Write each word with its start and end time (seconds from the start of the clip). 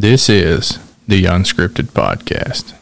This 0.00 0.28
is 0.28 0.78
the 1.08 1.24
Unscripted 1.24 1.86
Podcast. 1.90 2.72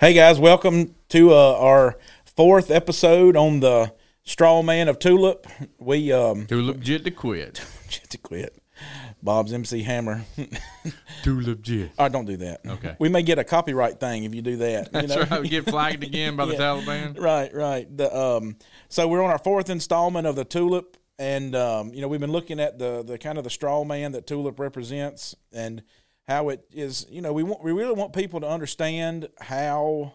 Hey 0.00 0.14
guys, 0.14 0.40
welcome 0.40 0.94
to 1.10 1.30
uh, 1.34 1.58
our 1.58 1.98
fourth 2.24 2.70
episode 2.70 3.36
on 3.36 3.60
the 3.60 3.92
Straw 4.24 4.62
Man 4.62 4.88
of 4.88 4.98
Tulip. 4.98 5.46
We 5.78 6.12
um 6.12 6.46
Tulip 6.46 6.80
Jit 6.80 7.04
to 7.04 7.10
quit. 7.10 7.60
to 8.08 8.16
quit. 8.16 8.56
Bob's 9.22 9.52
MC 9.52 9.82
Hammer. 9.82 10.24
Tulip 11.22 11.60
Jit. 11.60 11.90
oh, 11.98 12.08
don't 12.08 12.24
do 12.24 12.38
that. 12.38 12.62
Okay. 12.66 12.96
We 12.98 13.10
may 13.10 13.22
get 13.22 13.38
a 13.38 13.44
copyright 13.44 14.00
thing 14.00 14.24
if 14.24 14.34
you 14.34 14.40
do 14.40 14.56
that. 14.56 14.86
You 14.86 14.90
That's 15.06 15.14
know? 15.14 15.24
right. 15.30 15.42
We 15.42 15.50
get 15.50 15.66
flagged 15.68 16.02
again 16.02 16.36
by 16.36 16.46
the 16.46 16.54
Taliban. 16.54 17.20
Right, 17.20 17.52
right. 17.54 17.94
The 17.94 18.16
um, 18.16 18.56
so 18.88 19.06
we're 19.08 19.22
on 19.22 19.30
our 19.30 19.36
fourth 19.36 19.68
installment 19.68 20.26
of 20.26 20.36
the 20.36 20.44
Tulip, 20.46 20.96
and 21.18 21.54
um, 21.54 21.92
you 21.92 22.00
know 22.00 22.08
we've 22.08 22.18
been 22.18 22.32
looking 22.32 22.60
at 22.60 22.78
the 22.78 23.02
the 23.02 23.18
kind 23.18 23.36
of 23.36 23.44
the 23.44 23.50
straw 23.50 23.84
man 23.84 24.12
that 24.12 24.26
Tulip 24.26 24.58
represents, 24.58 25.36
and 25.52 25.82
how 26.32 26.48
it 26.48 26.64
is. 26.72 27.06
You 27.10 27.20
know, 27.22 27.32
we 27.32 27.42
want 27.42 27.62
we 27.62 27.72
really 27.72 27.94
want 27.94 28.12
people 28.12 28.40
to 28.40 28.48
understand 28.48 29.28
how 29.40 30.14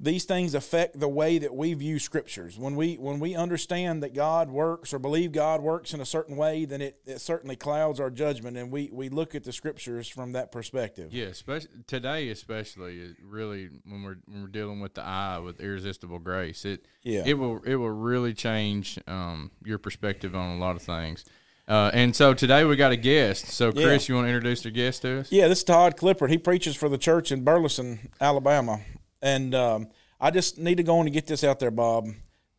these 0.00 0.24
things 0.24 0.54
affect 0.54 0.98
the 0.98 1.08
way 1.08 1.38
that 1.38 1.54
we 1.54 1.74
view 1.74 1.98
scriptures. 2.00 2.58
When 2.58 2.74
we 2.74 2.94
when 2.96 3.20
we 3.20 3.34
understand 3.36 4.02
that 4.02 4.14
God 4.14 4.50
works 4.50 4.92
or 4.92 4.98
believe 4.98 5.32
God 5.32 5.60
works 5.60 5.94
in 5.94 6.00
a 6.00 6.04
certain 6.04 6.36
way, 6.36 6.64
then 6.64 6.80
it, 6.80 6.98
it 7.06 7.20
certainly 7.20 7.54
clouds 7.56 8.00
our 8.00 8.10
judgment, 8.10 8.56
and 8.56 8.70
we 8.72 8.90
we 8.92 9.08
look 9.08 9.34
at 9.34 9.44
the 9.44 9.52
scriptures 9.52 10.08
from 10.08 10.32
that 10.32 10.50
perspective. 10.50 11.12
Yeah, 11.12 11.26
especially 11.26 11.70
today, 11.86 12.30
especially 12.30 13.14
really 13.22 13.70
when 13.84 14.02
we're 14.02 14.16
when 14.26 14.42
we're 14.42 14.48
dealing 14.48 14.80
with 14.80 14.94
the 14.94 15.02
eye 15.02 15.38
with 15.38 15.60
irresistible 15.60 16.18
grace, 16.18 16.64
it 16.64 16.86
Yeah. 17.02 17.22
it 17.24 17.34
will 17.34 17.60
it 17.64 17.76
will 17.76 17.90
really 17.90 18.34
change 18.34 18.98
um, 19.06 19.50
your 19.64 19.78
perspective 19.78 20.34
on 20.34 20.56
a 20.56 20.58
lot 20.58 20.74
of 20.76 20.82
things. 20.82 21.24
Uh, 21.68 21.90
and 21.94 22.14
so 22.14 22.34
today 22.34 22.64
we 22.64 22.76
got 22.76 22.92
a 22.92 22.96
guest. 22.96 23.46
So 23.46 23.72
Chris, 23.72 24.08
you 24.08 24.14
want 24.16 24.26
to 24.26 24.30
introduce 24.30 24.64
your 24.64 24.72
guest 24.72 25.02
to 25.02 25.20
us? 25.20 25.32
Yeah, 25.32 25.48
this 25.48 25.58
is 25.58 25.64
Todd 25.64 25.96
Clippard. 25.96 26.30
He 26.30 26.38
preaches 26.38 26.74
for 26.76 26.88
the 26.88 26.98
church 26.98 27.30
in 27.30 27.44
Burleson, 27.44 28.10
Alabama. 28.20 28.80
And 29.20 29.54
um, 29.54 29.88
I 30.20 30.30
just 30.30 30.58
need 30.58 30.76
to 30.78 30.82
go 30.82 30.98
on 30.98 31.06
and 31.06 31.14
get 31.14 31.26
this 31.26 31.44
out 31.44 31.60
there, 31.60 31.70
Bob. 31.70 32.08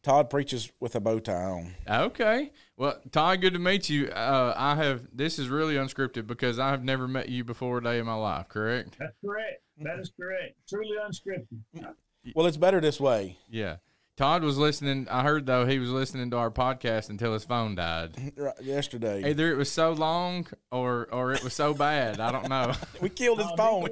Todd 0.04 0.30
preaches 0.30 0.72
with 0.80 0.96
a 0.96 1.00
bow 1.00 1.20
tie 1.20 1.34
on. 1.34 1.76
Okay. 1.90 2.52
Well, 2.76 3.00
Todd, 3.12 3.40
good 3.42 3.54
to 3.54 3.60
meet 3.60 3.90
you. 3.90 4.08
Uh, 4.10 4.54
I 4.56 4.76
have 4.76 5.08
this 5.14 5.40
is 5.40 5.48
really 5.48 5.76
unscripted 5.76 6.28
because 6.28 6.60
I 6.60 6.72
have 6.72 6.84
never 6.84 7.08
met 7.08 7.30
you 7.30 7.44
before 7.44 7.78
a 7.78 7.84
day 7.84 8.00
in 8.00 8.06
my 8.06 8.16
life. 8.16 8.50
Correct? 8.50 8.98
That's 9.00 9.16
correct. 9.24 9.62
That 9.78 10.00
is 10.00 10.12
correct. 10.20 10.56
Truly 10.68 10.98
unscripted. 10.98 11.94
Well, 12.36 12.46
it's 12.48 12.58
better 12.58 12.82
this 12.82 13.00
way. 13.00 13.38
Yeah. 13.50 13.78
Todd 14.16 14.44
was 14.44 14.58
listening. 14.58 15.08
I 15.10 15.24
heard 15.24 15.46
though 15.46 15.66
he 15.66 15.80
was 15.80 15.90
listening 15.90 16.30
to 16.32 16.38
our 16.38 16.52
podcast 16.52 17.10
until 17.10 17.34
his 17.34 17.44
phone 17.46 17.76
died. 17.76 18.12
Right, 18.38 18.62
yesterday. 18.62 19.30
Either 19.30 19.52
it 19.52 19.56
was 19.56 19.72
so 19.72 19.92
long 19.94 20.48
or 20.72 21.08
or 21.12 21.34
it 21.34 21.44
was 21.44 21.54
so 21.54 21.74
bad. 21.74 22.20
I 22.20 22.32
don't 22.32 22.50
know. 22.50 22.74
we 23.02 23.10
killed 23.10 23.40
his 23.40 23.52
phone. 23.58 23.90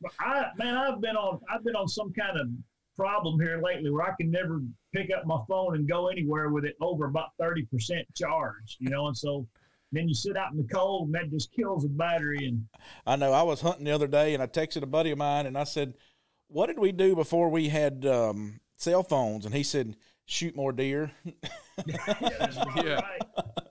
But 0.00 0.12
I 0.20 0.46
man, 0.56 0.76
I've 0.76 1.00
been 1.00 1.16
on 1.16 1.40
I've 1.52 1.64
been 1.64 1.76
on 1.76 1.88
some 1.88 2.12
kind 2.12 2.38
of 2.38 2.48
problem 2.96 3.38
here 3.40 3.60
lately 3.62 3.90
where 3.90 4.04
I 4.04 4.14
can 4.18 4.30
never 4.30 4.60
pick 4.94 5.10
up 5.16 5.26
my 5.26 5.38
phone 5.48 5.76
and 5.76 5.88
go 5.88 6.08
anywhere 6.08 6.50
with 6.50 6.64
it 6.64 6.76
over 6.80 7.06
about 7.06 7.30
thirty 7.38 7.64
percent 7.66 8.06
charge. 8.14 8.76
You 8.80 8.90
know, 8.90 9.06
and 9.06 9.16
so 9.16 9.46
then 9.92 10.08
you 10.08 10.14
sit 10.14 10.36
out 10.36 10.52
in 10.52 10.58
the 10.58 10.68
cold 10.68 11.06
and 11.06 11.14
that 11.14 11.30
just 11.30 11.52
kills 11.52 11.84
the 11.84 11.88
battery 11.88 12.46
and 12.46 12.66
I 13.06 13.16
know. 13.16 13.32
I 13.32 13.42
was 13.42 13.60
hunting 13.60 13.84
the 13.84 13.92
other 13.92 14.08
day 14.08 14.34
and 14.34 14.42
I 14.42 14.46
texted 14.46 14.82
a 14.82 14.86
buddy 14.86 15.10
of 15.10 15.18
mine 15.18 15.46
and 15.46 15.56
I 15.56 15.64
said, 15.64 15.94
What 16.48 16.66
did 16.66 16.78
we 16.78 16.92
do 16.92 17.14
before 17.14 17.48
we 17.48 17.68
had 17.68 18.04
um, 18.04 18.60
cell 18.76 19.02
phones? 19.02 19.44
And 19.46 19.54
he 19.54 19.62
said, 19.62 19.96
Shoot 20.28 20.56
more 20.56 20.72
deer. 20.72 21.12
yeah, 21.86 22.52
Yeah. 22.76 22.94
right. 22.94 23.22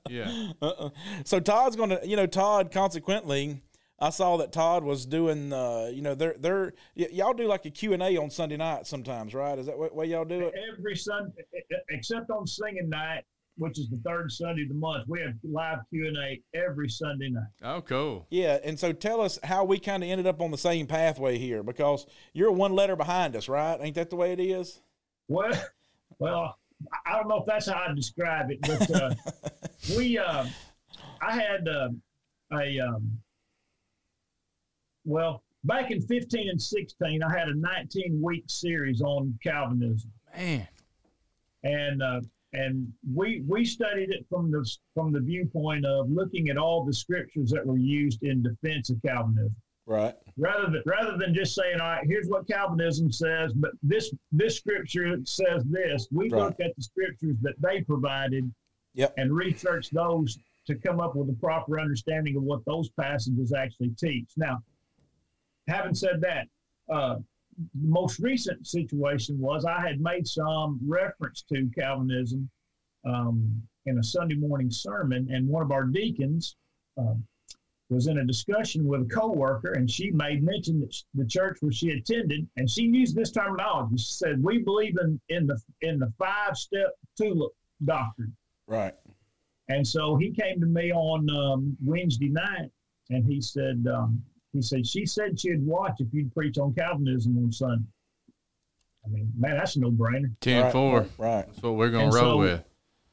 Yeah. 0.09 0.47
Uh-uh. 0.61 0.89
So 1.25 1.39
Todd's 1.39 1.75
going 1.75 1.89
to, 1.89 1.99
you 2.05 2.15
know, 2.15 2.27
Todd. 2.27 2.71
Consequently, 2.71 3.61
I 3.99 4.09
saw 4.09 4.37
that 4.37 4.51
Todd 4.53 4.83
was 4.83 5.05
doing, 5.05 5.51
uh, 5.51 5.89
you 5.91 6.01
know, 6.01 6.15
they're 6.15 6.35
they're 6.39 6.73
y- 6.95 7.09
y'all 7.11 7.33
do 7.33 7.47
like 7.47 7.65
a 7.65 7.71
Q 7.71 7.93
and 7.93 8.01
A 8.03 8.15
on 8.17 8.29
Sunday 8.29 8.55
night 8.57 8.87
sometimes, 8.87 9.33
right? 9.33 9.57
Is 9.59 9.65
that 9.65 9.77
what 9.77 9.93
way 9.95 10.05
y'all 10.05 10.23
do 10.25 10.41
it? 10.47 10.53
Every 10.77 10.95
Sunday 10.95 11.43
except 11.89 12.29
on 12.29 12.45
singing 12.47 12.87
night, 12.89 13.23
which 13.57 13.79
is 13.79 13.89
the 13.89 13.99
third 14.05 14.31
Sunday 14.31 14.61
of 14.63 14.69
the 14.69 14.75
month, 14.75 15.05
we 15.09 15.19
have 15.21 15.33
live 15.43 15.79
Q 15.89 16.07
and 16.07 16.17
A 16.17 16.41
every 16.57 16.87
Sunday 16.89 17.29
night. 17.29 17.43
Oh, 17.63 17.81
cool. 17.81 18.27
Yeah. 18.29 18.59
And 18.63 18.79
so 18.79 18.93
tell 18.93 19.19
us 19.19 19.39
how 19.43 19.65
we 19.65 19.79
kind 19.79 20.03
of 20.03 20.09
ended 20.09 20.27
up 20.27 20.41
on 20.41 20.51
the 20.51 20.57
same 20.57 20.87
pathway 20.87 21.37
here 21.37 21.63
because 21.63 22.05
you're 22.33 22.51
one 22.51 22.73
letter 22.75 22.95
behind 22.95 23.35
us, 23.35 23.49
right? 23.49 23.77
Ain't 23.81 23.95
that 23.95 24.09
the 24.09 24.15
way 24.15 24.31
it 24.31 24.39
is? 24.39 24.81
Well, 25.27 25.51
well, 26.19 26.57
I 27.05 27.13
don't 27.13 27.27
know 27.27 27.37
if 27.37 27.45
that's 27.45 27.69
how 27.69 27.85
I 27.87 27.93
describe 27.93 28.51
it, 28.51 28.59
but 28.61 28.91
uh, 28.91 29.13
we, 29.97 30.17
uh, 30.17 30.45
I 31.21 31.35
had 31.35 31.67
uh, 31.67 31.89
a, 32.53 32.79
um, 32.79 33.19
well, 35.03 35.43
back 35.63 35.91
in 35.91 36.01
15 36.01 36.49
and 36.49 36.61
16, 36.61 37.23
I 37.23 37.37
had 37.37 37.49
a 37.49 37.55
19 37.55 38.21
week 38.21 38.43
series 38.47 39.01
on 39.01 39.37
Calvinism, 39.43 40.11
Man. 40.35 40.67
and 41.63 42.03
uh, 42.03 42.21
and 42.53 42.91
we 43.13 43.43
we 43.47 43.65
studied 43.65 44.09
it 44.11 44.25
from 44.29 44.51
the 44.51 44.69
from 44.93 45.11
the 45.11 45.19
viewpoint 45.19 45.85
of 45.85 46.09
looking 46.09 46.49
at 46.49 46.57
all 46.57 46.85
the 46.85 46.93
scriptures 46.93 47.49
that 47.51 47.65
were 47.65 47.77
used 47.77 48.23
in 48.23 48.41
defense 48.43 48.89
of 48.89 49.01
Calvinism 49.01 49.55
Right. 49.87 50.15
rather 50.37 50.65
than 50.65 50.81
rather 50.85 51.15
than 51.17 51.33
just 51.33 51.53
saying, 51.53 51.79
all 51.79 51.87
right, 51.87 52.05
here's 52.07 52.27
what 52.27 52.47
Calvinism 52.47 53.11
says, 53.11 53.53
but 53.53 53.71
this 53.83 54.11
this 54.31 54.57
scripture 54.57 55.17
says 55.25 55.63
this. 55.65 56.07
We 56.11 56.29
Right. 56.29 56.45
looked 56.45 56.61
at 56.61 56.75
the 56.75 56.81
scriptures 56.81 57.37
that 57.41 57.55
they 57.61 57.81
provided 57.81 58.51
Yep. 58.95 59.13
and 59.17 59.31
research 59.35 59.89
those 59.91 60.39
to 60.65 60.75
come 60.75 60.99
up 60.99 61.15
with 61.15 61.29
a 61.29 61.33
proper 61.33 61.79
understanding 61.79 62.35
of 62.35 62.43
what 62.43 62.63
those 62.65 62.89
passages 62.89 63.53
actually 63.53 63.89
teach. 63.91 64.31
Now, 64.37 64.63
having 65.67 65.93
said 65.93 66.21
that, 66.21 66.47
uh, 66.89 67.17
the 67.57 67.87
most 67.87 68.19
recent 68.19 68.65
situation 68.65 69.37
was 69.39 69.65
I 69.65 69.85
had 69.87 69.99
made 70.01 70.25
some 70.27 70.79
reference 70.85 71.43
to 71.53 71.69
Calvinism 71.77 72.49
um, 73.05 73.61
in 73.85 73.99
a 73.99 74.03
Sunday 74.03 74.35
morning 74.35 74.71
sermon, 74.71 75.29
and 75.31 75.47
one 75.47 75.61
of 75.61 75.71
our 75.71 75.83
deacons 75.85 76.55
um, 76.97 77.23
was 77.89 78.07
in 78.07 78.17
a 78.17 78.25
discussion 78.25 78.85
with 78.87 79.01
a 79.01 79.05
coworker, 79.05 79.73
and 79.73 79.89
she 79.89 80.09
made 80.11 80.43
mention 80.43 80.79
that 80.79 80.95
the 81.13 81.25
church 81.25 81.57
where 81.61 81.71
she 81.71 81.91
attended, 81.91 82.47
and 82.57 82.69
she 82.69 82.83
used 82.83 83.15
this 83.15 83.31
terminology. 83.31 83.97
She 83.97 84.13
said, 84.13 84.43
"We 84.43 84.59
believe 84.59 84.95
in 85.01 85.19
in 85.29 85.45
the 85.45 85.59
in 85.81 85.99
the 85.99 86.11
five 86.17 86.57
step 86.57 86.93
tulip 87.17 87.51
doctrine." 87.83 88.35
Right. 88.67 88.93
And 89.69 89.85
so 89.87 90.15
he 90.15 90.31
came 90.31 90.59
to 90.59 90.65
me 90.67 90.91
on 90.91 91.29
um, 91.29 91.77
Wednesday 91.83 92.29
night, 92.29 92.69
and 93.09 93.25
he 93.25 93.41
said, 93.41 93.87
um, 93.91 94.21
he 94.53 94.61
said 94.61 94.85
she 94.85 95.05
said 95.05 95.39
she'd 95.39 95.65
watch 95.65 95.95
if 95.99 96.07
you'd 96.13 96.33
preach 96.33 96.57
on 96.57 96.73
Calvinism 96.73 97.37
on 97.37 97.51
Sunday. 97.51 97.83
I 99.05 99.09
mean, 99.09 99.31
man, 99.37 99.57
that's 99.57 99.75
a 99.75 99.79
no 99.79 99.91
brainer. 99.91 100.31
10 100.41 100.63
right, 100.63 100.71
4. 100.71 100.99
Right. 100.99 101.09
right. 101.17 101.45
That's 101.47 101.61
what 101.61 101.75
we're 101.75 101.89
going 101.91 102.05
And 102.05 102.11
to 102.13 102.17
roll 102.17 102.31
so- 102.33 102.37
with. 102.37 102.63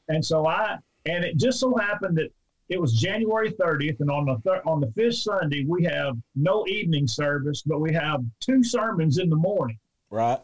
And 0.09 0.25
so 0.25 0.45
I, 0.47 0.77
and 1.05 1.23
it 1.23 1.37
just 1.37 1.59
so 1.59 1.75
happened 1.75 2.17
that 2.17 2.29
it 2.69 2.79
was 2.79 2.93
January 2.93 3.51
30th, 3.51 3.99
and 3.99 4.09
on 4.09 4.25
the 4.25 4.37
thir- 4.45 4.61
on 4.65 4.79
the 4.79 4.91
fifth 4.95 5.15
Sunday 5.17 5.65
we 5.67 5.83
have 5.83 6.17
no 6.35 6.65
evening 6.67 7.07
service, 7.07 7.61
but 7.65 7.79
we 7.79 7.93
have 7.93 8.23
two 8.39 8.63
sermons 8.63 9.17
in 9.17 9.29
the 9.29 9.35
morning. 9.35 9.77
Right. 10.09 10.39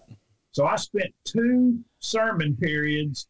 So 0.52 0.66
I 0.66 0.76
spent 0.76 1.14
two 1.24 1.80
sermon 2.00 2.56
periods 2.56 3.28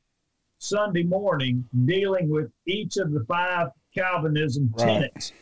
Sunday 0.58 1.04
morning 1.04 1.64
dealing 1.86 2.30
with 2.30 2.52
each 2.66 2.98
of 2.98 3.12
the 3.12 3.24
five 3.26 3.70
Calvinism 3.96 4.72
Right. 4.78 4.86
tenets. 4.86 5.34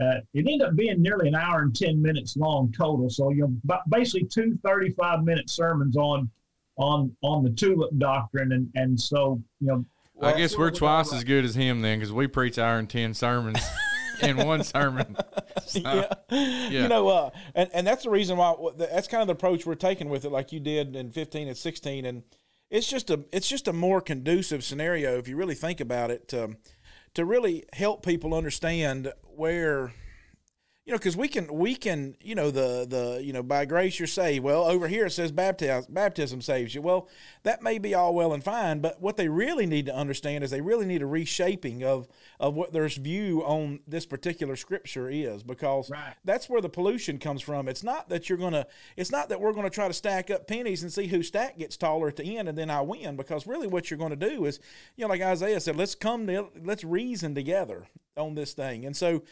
Uh, 0.00 0.16
it 0.32 0.46
ended 0.48 0.62
up 0.62 0.74
being 0.74 1.00
nearly 1.00 1.28
an 1.28 1.36
hour 1.36 1.62
and 1.62 1.74
10 1.74 2.02
minutes 2.02 2.36
long 2.36 2.72
total. 2.72 3.08
So, 3.08 3.30
you 3.30 3.48
know, 3.66 3.78
basically 3.90 4.26
two 4.26 4.58
35 4.64 5.22
minute 5.22 5.48
sermons 5.48 5.96
on 5.96 6.28
on 6.76 7.16
on 7.22 7.44
the 7.44 7.50
tulip 7.50 7.96
doctrine. 7.98 8.50
And, 8.50 8.68
and 8.74 9.00
so, 9.00 9.40
you 9.60 9.68
know, 9.68 9.84
I 10.20 10.36
guess 10.36 10.56
we're 10.56 10.70
twice 10.70 11.12
as 11.12 11.24
good 11.24 11.44
as 11.44 11.54
him 11.54 11.82
then 11.82 11.98
because 11.98 12.12
we 12.12 12.26
preach 12.26 12.58
hour 12.58 12.78
and 12.78 12.88
10 12.88 13.14
sermons 13.14 13.60
in 14.22 14.36
one 14.38 14.62
sermon. 14.62 15.16
So, 15.66 15.80
yeah. 15.80 16.12
yeah. 16.30 16.82
You 16.82 16.88
know, 16.88 17.08
uh, 17.08 17.30
and 17.54 17.70
and 17.72 17.86
that's 17.86 18.04
the 18.04 18.10
reason 18.10 18.36
why 18.36 18.54
that's 18.76 19.08
kind 19.08 19.22
of 19.22 19.28
the 19.28 19.32
approach 19.32 19.64
we're 19.64 19.76
taking 19.76 20.10
with 20.10 20.26
it, 20.26 20.30
like 20.30 20.52
you 20.52 20.60
did 20.60 20.94
in 20.94 21.10
fifteen 21.10 21.48
and 21.48 21.56
sixteen, 21.56 22.04
and 22.04 22.22
it's 22.70 22.86
just 22.86 23.08
a 23.08 23.24
it's 23.32 23.48
just 23.48 23.66
a 23.66 23.72
more 23.72 24.02
conducive 24.02 24.62
scenario 24.62 25.16
if 25.16 25.26
you 25.26 25.36
really 25.36 25.54
think 25.54 25.80
about 25.80 26.10
it 26.10 26.28
to 26.28 26.56
to 27.14 27.24
really 27.24 27.64
help 27.72 28.04
people 28.04 28.34
understand 28.34 29.10
where 29.22 29.94
you 30.86 30.92
know, 30.92 30.98
because 30.98 31.16
we 31.16 31.28
can 31.28 31.46
we 31.52 31.74
can 31.74 32.14
you 32.20 32.34
know 32.34 32.50
the 32.50 32.86
the 32.86 33.22
you 33.24 33.32
know 33.32 33.42
by 33.42 33.64
grace 33.64 33.98
you're 33.98 34.06
saved. 34.06 34.44
Well, 34.44 34.64
over 34.64 34.86
here 34.86 35.06
it 35.06 35.12
says 35.12 35.32
baptism 35.32 35.86
baptism 35.88 36.42
saves 36.42 36.74
you. 36.74 36.82
Well, 36.82 37.08
that 37.42 37.62
may 37.62 37.78
be 37.78 37.94
all 37.94 38.14
well 38.14 38.34
and 38.34 38.44
fine, 38.44 38.80
but 38.80 39.00
what 39.00 39.16
they 39.16 39.28
really 39.28 39.64
need 39.64 39.86
to 39.86 39.94
understand 39.94 40.44
is 40.44 40.50
they 40.50 40.60
really 40.60 40.84
need 40.84 41.00
a 41.00 41.06
reshaping 41.06 41.82
of 41.84 42.06
of 42.38 42.54
what 42.54 42.74
their 42.74 42.86
view 42.88 43.40
on 43.44 43.80
this 43.86 44.04
particular 44.04 44.56
scripture 44.56 45.08
is, 45.08 45.42
because 45.42 45.88
Right. 45.90 46.14
that's 46.22 46.50
where 46.50 46.60
the 46.60 46.68
pollution 46.68 47.18
comes 47.18 47.40
from. 47.40 47.66
It's 47.66 47.82
not 47.82 48.10
that 48.10 48.28
you're 48.28 48.36
gonna 48.36 48.66
it's 48.94 49.10
not 49.10 49.30
that 49.30 49.40
we're 49.40 49.54
gonna 49.54 49.70
try 49.70 49.88
to 49.88 49.94
stack 49.94 50.30
up 50.30 50.46
pennies 50.46 50.82
and 50.82 50.92
see 50.92 51.06
whose 51.06 51.28
stack 51.28 51.56
gets 51.56 51.78
taller 51.78 52.08
at 52.08 52.16
the 52.16 52.36
end 52.36 52.46
and 52.46 52.58
then 52.58 52.68
I 52.68 52.82
win. 52.82 53.16
Because 53.16 53.46
really 53.46 53.66
what 53.68 53.90
you're 53.90 53.98
gonna 53.98 54.16
do 54.16 54.44
is, 54.44 54.60
you 54.96 55.04
know, 55.04 55.08
like 55.08 55.22
Isaiah 55.22 55.60
said, 55.60 55.76
let's 55.76 55.94
come 55.94 56.26
to 56.26 56.48
let's 56.62 56.84
reason 56.84 57.34
together 57.34 57.86
on 58.18 58.34
this 58.34 58.52
thing. 58.52 58.84
And 58.84 58.94
so 58.94 59.22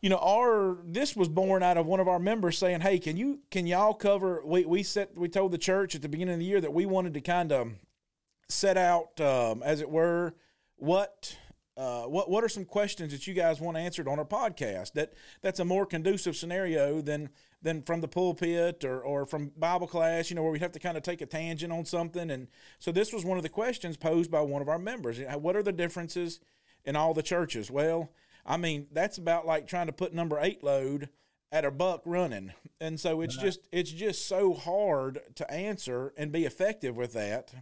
you 0.00 0.08
know, 0.08 0.18
our 0.18 0.78
this 0.84 1.14
was 1.14 1.28
born 1.28 1.62
out 1.62 1.76
of 1.76 1.86
one 1.86 2.00
of 2.00 2.08
our 2.08 2.18
members 2.18 2.56
saying, 2.56 2.80
"Hey, 2.80 2.98
can 2.98 3.16
you 3.16 3.40
can 3.50 3.66
y'all 3.66 3.94
cover?" 3.94 4.42
We 4.44 4.64
we 4.64 4.82
set 4.82 5.16
we 5.16 5.28
told 5.28 5.52
the 5.52 5.58
church 5.58 5.94
at 5.94 6.02
the 6.02 6.08
beginning 6.08 6.34
of 6.34 6.40
the 6.40 6.46
year 6.46 6.60
that 6.60 6.72
we 6.72 6.86
wanted 6.86 7.14
to 7.14 7.20
kind 7.20 7.52
of 7.52 7.72
set 8.48 8.76
out, 8.76 9.20
um, 9.20 9.62
as 9.62 9.80
it 9.80 9.90
were, 9.90 10.34
what 10.76 11.36
uh, 11.76 12.04
what 12.04 12.30
what 12.30 12.42
are 12.42 12.48
some 12.48 12.64
questions 12.64 13.12
that 13.12 13.26
you 13.26 13.34
guys 13.34 13.60
want 13.60 13.76
answered 13.76 14.08
on 14.08 14.18
our 14.18 14.24
podcast? 14.24 14.92
That 14.94 15.12
that's 15.42 15.60
a 15.60 15.64
more 15.66 15.84
conducive 15.84 16.34
scenario 16.34 17.02
than 17.02 17.28
than 17.60 17.82
from 17.82 18.00
the 18.00 18.08
pulpit 18.08 18.84
or 18.84 19.02
or 19.02 19.26
from 19.26 19.52
Bible 19.58 19.86
class. 19.86 20.30
You 20.30 20.36
know, 20.36 20.42
where 20.42 20.52
we'd 20.52 20.62
have 20.62 20.72
to 20.72 20.78
kind 20.78 20.96
of 20.96 21.02
take 21.02 21.20
a 21.20 21.26
tangent 21.26 21.74
on 21.74 21.84
something. 21.84 22.30
And 22.30 22.48
so 22.78 22.90
this 22.90 23.12
was 23.12 23.26
one 23.26 23.36
of 23.36 23.42
the 23.42 23.50
questions 23.50 23.98
posed 23.98 24.30
by 24.30 24.40
one 24.40 24.62
of 24.62 24.68
our 24.70 24.78
members. 24.78 25.20
What 25.20 25.56
are 25.56 25.62
the 25.62 25.72
differences 25.72 26.40
in 26.86 26.96
all 26.96 27.12
the 27.12 27.22
churches? 27.22 27.70
Well 27.70 28.10
I 28.50 28.56
mean, 28.56 28.88
that's 28.90 29.16
about 29.16 29.46
like 29.46 29.68
trying 29.68 29.86
to 29.86 29.92
put 29.92 30.12
number 30.12 30.36
eight 30.40 30.64
load 30.64 31.08
at 31.52 31.64
a 31.64 31.70
buck 31.70 32.02
running. 32.04 32.52
And 32.80 32.98
so 32.98 33.20
it's 33.20 33.36
just 33.36 33.68
it's 33.70 33.92
just 33.92 34.26
so 34.26 34.54
hard 34.54 35.20
to 35.36 35.48
answer 35.50 36.12
and 36.16 36.32
be 36.32 36.44
effective 36.44 36.96
with 36.96 37.12
that. 37.12 37.54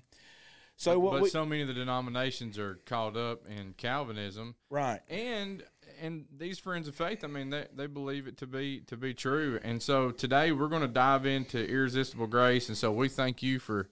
So 0.76 0.98
but, 1.00 1.10
but 1.10 1.22
we, 1.22 1.28
so 1.28 1.44
many 1.44 1.60
of 1.60 1.68
the 1.68 1.74
denominations 1.74 2.58
are 2.58 2.76
caught 2.86 3.16
up 3.18 3.42
in 3.46 3.74
Calvinism, 3.76 4.54
right? 4.70 5.00
And 5.08 5.62
and 6.00 6.24
these 6.34 6.58
friends 6.58 6.88
of 6.88 6.94
faith, 6.94 7.22
I 7.22 7.26
mean, 7.26 7.50
they, 7.50 7.66
they 7.74 7.86
believe 7.86 8.26
it 8.26 8.38
to 8.38 8.46
be 8.46 8.80
to 8.86 8.96
be 8.96 9.12
true. 9.12 9.60
And 9.62 9.82
so 9.82 10.10
today 10.10 10.52
we're 10.52 10.68
going 10.68 10.82
to 10.82 10.88
dive 10.88 11.26
into 11.26 11.68
irresistible 11.68 12.28
grace. 12.28 12.68
And 12.68 12.78
so 12.78 12.92
we 12.92 13.08
thank 13.08 13.42
you 13.42 13.58
for 13.58 13.90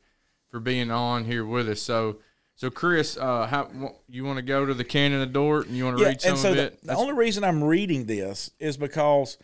for 0.48 0.60
being 0.60 0.90
on 0.90 1.24
here 1.24 1.44
with 1.44 1.68
us. 1.68 1.82
So 1.82 2.20
so, 2.56 2.70
Chris, 2.70 3.18
uh, 3.18 3.46
how 3.46 3.68
you 4.08 4.24
want 4.24 4.38
to 4.38 4.42
go 4.42 4.64
to 4.64 4.72
the 4.72 4.84
Canon 4.84 5.20
of 5.20 5.30
Dort 5.32 5.66
and 5.66 5.76
you 5.76 5.84
want 5.84 5.98
to 5.98 6.02
yeah, 6.02 6.08
read 6.08 6.20
some 6.22 6.30
and 6.32 6.40
so 6.40 6.50
of 6.50 6.56
the, 6.56 6.62
it? 6.62 6.82
The 6.82 6.96
only 6.96 7.12
reason 7.12 7.44
I'm 7.44 7.62
reading 7.62 8.06
this 8.06 8.50
is 8.58 8.78
because, 8.78 9.36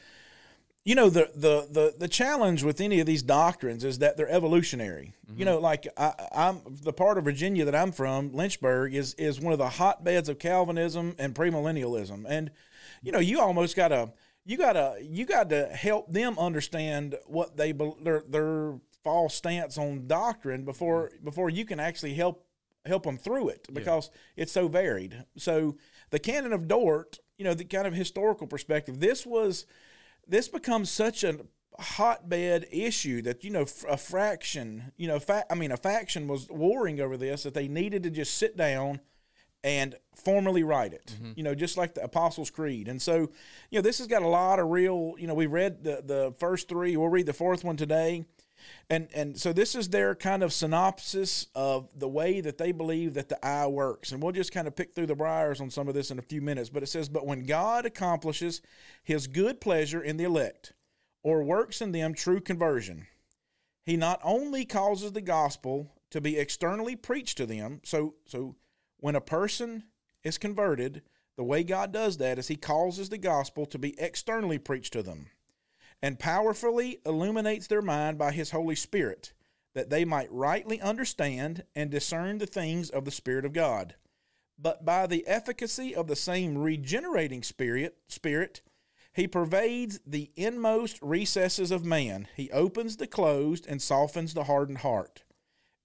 you 0.83 0.95
know, 0.95 1.11
the 1.11 1.31
the 1.35 1.69
the 1.71 1.95
the 1.99 2.09
challenge 2.09 2.63
with 2.63 2.81
any 2.81 3.01
of 3.01 3.07
these 3.07 3.23
doctrines 3.23 3.85
is 3.85 3.99
that 3.99 4.17
they're 4.17 4.31
evolutionary. 4.31 5.13
Mm-hmm. 5.27 5.39
You 5.39 5.45
know, 5.45 5.59
like 5.59 5.87
I, 5.99 6.15
I'm 6.35 6.63
the 6.67 6.95
part 6.95 7.19
of 7.19 7.25
Virginia 7.25 7.67
that 7.67 7.75
I'm 7.75 7.93
from, 7.93 8.33
Lynchburg, 8.33 8.95
is 8.95 9.13
is 9.15 9.39
one 9.39 9.53
of 9.53 9.59
the 9.59 9.69
hotbeds 9.69 10.31
of 10.31 10.39
Calvinism 10.39 11.15
and 11.19 11.35
premillennialism, 11.35 12.25
and 12.27 12.51
you 13.03 13.13
know, 13.13 13.19
you 13.19 13.41
almost 13.41 13.77
gotta 13.77 14.11
you 14.47 14.57
gotta 14.57 14.97
you 15.03 15.27
got 15.27 15.51
to 15.51 15.67
help 15.67 16.11
them 16.11 16.39
understand 16.39 17.17
what 17.27 17.59
they 17.59 17.73
their 17.73 18.25
their 18.27 18.81
false 19.05 19.35
stance 19.35 19.77
on 19.77 20.07
doctrine 20.07 20.65
before 20.65 21.11
before 21.23 21.51
you 21.51 21.67
can 21.67 21.79
actually 21.79 22.15
help 22.15 22.47
help 22.87 23.05
them 23.05 23.17
through 23.17 23.49
it 23.49 23.67
because 23.73 24.11
yeah. 24.13 24.43
it's 24.43 24.53
so 24.53 24.69
varied. 24.69 25.25
So 25.37 25.77
the 26.11 26.19
canon 26.19 26.53
of 26.53 26.69
Dort, 26.69 27.19
you 27.39 27.45
know, 27.45 27.55
the 27.55 27.65
kind 27.65 27.87
of 27.87 27.95
historical 27.95 28.47
perspective, 28.47 29.01
this 29.01 29.27
was 29.27 29.67
this 30.27 30.49
becomes 30.49 30.91
such 30.91 31.25
a 31.25 31.41
hotbed 31.79 32.67
issue 32.71 33.23
that 33.23 33.45
you 33.45 33.51
know 33.51 33.67
a 33.89 33.97
fraction, 33.97 34.93
you 34.97 35.09
know, 35.09 35.19
fa- 35.19 35.47
I 35.51 35.55
mean 35.55 35.73
a 35.73 35.77
faction 35.77 36.29
was 36.29 36.49
warring 36.51 37.01
over 37.01 37.17
this 37.17 37.45
that 37.45 37.55
they 37.55 37.69
needed 37.69 38.03
to 38.05 38.11
just 38.11 38.35
sit 38.35 38.57
down 38.57 39.01
and 39.65 39.95
formally 40.17 40.65
write 40.65 40.93
it. 40.93 41.15
Mm-hmm. 41.15 41.33
You 41.37 41.45
know, 41.45 41.55
just 41.55 41.77
like 41.77 41.95
the 41.95 42.03
Apostles' 42.03 42.51
Creed. 42.51 42.89
And 42.89 43.01
so, 43.01 43.31
you 43.71 43.79
know, 43.79 43.81
this 43.81 43.99
has 43.99 44.09
got 44.09 44.23
a 44.23 44.29
lot 44.29 44.59
of 44.59 44.71
real, 44.71 45.15
you 45.19 45.29
know, 45.29 45.35
we 45.35 45.47
read 45.47 45.85
the 45.85 46.03
the 46.05 46.35
first 46.39 46.69
3, 46.69 46.97
we'll 46.97 47.09
read 47.09 47.27
the 47.27 47.33
fourth 47.33 47.63
one 47.65 47.77
today 47.77 48.25
and 48.91 49.09
and 49.15 49.39
so 49.39 49.53
this 49.53 49.75
is 49.75 49.89
their 49.89 50.15
kind 50.15 50.43
of 50.43 50.53
synopsis 50.53 51.47
of 51.55 51.89
the 51.99 52.09
way 52.09 52.41
that 52.41 52.59
they 52.59 52.73
believe 52.73 53.15
that 53.15 53.29
the 53.29 53.45
eye 53.45 53.67
works. 53.67 54.13
And 54.13 54.23
we'll 54.23 54.33
just 54.33 54.53
kind 54.53 54.67
of 54.67 54.77
pick 54.77 54.95
through 54.95 55.07
the 55.07 55.15
briars 55.15 55.61
on 55.61 55.71
some 55.71 55.89
of 55.89 55.95
this 55.95 56.11
in 56.11 56.19
a 56.19 56.23
few 56.23 56.43
minutes. 56.43 56.69
But 56.69 56.83
it 56.83 56.89
says 56.89 57.09
but 57.09 57.27
when 57.27 57.45
god 57.45 57.87
accomplishes 57.87 58.61
his 59.03 59.27
good 59.27 59.61
pleasure 59.61 60.03
in 60.03 60.17
the 60.17 60.25
elect 60.25 60.73
or 61.23 61.43
works 61.43 61.81
in 61.81 61.93
them 61.93 62.15
true 62.15 62.41
conversion 62.41 63.07
he 63.85 63.97
not 63.97 64.21
only 64.23 64.65
causes 64.65 65.13
the 65.13 65.21
gospel 65.21 65.93
to 66.11 66.21
be 66.21 66.39
externally 66.39 66.97
preached 66.97 67.37
to 67.39 67.47
them 67.47 67.81
so 67.85 68.15
so 68.27 68.55
when 68.99 69.15
a 69.15 69.21
person 69.21 69.85
is 70.23 70.39
converted 70.39 71.03
the 71.37 71.45
way 71.45 71.63
god 71.63 71.93
does 71.93 72.19
that 72.19 72.39
is 72.39 72.49
he 72.49 72.57
causes 72.57 73.09
the 73.09 73.19
gospel 73.19 73.67
to 73.67 73.79
be 73.79 73.99
externally 73.99 74.59
preached 74.59 74.93
to 74.93 75.03
them 75.03 75.27
and 76.03 76.19
powerfully 76.19 76.99
illuminates 77.07 77.69
their 77.69 77.81
mind 77.81 78.19
by 78.19 78.33
his 78.33 78.51
Holy 78.51 78.75
Spirit, 78.75 79.33
that 79.75 79.89
they 79.89 80.05
might 80.05 80.31
rightly 80.33 80.81
understand 80.81 81.65
and 81.77 81.91
discern 81.91 82.39
the 82.39 82.47
things 82.47 82.91
of 82.91 83.05
the 83.05 83.11
Spirit 83.11 83.45
of 83.45 83.53
God. 83.53 83.95
But 84.59 84.85
by 84.85 85.07
the 85.07 85.27
efficacy 85.27 85.95
of 85.95 86.09
the 86.09 86.17
same 86.17 86.59
regenerating 86.59 87.43
Spirit, 87.43 87.97
Spirit, 88.09 88.63
he 89.13 89.29
pervades 89.29 90.01
the 90.07 90.31
inmost 90.37 90.99
recesses 91.01 91.71
of 91.71 91.85
man. 91.85 92.29
He 92.37 92.51
opens 92.51 92.97
the 92.97 93.07
closed 93.07 93.67
and 93.67 93.81
softens 93.81 94.35
the 94.35 94.45
hardened 94.45 94.79
heart, 94.79 95.23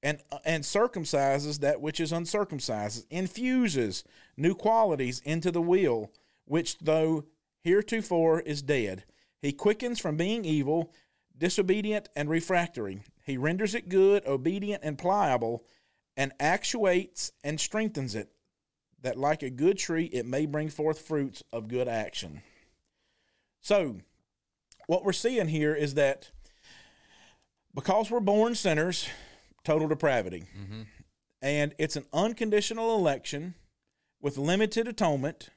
and 0.02 0.19
and 0.46 0.64
circumcises 0.64 1.60
that 1.60 1.81
which 1.81 2.00
is 2.00 2.12
uncircumcised, 2.12 3.06
infuses 3.10 4.04
new 4.36 4.56
qualities 4.56 5.19
into 5.25 5.52
the 5.52 5.62
will, 5.62 6.12
which 6.46 6.78
though 6.80 7.25
heretofore 7.64 8.40
is 8.42 8.62
dead 8.62 9.04
he 9.42 9.51
quickens 9.51 10.00
from 10.00 10.18
being 10.18 10.45
evil, 10.45 10.92
disobedient, 11.38 12.10
and 12.16 12.30
refractory. 12.30 13.01
He 13.25 13.38
renders 13.38 13.75
it 13.75 13.89
good, 13.89 14.25
obedient, 14.25 14.84
and 14.84 14.98
pliable, 14.98 15.63
and 16.16 16.31
actuates 16.39 17.31
and 17.44 17.60
strengthens 17.60 18.16
it, 18.16 18.30
that 19.01 19.18
like 19.18 19.44
a 19.44 19.50
good 19.50 19.78
tree 19.78 20.06
it 20.06 20.25
may 20.25 20.45
bring 20.45 20.69
forth 20.69 21.01
fruits 21.01 21.44
of 21.54 21.68
good 21.68 21.88
action. 21.88 22.42
So, 23.62 23.98
what 24.88 25.04
we're 25.04 25.13
seeing 25.13 25.50
here 25.50 25.75
is 25.75 25.94
that 25.95 26.31
because 27.75 28.10
we're 28.10 28.22
born 28.22 28.56
sinners, 28.56 29.07
total 29.63 29.88
depravity, 29.88 30.45
mm-hmm. 30.57 30.83
and 31.42 31.75
it's 31.78 31.95
an 31.95 32.06
unconditional 32.13 32.95
election 32.95 33.54
with 34.22 34.38
limited 34.38 34.88
atonement 34.88 35.50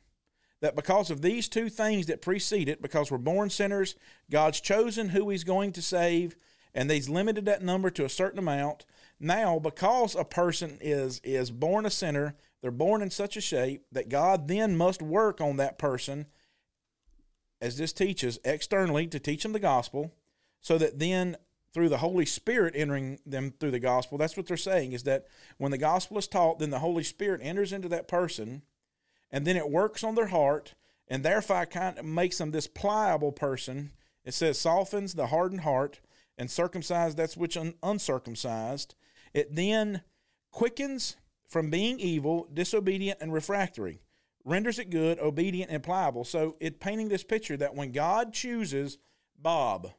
that 0.61 0.77
because 0.77 1.11
of 1.11 1.23
these 1.23 1.49
two 1.49 1.69
things 1.69 2.07
that 2.07 2.23
precede 2.23 2.69
it, 2.69 2.83
because 2.83 3.11
we're 3.11 3.19
born 3.19 3.51
sinners, 3.51 3.95
God's 4.31 4.61
chosen 4.61 5.11
who 5.11 5.29
He's 5.31 5.45
going 5.45 5.73
to 5.73 5.83
save, 5.83 6.37
and 6.75 6.91
He's 6.91 7.09
limited 7.09 7.47
that 7.47 7.63
number 7.63 7.91
to 7.91 8.05
a 8.05 8.11
certain 8.11 8.39
amount. 8.39 8.85
Now, 9.19 9.59
because 9.59 10.15
a 10.15 10.25
person 10.25 10.79
is 10.81 11.21
is 11.25 11.51
born 11.51 11.87
a 11.87 11.91
sinner, 11.91 12.37
they're 12.61 12.71
born 12.71 13.03
in 13.03 13.11
such 13.11 13.37
a 13.37 13.41
shape 13.41 13.85
that 13.93 14.09
God 14.09 14.49
then 14.49 14.77
must 14.77 15.03
work 15.03 15.41
on 15.41 15.57
that 15.57 15.79
person, 15.79 16.27
as 17.61 17.77
this 17.77 17.93
teaches 17.93 18.39
externally 18.45 19.07
to 19.07 19.19
teach 19.19 19.43
them 19.43 19.53
the 19.53 19.61
gospel, 19.61 20.15
so 20.61 20.79
that 20.79 20.99
then 20.99 21.37
through 21.73 21.89
the 21.89 21.99
Holy 21.99 22.27
Spirit 22.27 22.75
entering 22.77 23.19
them 23.25 23.55
through 23.59 23.71
the 23.71 23.79
gospel, 23.79 24.19
that's 24.19 24.37
what 24.37 24.47
they're 24.47 24.57
saying 24.57 24.93
is 24.93 25.05
that 25.05 25.27
when 25.57 25.71
the 25.71 25.79
gospel 25.79 26.19
is 26.19 26.27
taught, 26.27 26.59
then 26.59 26.71
the 26.71 26.81
Holy 26.81 27.05
Spirit 27.05 27.41
enters 27.43 27.73
into 27.73 27.89
that 27.89 28.09
person 28.09 28.63
and 29.31 29.47
then 29.47 29.57
it 29.57 29.71
works 29.71 30.03
on 30.05 30.15
their 30.15 30.29
heart, 30.29 30.75
and 31.09 31.23
therefore 31.23 31.67
kind 31.67 31.99
of 31.99 32.05
makes 32.05 32.39
them 32.39 32.51
this 32.51 32.67
pliable 32.67 33.33
person. 33.33 33.93
It 34.25 34.35
says 34.35 34.59
softens 34.59 35.15
the 35.15 35.29
hardened 35.29 35.63
heart 35.63 36.01
and 36.39 36.51
circumcised 36.51 37.17
that's 37.17 37.37
which 37.37 37.57
un- 37.57 37.75
uncircumcised. 37.83 38.95
It 39.35 39.55
then 39.55 40.03
quickens 40.51 41.17
from 41.47 41.71
being 41.71 41.99
evil, 41.99 42.49
disobedient, 42.53 43.19
and 43.21 43.33
refractory, 43.33 44.01
renders 44.45 44.79
it 44.79 44.91
good, 44.91 45.19
obedient, 45.19 45.71
and 45.71 45.83
pliable. 45.83 46.25
So 46.25 46.57
it 46.61 46.81
painting 46.81 47.09
this 47.09 47.25
picture 47.25 47.57
that 47.57 47.75
when 47.75 47.93
God 47.93 48.33
chooses 48.33 48.99
Bob, 49.37 49.93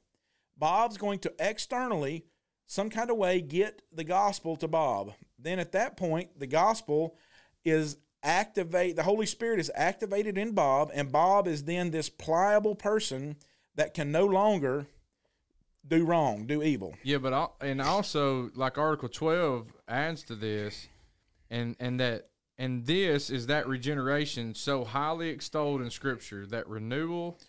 Bob's 0.57 0.97
going 0.97 1.19
to 1.19 1.33
externally, 1.39 2.25
some 2.67 2.89
kind 2.89 3.09
of 3.09 3.17
way, 3.17 3.41
get 3.41 3.81
the 3.91 4.03
gospel 4.03 4.55
to 4.57 4.67
Bob. 4.67 5.13
Then 5.37 5.59
at 5.59 5.73
that 5.73 5.97
point, 5.97 6.39
the 6.39 6.47
gospel 6.47 7.17
is 7.65 7.97
activate 8.23 8.95
the 8.95 9.03
Holy 9.03 9.25
Spirit 9.25 9.59
is 9.59 9.71
activated 9.75 10.37
in 10.37 10.53
Bob, 10.53 10.91
and 10.93 11.11
Bob 11.11 11.47
is 11.47 11.63
then 11.63 11.91
this 11.91 12.09
pliable 12.09 12.75
person 12.75 13.35
that 13.75 13.93
can 13.93 14.11
no 14.11 14.25
longer 14.25 14.87
do 15.87 16.05
wrong, 16.05 16.45
do 16.45 16.61
evil. 16.61 16.95
Yeah, 17.03 17.17
but 17.17 17.53
and 17.61 17.81
also 17.81 18.51
like 18.55 18.77
Article 18.77 19.09
twelve 19.09 19.73
adds 19.87 20.23
to 20.23 20.35
this, 20.35 20.87
and 21.49 21.75
and 21.79 21.99
that 21.99 22.29
and 22.57 22.85
this 22.85 23.29
is 23.29 23.47
that 23.47 23.67
regeneration 23.67 24.53
so 24.53 24.83
highly 24.83 25.29
extolled 25.29 25.81
in 25.81 25.89
Scripture 25.89 26.45
that 26.47 26.67
renewal, 26.67 27.39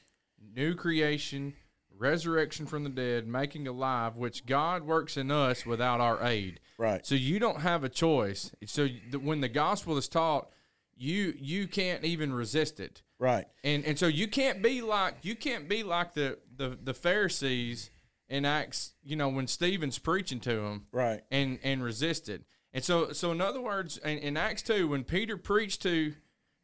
new 0.55 0.75
creation, 0.75 1.53
resurrection 1.99 2.65
from 2.67 2.85
the 2.85 2.91
dead, 2.91 3.27
making 3.27 3.69
alive, 3.69 4.17
which 4.17 4.47
God 4.47 4.83
works 4.85 5.17
in 5.17 5.31
us 5.31 5.67
without 5.67 6.01
our 6.01 6.23
aid. 6.25 6.61
Right. 6.79 7.05
So 7.07 7.15
you 7.15 7.39
don't 7.39 7.61
have 7.61 7.85
a 7.85 7.89
choice. 7.89 8.51
So 8.67 8.89
when 9.21 9.41
the 9.41 9.49
gospel 9.49 9.99
is 9.99 10.09
taught 10.09 10.49
you 10.97 11.35
you 11.39 11.67
can't 11.67 12.05
even 12.05 12.33
resist 12.33 12.81
it. 12.81 13.03
Right. 13.19 13.47
And 13.63 13.85
and 13.85 13.99
so 13.99 14.07
you 14.07 14.29
can't 14.29 14.63
be 14.63 14.83
like 14.83 15.15
you 15.23 15.35
can't 15.35 15.69
be 15.69 15.83
like 15.83 16.15
the 16.15 16.39
the, 16.57 16.79
the 16.83 16.95
Pharisees 16.95 17.91
in 18.29 18.45
Acts, 18.45 18.93
you 19.05 19.17
know, 19.17 19.29
when 19.29 19.47
Stephen's 19.47 19.99
preaching 19.99 20.41
to 20.41 20.57
them. 20.57 20.87
Right. 20.93 21.23
And 21.31 21.59
and 21.63 21.83
resist 21.83 22.29
it. 22.29 22.45
And 22.73 22.83
so 22.83 23.13
so 23.13 23.31
in 23.33 23.41
other 23.41 23.61
words, 23.61 23.99
in, 23.99 24.19
in 24.19 24.37
Acts 24.37 24.63
2 24.63 24.89
when 24.89 25.05
Peter 25.05 25.37
preached 25.37 25.83
to 25.83 26.15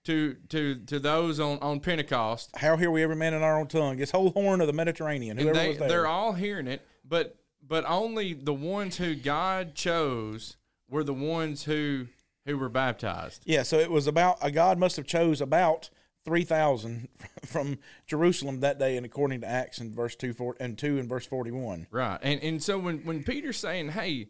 to 0.04 0.36
to 0.48 0.76
to 0.86 0.98
those 0.98 1.38
on 1.38 1.58
on 1.58 1.80
Pentecost. 1.80 2.50
How 2.56 2.76
hear 2.76 2.90
we 2.90 3.02
every 3.02 3.16
man 3.16 3.34
in 3.34 3.42
our 3.42 3.58
own 3.58 3.68
tongue? 3.68 3.96
This 3.98 4.10
whole 4.10 4.30
horn 4.30 4.60
of 4.60 4.66
the 4.66 4.72
Mediterranean. 4.72 5.36
Whoever 5.36 5.58
they 5.58 5.68
was 5.68 5.78
there. 5.78 5.88
they're 5.88 6.06
all 6.06 6.32
hearing 6.32 6.66
it, 6.66 6.82
but 7.04 7.36
but 7.66 7.84
only 7.86 8.32
the 8.32 8.54
ones 8.54 8.96
who 8.96 9.14
God 9.14 9.74
chose 9.74 10.56
were 10.88 11.04
the 11.04 11.14
ones 11.14 11.64
who 11.64 12.06
who 12.48 12.58
were 12.58 12.68
baptized. 12.68 13.42
yeah, 13.44 13.62
so 13.62 13.78
it 13.78 13.90
was 13.90 14.06
about 14.06 14.38
a 14.42 14.50
God 14.50 14.78
must 14.78 14.96
have 14.96 15.06
chose 15.06 15.40
about 15.40 15.90
three 16.24 16.44
thousand 16.44 17.08
from 17.44 17.78
Jerusalem 18.06 18.60
that 18.60 18.78
day, 18.78 18.96
and 18.96 19.06
according 19.06 19.40
to 19.42 19.46
Acts 19.46 19.78
in 19.78 19.94
verse 19.94 20.16
two 20.16 20.32
four 20.32 20.56
and 20.60 20.76
two 20.76 20.98
and 20.98 21.08
verse 21.08 21.26
forty 21.26 21.50
one. 21.50 21.86
Right. 21.90 22.18
And 22.22 22.42
and 22.42 22.62
so 22.62 22.78
when 22.78 22.98
when 23.04 23.22
Peter's 23.24 23.58
saying, 23.58 23.90
"Hey, 23.90 24.28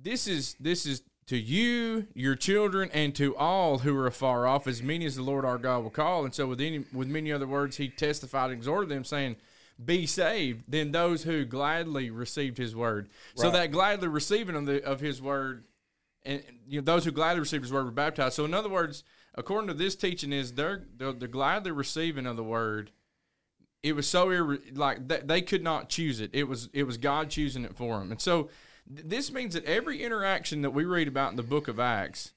this 0.00 0.26
is 0.26 0.56
this 0.60 0.86
is 0.86 1.02
to 1.26 1.36
you, 1.38 2.06
your 2.14 2.36
children, 2.36 2.90
and 2.92 3.14
to 3.14 3.34
all 3.36 3.78
who 3.78 3.96
are 3.96 4.06
afar 4.06 4.46
off, 4.46 4.66
as 4.66 4.82
many 4.82 5.06
as 5.06 5.16
the 5.16 5.22
Lord 5.22 5.44
our 5.44 5.58
God 5.58 5.82
will 5.82 5.90
call," 5.90 6.24
and 6.24 6.34
so 6.34 6.46
with 6.46 6.60
any 6.60 6.84
with 6.92 7.08
many 7.08 7.32
other 7.32 7.46
words, 7.46 7.76
he 7.76 7.88
testified 7.88 8.50
and 8.50 8.58
exhorted 8.58 8.88
them, 8.88 9.04
saying. 9.04 9.36
Be 9.84 10.06
saved, 10.06 10.62
then 10.68 10.92
those 10.92 11.24
who 11.24 11.44
gladly 11.44 12.08
received 12.08 12.58
His 12.58 12.76
word. 12.76 13.08
So 13.34 13.50
that 13.50 13.72
gladly 13.72 14.06
receiving 14.06 14.54
of 14.54 14.66
the 14.66 14.84
of 14.84 15.00
His 15.00 15.20
word, 15.20 15.64
and 16.24 16.42
you 16.68 16.80
know 16.80 16.84
those 16.84 17.04
who 17.04 17.12
gladly 17.12 17.40
received 17.40 17.64
His 17.64 17.72
word 17.72 17.84
were 17.84 17.90
baptized. 17.90 18.34
So 18.34 18.44
in 18.44 18.54
other 18.54 18.68
words, 18.68 19.04
according 19.34 19.68
to 19.68 19.74
this 19.74 19.96
teaching, 19.96 20.32
is 20.32 20.52
they're 20.52 20.84
they're, 20.96 21.12
they're 21.12 21.28
gladly 21.28 21.70
receiving 21.70 22.26
of 22.26 22.36
the 22.36 22.44
word 22.44 22.90
it 23.84 23.94
was 23.94 24.08
so 24.08 24.28
irre- 24.28 24.76
like 24.76 25.08
th- 25.08 25.26
they 25.26 25.42
could 25.42 25.62
not 25.62 25.90
choose 25.90 26.18
it. 26.18 26.30
It 26.32 26.44
was 26.44 26.70
it 26.72 26.84
was 26.84 26.96
God 26.96 27.28
choosing 27.28 27.64
it 27.64 27.76
for 27.76 27.98
them. 27.98 28.10
And 28.10 28.20
so 28.20 28.48
th- 28.92 29.06
this 29.06 29.30
means 29.30 29.52
that 29.54 29.64
every 29.66 30.02
interaction 30.02 30.62
that 30.62 30.70
we 30.70 30.86
read 30.86 31.06
about 31.06 31.30
in 31.30 31.36
the 31.36 31.42
book 31.42 31.68
of 31.68 31.78
Acts, 31.78 32.32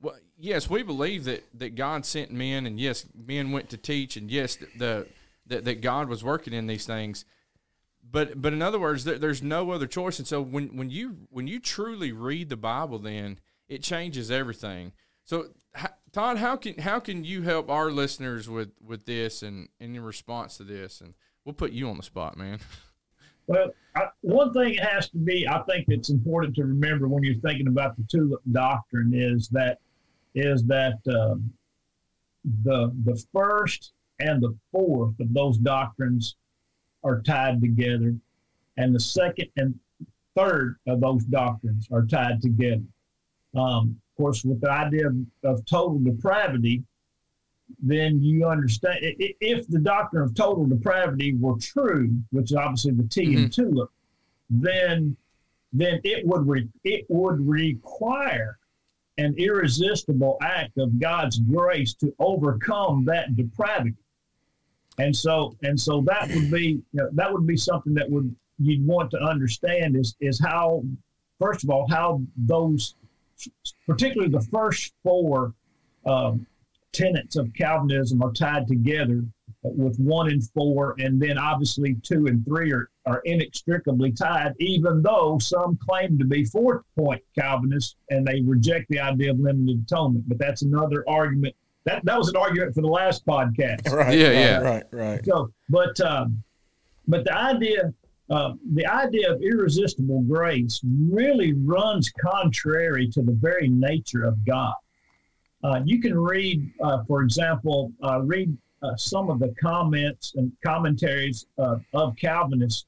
well, 0.00 0.16
yes, 0.38 0.70
we 0.70 0.82
believe 0.82 1.24
that 1.24 1.44
that 1.58 1.74
God 1.74 2.06
sent 2.06 2.32
men, 2.32 2.64
and 2.64 2.80
yes, 2.80 3.04
men 3.14 3.52
went 3.52 3.68
to 3.70 3.76
teach, 3.76 4.16
and 4.16 4.30
yes, 4.30 4.56
the 4.78 5.06
that 5.46 5.66
that 5.66 5.82
God 5.82 6.08
was 6.08 6.24
working 6.24 6.54
in 6.54 6.66
these 6.66 6.86
things. 6.86 7.26
But 8.10 8.40
but 8.40 8.52
in 8.52 8.62
other 8.62 8.78
words, 8.78 9.04
there, 9.04 9.18
there's 9.18 9.42
no 9.42 9.70
other 9.70 9.86
choice. 9.86 10.18
And 10.18 10.28
so 10.28 10.40
when 10.40 10.76
when 10.76 10.90
you 10.90 11.16
when 11.30 11.46
you 11.46 11.60
truly 11.60 12.12
read 12.12 12.48
the 12.48 12.56
Bible, 12.56 12.98
then 12.98 13.38
it 13.68 13.82
changes 13.82 14.30
everything. 14.30 14.92
So 15.24 15.46
Todd, 16.12 16.38
how 16.38 16.56
can 16.56 16.78
how 16.78 17.00
can 17.00 17.24
you 17.24 17.42
help 17.42 17.68
our 17.68 17.90
listeners 17.90 18.48
with 18.48 18.70
with 18.80 19.06
this 19.06 19.42
and, 19.42 19.68
and 19.80 19.96
in 19.96 20.02
response 20.02 20.56
to 20.58 20.64
this? 20.64 21.00
And 21.00 21.14
we'll 21.44 21.52
put 21.52 21.72
you 21.72 21.88
on 21.88 21.96
the 21.96 22.02
spot, 22.02 22.36
man. 22.36 22.60
Well, 23.48 23.70
I, 23.94 24.06
one 24.22 24.52
thing 24.52 24.74
it 24.74 24.82
has 24.82 25.08
to 25.10 25.18
be, 25.18 25.46
I 25.46 25.62
think 25.62 25.84
it's 25.86 26.10
important 26.10 26.56
to 26.56 26.64
remember 26.64 27.06
when 27.06 27.22
you're 27.22 27.36
thinking 27.36 27.68
about 27.68 27.96
the 27.96 28.02
tulip 28.10 28.40
doctrine 28.50 29.12
is 29.14 29.48
that 29.50 29.78
is 30.34 30.64
that 30.64 30.98
um, 31.08 31.52
the 32.64 32.92
the 33.04 33.24
first 33.32 33.92
and 34.18 34.42
the 34.42 34.56
fourth 34.72 35.18
of 35.20 35.32
those 35.32 35.58
doctrines 35.58 36.34
are 37.06 37.22
tied 37.22 37.60
together, 37.60 38.14
and 38.76 38.94
the 38.94 39.00
second 39.00 39.48
and 39.56 39.78
third 40.34 40.76
of 40.86 41.00
those 41.00 41.24
doctrines 41.24 41.88
are 41.92 42.04
tied 42.04 42.42
together. 42.42 42.82
Um, 43.54 44.00
of 44.10 44.16
course, 44.16 44.44
with 44.44 44.60
the 44.60 44.70
idea 44.70 45.08
of, 45.08 45.16
of 45.44 45.64
total 45.64 45.98
depravity, 45.98 46.82
then 47.80 48.22
you 48.22 48.46
understand 48.46 48.98
if 49.00 49.66
the 49.68 49.78
doctrine 49.78 50.22
of 50.22 50.34
total 50.34 50.66
depravity 50.66 51.34
were 51.34 51.56
true, 51.58 52.10
which 52.30 52.50
is 52.50 52.56
obviously 52.56 52.92
the 52.92 53.08
T 53.08 53.34
in 53.34 53.50
tulip, 53.50 53.90
then 54.50 55.16
then 55.72 56.00
it 56.04 56.26
would 56.26 56.46
re, 56.46 56.68
it 56.84 57.04
would 57.08 57.46
require 57.46 58.58
an 59.18 59.34
irresistible 59.36 60.38
act 60.42 60.78
of 60.78 60.98
God's 60.98 61.38
grace 61.38 61.94
to 61.94 62.14
overcome 62.18 63.04
that 63.06 63.34
depravity. 63.36 63.94
And 64.98 65.14
so 65.14 65.56
and 65.62 65.78
so 65.78 66.02
that 66.02 66.28
would 66.34 66.50
be 66.50 66.82
you 66.92 67.02
know, 67.02 67.08
that 67.12 67.32
would 67.32 67.46
be 67.46 67.56
something 67.56 67.94
that 67.94 68.10
would 68.10 68.34
you'd 68.58 68.86
want 68.86 69.10
to 69.10 69.18
understand 69.18 69.96
is 69.96 70.16
is 70.20 70.40
how 70.40 70.82
first 71.38 71.64
of 71.64 71.70
all 71.70 71.86
how 71.90 72.22
those 72.36 72.94
particularly 73.86 74.30
the 74.30 74.40
first 74.40 74.94
four 75.02 75.52
um, 76.06 76.46
tenets 76.92 77.36
of 77.36 77.52
Calvinism 77.52 78.22
are 78.22 78.32
tied 78.32 78.66
together 78.66 79.22
with 79.62 79.98
one 79.98 80.30
and 80.30 80.48
four, 80.50 80.94
and 80.98 81.20
then 81.20 81.38
obviously 81.38 81.94
two 82.02 82.26
and 82.26 82.44
three 82.44 82.72
are, 82.72 82.88
are 83.04 83.20
inextricably 83.24 84.12
tied, 84.12 84.54
even 84.58 85.02
though 85.02 85.38
some 85.38 85.76
claim 85.76 86.18
to 86.18 86.24
be 86.24 86.44
fourth 86.44 86.82
point 86.96 87.22
Calvinists 87.36 87.96
and 88.10 88.26
they 88.26 88.40
reject 88.42 88.88
the 88.88 89.00
idea 89.00 89.30
of 89.30 89.40
limited 89.40 89.84
atonement. 89.84 90.28
But 90.28 90.38
that's 90.38 90.62
another 90.62 91.04
argument. 91.08 91.54
That, 91.86 92.04
that 92.04 92.18
was 92.18 92.28
an 92.28 92.36
argument 92.36 92.74
for 92.74 92.82
the 92.82 92.88
last 92.88 93.24
podcast. 93.24 93.90
Right. 93.90 94.18
Yeah, 94.18 94.26
right, 94.26 94.34
yeah. 94.34 94.58
Right. 94.58 94.84
Right. 94.92 95.24
So, 95.24 95.50
but 95.68 95.98
um, 96.00 96.42
but 97.08 97.24
the 97.24 97.34
idea 97.34 97.94
uh, 98.28 98.54
the 98.74 98.86
idea 98.86 99.32
of 99.32 99.40
irresistible 99.40 100.22
grace 100.22 100.80
really 100.84 101.52
runs 101.52 102.10
contrary 102.10 103.08
to 103.08 103.22
the 103.22 103.32
very 103.40 103.68
nature 103.68 104.24
of 104.24 104.44
God. 104.44 104.74
Uh, 105.62 105.80
you 105.84 106.00
can 106.00 106.18
read, 106.18 106.68
uh, 106.82 107.04
for 107.04 107.22
example, 107.22 107.92
uh, 108.02 108.20
read 108.20 108.56
uh, 108.82 108.96
some 108.96 109.30
of 109.30 109.38
the 109.38 109.54
comments 109.60 110.34
and 110.36 110.52
commentaries 110.64 111.46
uh, 111.58 111.76
of 111.94 112.16
Calvinists 112.16 112.86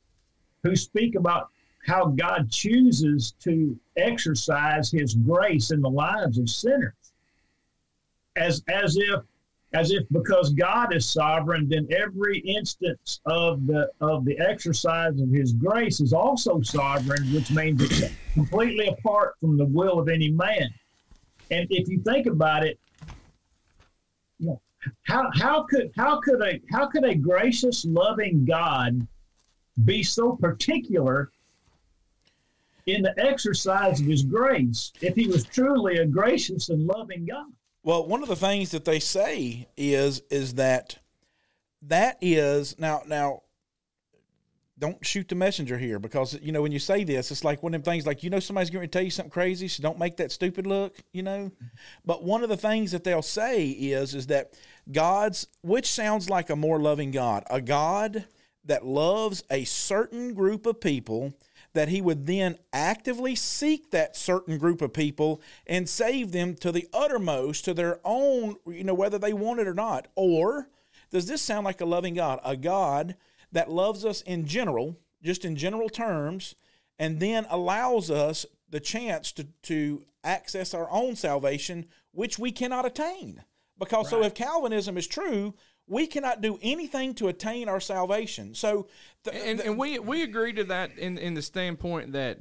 who 0.63 0.75
speak 0.75 1.15
about 1.15 1.49
how 1.87 2.07
God 2.07 2.51
chooses 2.51 3.33
to 3.41 3.79
exercise 3.97 4.91
His 4.91 5.15
grace 5.15 5.71
in 5.71 5.81
the 5.81 5.89
lives 5.89 6.39
of 6.39 6.51
sinners, 6.51 6.93
as 8.39 8.63
as 8.69 8.97
if 8.97 9.21
as 9.75 9.91
if 9.91 10.05
because 10.11 10.51
God 10.55 10.95
is 10.95 11.11
sovereign, 11.11 11.69
then 11.69 11.87
every 11.91 12.39
instance 12.39 13.21
of 13.27 13.67
the 13.67 13.91
of 14.01 14.25
the 14.25 14.39
exercise 14.39 15.21
of 15.21 15.31
His 15.31 15.53
grace 15.53 16.01
is 16.01 16.13
also 16.13 16.61
sovereign, 16.63 17.31
which 17.33 17.51
means 17.51 17.83
it's 17.83 18.03
completely 18.35 18.87
apart 18.87 19.35
from 19.41 19.59
the 19.59 19.67
will 19.67 19.99
of 19.99 20.09
any 20.09 20.31
man. 20.31 20.73
And 21.51 21.67
if 21.71 21.89
you 21.89 22.01
think 22.03 22.27
about 22.27 22.65
it, 22.65 22.79
you 24.39 24.49
know, 24.49 24.61
how 25.03 25.31
how 25.35 25.65
could 25.65 25.91
how 25.97 26.21
could 26.21 26.41
a 26.41 26.61
how 26.71 26.87
could 26.87 27.05
a 27.05 27.15
gracious, 27.15 27.85
loving 27.85 28.45
God 28.45 29.07
be 29.85 30.03
so 30.03 30.35
particular 30.37 31.31
in 32.87 33.03
the 33.03 33.15
exercise 33.19 34.01
of 34.01 34.07
His 34.07 34.23
grace 34.23 34.95
if 35.03 35.15
He 35.15 35.29
was 35.29 35.47
truly 35.47 35.99
a 35.99 36.07
gracious 36.07 36.71
and 36.71 36.87
loving 36.87 37.27
God? 37.27 37.53
Well, 37.89 38.05
one 38.05 38.23
of 38.23 38.29
the 38.29 38.37
things 38.37 38.73
that 38.73 38.85
they 38.85 39.01
say 39.01 39.67
is 39.75 40.21
is 40.31 40.57
that 40.57 40.99
that 41.81 42.19
is 42.21 42.79
now 42.79 43.01
now 43.07 43.45
don't 44.79 45.03
shoot 45.07 45.27
the 45.27 45.35
messenger 45.35 45.79
here 45.79 45.99
because 45.99 46.39
you 46.43 46.53
know 46.53 46.61
when 46.61 46.71
you 46.71 46.81
say 46.81 47.03
this 47.03 47.31
it's 47.31 47.45
like 47.45 47.63
one 47.63 47.73
of 47.73 47.83
them 47.83 47.91
things 47.91 48.07
like 48.07 48.23
you 48.23 48.29
know 48.29 48.41
somebody's 48.41 48.69
going 48.69 48.85
to 48.85 48.89
tell 48.89 49.01
you 49.01 49.11
something 49.11 49.31
crazy 49.31 49.69
so 49.69 49.83
don't 49.83 49.99
make 49.99 50.19
that 50.19 50.31
stupid 50.31 50.67
look 50.67 50.99
you 51.15 51.23
know? 51.23 51.51
But 52.05 52.23
one 52.23 52.43
of 52.43 52.51
the 52.51 52.59
things 52.59 52.93
that 52.93 53.05
they'll 53.05 53.23
say 53.23 53.69
is 53.69 54.15
is 54.15 54.27
that 54.27 54.53
god's 54.93 55.47
which 55.63 55.91
sounds 55.91 56.29
like 56.29 56.51
a 56.51 56.57
more 56.57 56.79
loving 56.79 57.11
god 57.11 57.43
a 57.49 57.63
god 57.63 58.27
that 58.67 58.85
loves 58.85 59.45
a 59.51 59.65
certain 59.65 60.35
group 60.35 60.67
of 60.67 60.79
people 60.79 61.33
that 61.75 61.89
he 61.89 62.01
would 62.01 62.27
then 62.27 62.59
actively 62.73 63.35
seek 63.35 63.91
that 63.91 64.17
certain 64.17 64.59
group 64.59 64.83
of 64.83 64.93
people 64.93 65.41
and 65.67 65.89
save 65.89 66.33
them 66.33 66.55
to 66.57 66.73
the 66.73 66.89
uttermost 66.93 67.65
to 67.65 67.75
their 67.75 68.01
own 68.05 68.57
you 68.67 68.85
know 68.85 68.95
whether 68.95 69.19
they 69.19 69.33
want 69.33 69.61
it 69.61 69.69
or 69.69 69.75
not. 69.75 70.09
Or 70.15 70.69
does 71.11 71.27
this 71.27 71.43
sound 71.43 71.65
like 71.65 71.81
a 71.81 71.87
loving 71.87 72.15
god? 72.15 72.41
A 72.45 72.57
god 72.57 73.17
that 73.53 73.71
loves 73.71 74.05
us 74.05 74.23
in 74.23 74.47
general 74.47 74.97
just 75.23 75.45
in 75.45 75.57
general 75.57 75.89
terms 75.89 76.55
and 76.99 77.21
then 77.21 77.47
allows 77.51 78.11
us 78.11 78.47
the 78.71 78.81
chance 78.81 79.33
to 79.33 79.45
to 79.63 80.05
access 80.25 80.75
our 80.75 80.91
own 80.91 81.17
salvation 81.17 81.87
which 82.13 82.39
we 82.39 82.51
cannot 82.51 82.87
attain. 82.87 83.43
Because 83.79 84.11
so 84.11 84.23
if 84.23 84.35
calvinism 84.35 84.97
is 84.99 85.07
true 85.07 85.55
we 85.89 86.07
cannot 86.07 86.41
do 86.41 86.59
anything 86.63 87.15
to 87.15 87.29
attain 87.29 87.69
our 87.69 87.81
salvation 87.81 88.55
so 88.55 88.87
th- 89.25 89.37
and, 89.45 89.61
and 89.61 89.79
we 89.79 89.99
we 89.99 90.23
agree 90.23 90.53
to 90.53 90.65
that 90.65 90.97
in 90.99 91.19
in 91.19 91.35
the 91.35 91.43
standpoint 91.43 92.13
that 92.13 92.39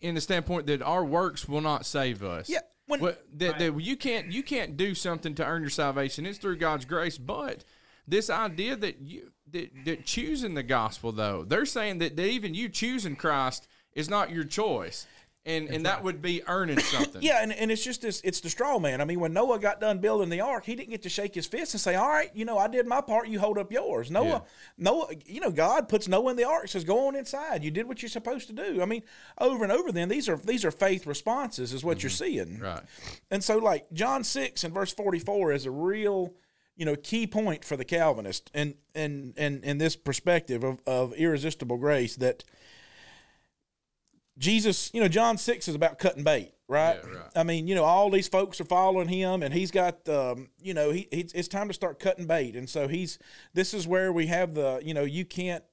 in 0.00 0.14
the 0.14 0.20
standpoint 0.20 0.66
that 0.66 0.82
our 0.82 1.04
works 1.04 1.48
will 1.48 1.60
not 1.60 1.84
save 1.84 2.22
us. 2.22 2.48
Yeah, 2.48 2.60
when- 2.86 3.00
Well, 3.00 3.14
that, 3.34 3.58
that 3.58 3.80
you 3.80 3.96
can't 3.96 4.30
you 4.32 4.42
can't 4.42 4.76
do 4.76 4.94
something 4.94 5.34
to 5.36 5.44
earn 5.44 5.62
your 5.62 5.70
salvation. 5.70 6.24
It's 6.26 6.38
through 6.38 6.58
God's 6.58 6.84
grace. 6.84 7.18
But 7.18 7.64
this 8.06 8.30
idea 8.30 8.76
that 8.76 9.00
you 9.00 9.32
that, 9.50 9.70
that 9.84 10.04
choosing 10.04 10.54
the 10.54 10.62
gospel 10.62 11.12
though, 11.12 11.44
they're 11.44 11.66
saying 11.66 11.98
that, 11.98 12.16
that 12.16 12.26
even 12.26 12.54
you 12.54 12.68
choosing 12.68 13.16
Christ 13.16 13.66
is 13.92 14.08
not 14.08 14.30
your 14.30 14.44
choice. 14.44 15.06
And 15.48 15.68
and 15.68 15.86
that 15.86 16.04
would 16.04 16.20
be 16.20 16.42
earning 16.46 16.78
something. 16.78 17.22
Yeah, 17.22 17.42
and, 17.42 17.52
and 17.52 17.70
it's 17.70 17.82
just 17.82 18.02
this 18.02 18.20
it's 18.22 18.40
the 18.40 18.50
straw 18.50 18.78
man. 18.78 19.00
I 19.00 19.04
mean, 19.04 19.18
when 19.18 19.32
Noah 19.32 19.58
got 19.58 19.80
done 19.80 19.98
building 19.98 20.28
the 20.28 20.40
ark, 20.40 20.64
he 20.64 20.76
didn't 20.76 20.90
get 20.90 21.02
to 21.02 21.08
shake 21.08 21.34
his 21.34 21.46
fist 21.46 21.74
and 21.74 21.80
say, 21.80 21.94
All 21.94 22.08
right, 22.08 22.30
you 22.34 22.44
know, 22.44 22.58
I 22.58 22.68
did 22.68 22.86
my 22.86 23.00
part, 23.00 23.28
you 23.28 23.40
hold 23.40 23.58
up 23.58 23.72
yours. 23.72 24.10
Noah 24.10 24.26
Yeah. 24.26 24.40
Noah 24.76 25.08
you 25.24 25.40
know, 25.40 25.50
God 25.50 25.88
puts 25.88 26.06
Noah 26.06 26.30
in 26.30 26.36
the 26.36 26.44
ark, 26.44 26.68
says, 26.68 26.84
Go 26.84 27.08
on 27.08 27.16
inside. 27.16 27.64
You 27.64 27.70
did 27.70 27.88
what 27.88 28.02
you're 28.02 28.08
supposed 28.08 28.46
to 28.48 28.52
do. 28.52 28.82
I 28.82 28.84
mean, 28.84 29.02
over 29.38 29.64
and 29.64 29.72
over 29.72 29.90
then, 29.90 30.08
these 30.08 30.28
are 30.28 30.36
these 30.36 30.64
are 30.64 30.70
faith 30.70 31.06
responses, 31.06 31.72
is 31.72 31.84
what 31.84 32.02
you're 32.02 32.10
seeing. 32.10 32.46
Mm-hmm. 32.46 32.62
Right. 32.62 32.82
And 33.30 33.42
so, 33.42 33.58
like 33.58 33.90
John 33.92 34.24
six 34.24 34.64
and 34.64 34.74
verse 34.74 34.92
forty 34.92 35.18
four 35.18 35.52
is 35.52 35.64
a 35.64 35.70
real, 35.70 36.34
you 36.76 36.84
know, 36.84 36.94
key 36.96 37.26
point 37.26 37.64
for 37.64 37.76
the 37.76 37.84
Calvinist, 37.84 38.50
and 38.52 38.74
and 38.94 39.34
and 39.36 39.64
in 39.64 39.78
this 39.78 39.96
perspective 39.96 40.62
of, 40.62 40.80
of 40.86 41.14
irresistible 41.14 41.78
grace 41.78 42.16
that 42.16 42.44
Jesus, 44.38 44.90
you 44.94 45.00
know, 45.00 45.08
John 45.08 45.36
six 45.36 45.68
is 45.68 45.74
about 45.74 45.98
cutting 45.98 46.24
bait, 46.24 46.52
right? 46.68 47.00
Yeah, 47.02 47.10
right. 47.10 47.30
I 47.34 47.42
mean, 47.42 47.66
you 47.66 47.74
know, 47.74 47.84
all 47.84 48.10
these 48.10 48.28
folks 48.28 48.60
are 48.60 48.64
following 48.64 49.08
him, 49.08 49.42
and 49.42 49.52
he's 49.52 49.70
got, 49.70 50.08
um, 50.08 50.48
you 50.62 50.74
know, 50.74 50.90
he, 50.90 51.08
he 51.10 51.26
it's 51.34 51.48
time 51.48 51.68
to 51.68 51.74
start 51.74 51.98
cutting 51.98 52.26
bait, 52.26 52.54
and 52.54 52.68
so 52.68 52.88
he's 52.88 53.18
this 53.54 53.74
is 53.74 53.86
where 53.86 54.12
we 54.12 54.26
have 54.28 54.54
the, 54.54 54.80
you 54.82 54.94
know, 54.94 55.04
you 55.04 55.24
can't 55.24 55.64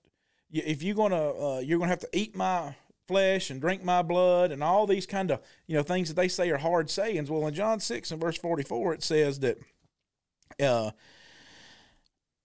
if 0.52 0.84
you're 0.84 0.96
gonna 0.96 1.30
uh, 1.30 1.60
you're 1.60 1.80
gonna 1.80 1.90
have 1.90 2.00
to 2.00 2.10
eat 2.14 2.36
my 2.36 2.76
flesh 3.08 3.50
and 3.52 3.62
drink 3.62 3.84
my 3.84 4.02
blood 4.02 4.52
and 4.52 4.64
all 4.64 4.88
these 4.88 5.06
kind 5.06 5.30
of 5.30 5.40
you 5.68 5.76
know 5.76 5.84
things 5.84 6.08
that 6.08 6.16
they 6.16 6.28
say 6.28 6.50
are 6.50 6.58
hard 6.58 6.90
sayings. 6.90 7.30
Well, 7.30 7.48
in 7.48 7.54
John 7.54 7.80
six 7.80 8.12
and 8.12 8.22
verse 8.22 8.38
forty 8.38 8.64
four, 8.64 8.94
it 8.94 9.04
says 9.04 9.40
that 9.42 9.58
uh, 10.62 10.92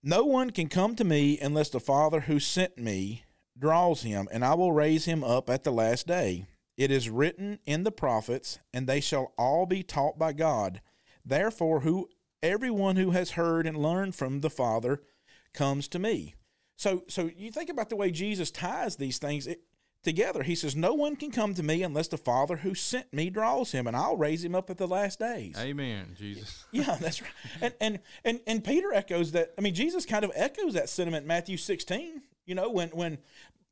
no 0.03 0.23
one 0.23 0.49
can 0.49 0.67
come 0.67 0.95
to 0.95 1.03
me 1.03 1.39
unless 1.39 1.69
the 1.69 1.79
Father 1.79 2.21
who 2.21 2.39
sent 2.39 2.77
me 2.77 3.23
draws 3.61 4.01
him, 4.01 4.27
and 4.31 4.43
I 4.43 4.55
will 4.55 4.73
raise 4.73 5.05
him 5.05 5.23
up 5.23 5.49
at 5.49 5.63
the 5.63 5.71
last 5.71 6.07
day. 6.07 6.47
It 6.75 6.91
is 6.91 7.09
written 7.09 7.59
in 7.65 7.83
the 7.83 7.91
prophets, 7.91 8.59
and 8.73 8.87
they 8.87 8.99
shall 8.99 9.33
all 9.37 9.65
be 9.65 9.83
taught 9.83 10.17
by 10.19 10.33
God. 10.33 10.81
Therefore, 11.23 11.81
who 11.81 12.09
everyone 12.41 12.95
who 12.95 13.11
has 13.11 13.31
heard 13.31 13.67
and 13.67 13.77
learned 13.77 14.15
from 14.15 14.41
the 14.41 14.49
Father 14.49 15.01
comes 15.53 15.87
to 15.89 15.99
me. 15.99 16.35
So, 16.75 17.03
so 17.07 17.29
you 17.37 17.51
think 17.51 17.69
about 17.69 17.89
the 17.89 17.95
way 17.95 18.09
Jesus 18.09 18.49
ties 18.49 18.95
these 18.95 19.19
things 19.19 19.45
it, 19.45 19.61
together. 20.01 20.41
He 20.41 20.55
says, 20.55 20.75
"No 20.75 20.95
one 20.95 21.15
can 21.15 21.29
come 21.29 21.53
to 21.53 21.61
me 21.61 21.83
unless 21.83 22.07
the 22.07 22.17
Father 22.17 22.57
who 22.57 22.73
sent 22.73 23.13
me 23.13 23.29
draws 23.29 23.71
him, 23.71 23.85
and 23.85 23.95
I'll 23.95 24.17
raise 24.17 24.43
him 24.43 24.55
up 24.55 24.71
at 24.71 24.77
the 24.77 24.87
last 24.87 25.19
days." 25.19 25.55
Amen, 25.59 26.15
Jesus. 26.17 26.65
Yeah, 26.71 26.97
that's 26.99 27.21
right. 27.21 27.31
And 27.61 27.73
and 27.79 27.99
and 28.25 28.39
and 28.47 28.63
Peter 28.63 28.91
echoes 28.93 29.33
that. 29.33 29.53
I 29.57 29.61
mean, 29.61 29.75
Jesus 29.75 30.05
kind 30.05 30.25
of 30.25 30.31
echoes 30.33 30.73
that 30.73 30.89
sentiment 30.89 31.23
in 31.23 31.27
Matthew 31.27 31.57
16. 31.57 32.23
You 32.51 32.55
know, 32.55 32.69
when 32.69 32.89
when 32.89 33.17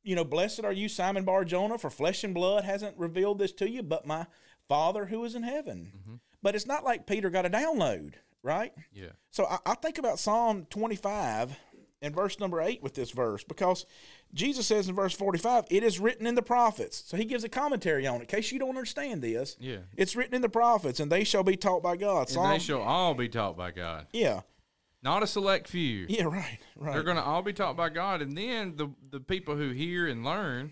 you 0.03 0.15
know, 0.15 0.23
blessed 0.23 0.63
are 0.63 0.71
you, 0.71 0.87
Simon 0.87 1.25
Bar 1.25 1.43
Jonah, 1.43 1.77
for 1.77 1.89
flesh 1.89 2.23
and 2.23 2.33
blood 2.33 2.63
hasn't 2.63 2.97
revealed 2.97 3.37
this 3.37 3.51
to 3.51 3.69
you, 3.69 3.83
but 3.83 4.07
my 4.07 4.25
Father 4.69 5.07
who 5.07 5.25
is 5.25 5.35
in 5.35 5.43
heaven. 5.43 5.91
Mm-hmm. 5.93 6.15
But 6.41 6.55
it's 6.55 6.65
not 6.65 6.85
like 6.85 7.05
Peter 7.05 7.29
got 7.29 7.45
a 7.45 7.49
download, 7.49 8.13
right? 8.41 8.71
Yeah. 8.93 9.09
So 9.31 9.47
I, 9.47 9.57
I 9.65 9.75
think 9.75 9.97
about 9.97 10.17
Psalm 10.17 10.65
25 10.69 11.57
and 12.01 12.15
verse 12.15 12.39
number 12.39 12.61
8 12.61 12.81
with 12.81 12.93
this 12.93 13.11
verse 13.11 13.43
because 13.43 13.85
Jesus 14.33 14.65
says 14.65 14.87
in 14.87 14.95
verse 14.95 15.13
45, 15.13 15.65
it 15.69 15.83
is 15.83 15.99
written 15.99 16.25
in 16.25 16.35
the 16.35 16.41
prophets. 16.41 17.03
So 17.05 17.17
he 17.17 17.25
gives 17.25 17.43
a 17.43 17.49
commentary 17.49 18.07
on 18.07 18.15
it. 18.15 18.21
In 18.21 18.27
case 18.27 18.49
you 18.53 18.59
don't 18.59 18.69
understand 18.69 19.21
this, 19.21 19.57
Yeah. 19.59 19.79
it's 19.97 20.15
written 20.15 20.35
in 20.35 20.41
the 20.41 20.47
prophets, 20.47 21.01
and 21.01 21.11
they 21.11 21.25
shall 21.25 21.43
be 21.43 21.57
taught 21.57 21.83
by 21.83 21.97
God. 21.97 22.33
And 22.33 22.49
they 22.49 22.59
shall 22.59 22.81
all 22.81 23.13
be 23.13 23.27
taught 23.27 23.57
by 23.57 23.71
God, 23.71 24.07
yeah, 24.13 24.43
not 25.01 25.23
a 25.23 25.27
select 25.27 25.67
few. 25.67 26.05
yeah, 26.09 26.23
right, 26.23 26.59
right. 26.75 26.93
They're 26.93 27.03
going 27.03 27.17
to 27.17 27.23
all 27.23 27.41
be 27.41 27.53
taught 27.53 27.77
by 27.77 27.89
God, 27.89 28.21
and 28.21 28.37
then 28.37 28.75
the 28.75 28.89
the 29.09 29.19
people 29.19 29.55
who 29.55 29.69
hear 29.69 30.07
and 30.07 30.23
learn 30.23 30.71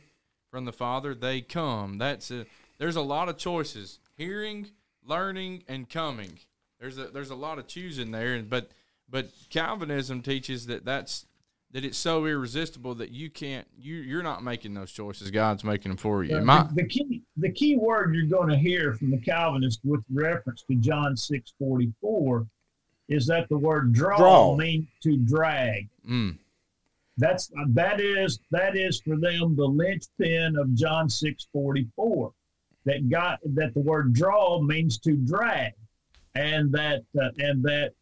from 0.52 0.66
the 0.66 0.74
Father, 0.74 1.14
they 1.14 1.42
come. 1.42 1.98
That's 1.98 2.32
a, 2.32 2.46
there's 2.78 2.96
a 2.96 3.02
lot 3.02 3.30
of 3.30 3.38
choices: 3.38 4.00
hearing, 4.16 4.72
learning, 5.04 5.64
and 5.68 5.90
coming. 5.90 6.40
There's 6.80 6.98
a 6.98 7.08
there's 7.08 7.30
a 7.30 7.36
lot 7.36 7.60
of 7.60 7.68
choosing 7.68 8.12
there, 8.12 8.36
and 8.36 8.50
but 8.50 8.72
but 9.10 9.30
Calvinism 9.50 10.22
teaches 10.22 10.68
that 10.68 10.86
that's 10.86 11.26
that 11.72 11.84
it's 11.84 11.98
so 11.98 12.26
irresistible 12.26 12.96
that 12.96 13.12
you 13.12 13.30
can't 13.30 13.68
you 13.78 13.96
you're 13.96 14.24
not 14.24 14.44
making 14.44 14.74
those 14.74 14.92
choices. 14.92 15.32
God's 15.32 15.64
making 15.64 15.90
them 15.90 15.98
for 15.98 16.24
you. 16.24 16.40
My, 16.42 16.64
the, 16.64 16.84
the 16.84 16.88
key 16.88 17.24
the 17.38 17.52
key 17.52 17.78
word 17.78 18.14
you're 18.14 18.26
going 18.26 18.50
to 18.50 18.58
hear 18.58 18.94
from 18.94 19.12
the 19.12 19.20
Calvinist 19.20 19.80
with 19.84 20.02
reference 20.14 20.64
to 20.70 20.76
John 20.76 21.16
six 21.16 21.54
forty 21.58 21.94
four 22.02 22.48
is 23.10 23.26
that 23.28 23.48
the 23.50 23.58
word 23.58 23.94
draw, 23.94 24.18
Draw. 24.18 24.56
means 24.58 24.88
to 25.04 25.18
drag. 25.18 25.88
mm, 26.08 26.38
That's 27.18 27.50
that 27.70 28.00
is 28.02 28.40
that 28.52 28.76
is 28.76 29.00
for 29.02 29.16
them 29.18 29.56
the 29.56 29.66
linchpin 29.66 30.58
of 30.58 30.74
John 30.76 31.10
six 31.10 31.48
forty 31.54 31.88
four. 31.96 32.34
That 32.86 33.10
got 33.10 33.40
that 33.56 33.74
the 33.74 33.82
word 33.82 34.14
draw 34.14 34.62
means 34.62 34.98
to 35.00 35.14
drag, 35.18 35.74
and 36.36 36.72
that 36.74 37.04
uh, 37.22 37.30
and 37.38 37.62
that 37.64 37.94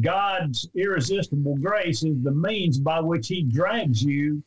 God's 0.00 0.68
irresistible 0.74 1.56
grace 1.56 2.02
is 2.02 2.22
the 2.22 2.32
means 2.32 2.78
by 2.78 3.00
which 3.00 3.28
He 3.28 3.42
drags 3.42 4.02
you 4.02 4.42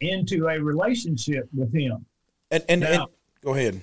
into 0.00 0.48
a 0.48 0.60
relationship 0.60 1.48
with 1.54 1.72
Him. 1.74 2.04
and, 2.50 2.64
and, 2.68 2.84
and 2.84 3.04
go 3.42 3.54
ahead. 3.54 3.80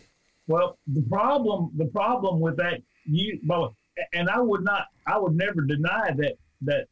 Well, 0.47 0.77
the 0.87 1.01
problem 1.03 1.71
the 1.77 1.85
problem 1.85 2.39
with 2.39 2.57
that 2.57 2.81
you 3.05 3.39
well, 3.47 3.75
and 4.13 4.29
I 4.29 4.39
would 4.39 4.63
not 4.63 4.87
I 5.07 5.17
would 5.17 5.35
never 5.35 5.61
deny 5.61 6.11
that 6.17 6.37
that 6.61 6.87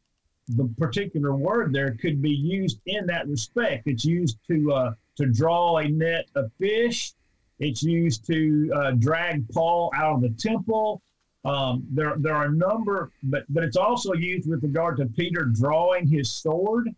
the 0.48 0.68
particular 0.78 1.34
word 1.34 1.72
there 1.72 1.94
could 2.00 2.22
be 2.22 2.30
used 2.30 2.80
in 2.86 3.06
that 3.06 3.28
respect. 3.28 3.86
It's 3.86 4.04
used 4.04 4.38
to 4.48 4.72
uh, 4.72 4.94
to 5.16 5.26
draw 5.26 5.78
a 5.78 5.88
net 5.88 6.26
of 6.34 6.50
fish. 6.58 7.12
It's 7.58 7.82
used 7.82 8.24
to 8.26 8.70
uh, 8.74 8.90
drag 8.92 9.48
Paul 9.50 9.90
out 9.94 10.16
of 10.16 10.22
the 10.22 10.30
temple. 10.30 11.02
Um, 11.44 11.86
there 11.90 12.14
there 12.18 12.34
are 12.34 12.46
a 12.46 12.52
number, 12.52 13.10
but 13.22 13.44
but 13.48 13.64
it's 13.64 13.76
also 13.76 14.12
used 14.14 14.48
with 14.48 14.62
regard 14.62 14.96
to 14.98 15.06
Peter 15.06 15.44
drawing 15.44 16.06
his 16.06 16.30
sword. 16.30 16.88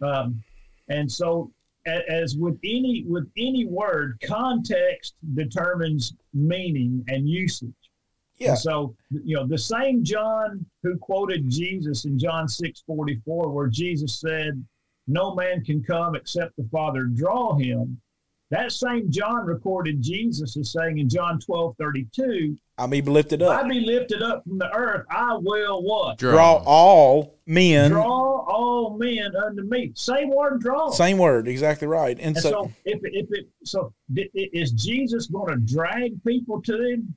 Um, 0.00 0.42
and 0.88 1.10
so 1.10 1.50
a- 1.86 2.10
as 2.10 2.36
with 2.36 2.58
any 2.64 3.04
with 3.06 3.28
any 3.36 3.64
word, 3.66 4.18
context 4.24 5.14
determines 5.34 6.14
meaning 6.34 7.04
and 7.08 7.28
usage. 7.28 7.74
Yeah. 8.42 8.50
And 8.50 8.58
so 8.58 8.94
you 9.10 9.36
know 9.36 9.46
the 9.46 9.58
same 9.58 10.02
John 10.04 10.64
who 10.82 10.96
quoted 10.98 11.48
Jesus 11.48 12.04
in 12.04 12.18
John 12.18 12.48
six 12.48 12.82
forty 12.86 13.20
four, 13.24 13.50
where 13.50 13.68
Jesus 13.68 14.20
said, 14.20 14.62
"No 15.06 15.34
man 15.34 15.64
can 15.64 15.82
come 15.82 16.14
except 16.16 16.56
the 16.56 16.68
Father 16.70 17.04
draw 17.04 17.56
him." 17.56 18.00
That 18.50 18.70
same 18.70 19.10
John 19.10 19.46
recorded 19.46 20.02
Jesus 20.02 20.58
as 20.58 20.72
saying 20.72 20.98
in 20.98 21.08
John 21.08 21.40
twelve 21.40 21.74
thirty 21.78 22.06
two, 22.12 22.58
I 22.76 22.86
may 22.86 23.00
be 23.00 23.10
lifted 23.10 23.40
up. 23.42 23.62
I'll 23.62 23.68
be 23.68 23.80
lifted 23.80 24.22
up 24.22 24.44
from 24.44 24.58
the 24.58 24.70
earth, 24.74 25.06
I 25.10 25.38
will 25.40 25.82
what 25.82 26.18
draw. 26.18 26.32
Draw 26.32 26.62
all 26.66 27.38
men. 27.46 27.92
draw 27.92 28.44
all 28.46 28.98
men 28.98 29.34
unto 29.36 29.62
me." 29.62 29.92
Same 29.94 30.28
word, 30.28 30.60
draw. 30.60 30.90
Same 30.90 31.16
word, 31.16 31.48
exactly 31.48 31.88
right. 31.88 32.18
And, 32.18 32.36
And 32.36 32.38
so, 32.38 32.50
so, 32.50 32.72
if 32.84 33.00
if 33.04 33.26
it 33.30 33.48
so, 33.64 33.94
di- 34.12 34.28
is 34.34 34.72
Jesus 34.72 35.28
going 35.28 35.48
to 35.48 35.56
drag 35.74 36.22
people 36.22 36.60
to 36.62 36.74
him 36.78 37.14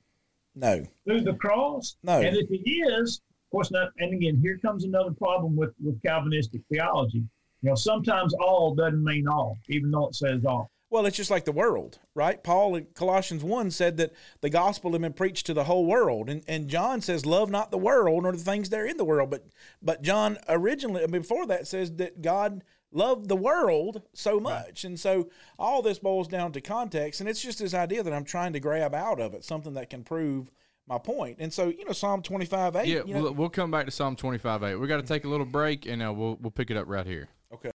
no, 0.56 0.84
through 1.04 1.20
the 1.20 1.34
cross? 1.34 1.96
No. 2.02 2.20
And 2.20 2.36
if 2.36 2.48
he 2.48 2.80
is, 2.80 3.20
of 3.46 3.50
course 3.52 3.70
not. 3.70 3.92
And 3.98 4.12
again, 4.12 4.40
here 4.42 4.58
comes 4.58 4.84
another 4.84 5.12
problem 5.12 5.54
with 5.54 5.72
with 5.84 6.02
Calvinistic 6.02 6.62
theology. 6.72 7.22
You 7.62 7.70
know, 7.70 7.74
sometimes 7.76 8.34
all 8.34 8.74
doesn't 8.74 9.04
mean 9.04 9.28
all, 9.28 9.56
even 9.68 9.90
though 9.92 10.08
it 10.08 10.14
says 10.16 10.44
all. 10.44 10.70
well, 10.90 11.06
it's 11.06 11.16
just 11.16 11.30
like 11.30 11.44
the 11.44 11.52
world, 11.52 11.98
right? 12.14 12.42
Paul 12.42 12.76
in 12.76 12.86
Colossians 12.94 13.42
1 13.42 13.70
said 13.70 13.96
that 13.96 14.12
the 14.40 14.50
gospel 14.50 14.92
had 14.92 15.00
been 15.00 15.12
preached 15.12 15.46
to 15.46 15.54
the 15.54 15.64
whole 15.64 15.84
world. 15.84 16.30
And, 16.30 16.42
and 16.46 16.68
John 16.68 17.00
says, 17.00 17.26
Love 17.26 17.50
not 17.50 17.70
the 17.70 17.78
world 17.78 18.22
nor 18.22 18.32
the 18.32 18.38
things 18.38 18.70
that 18.70 18.80
are 18.80 18.86
in 18.86 18.96
the 18.96 19.04
world. 19.04 19.30
But, 19.30 19.46
but 19.82 20.02
John 20.02 20.38
originally, 20.48 21.06
before 21.06 21.46
that, 21.46 21.66
says 21.66 21.92
that 21.96 22.22
God 22.22 22.62
loved 22.92 23.28
the 23.28 23.36
world 23.36 24.02
so 24.12 24.40
much. 24.40 24.84
And 24.84 24.98
so 24.98 25.28
all 25.58 25.82
this 25.82 25.98
boils 25.98 26.28
down 26.28 26.52
to 26.52 26.60
context. 26.60 27.20
And 27.20 27.28
it's 27.28 27.42
just 27.42 27.58
this 27.58 27.74
idea 27.74 28.02
that 28.02 28.12
I'm 28.12 28.24
trying 28.24 28.52
to 28.54 28.60
grab 28.60 28.94
out 28.94 29.20
of 29.20 29.34
it, 29.34 29.44
something 29.44 29.74
that 29.74 29.90
can 29.90 30.04
prove 30.04 30.50
my 30.88 30.98
point. 30.98 31.38
And 31.40 31.52
so, 31.52 31.68
you 31.68 31.84
know, 31.84 31.92
Psalm 31.92 32.22
25 32.22 32.76
8. 32.76 32.86
Yeah, 32.86 33.02
you 33.04 33.14
know, 33.14 33.22
we'll, 33.22 33.34
we'll 33.34 33.48
come 33.50 33.70
back 33.70 33.86
to 33.86 33.90
Psalm 33.90 34.14
twenty 34.16 34.38
five 34.38 34.62
eight. 34.62 34.76
We 34.76 34.86
got 34.86 34.98
to 34.98 35.02
take 35.02 35.24
a 35.24 35.28
little 35.28 35.46
break, 35.46 35.86
and 35.86 36.02
uh, 36.02 36.12
we'll 36.12 36.36
we'll 36.40 36.52
pick 36.52 36.70
it 36.70 36.76
up 36.76 36.86
right 36.88 37.06
here. 37.06 37.28
okay. 37.52 37.72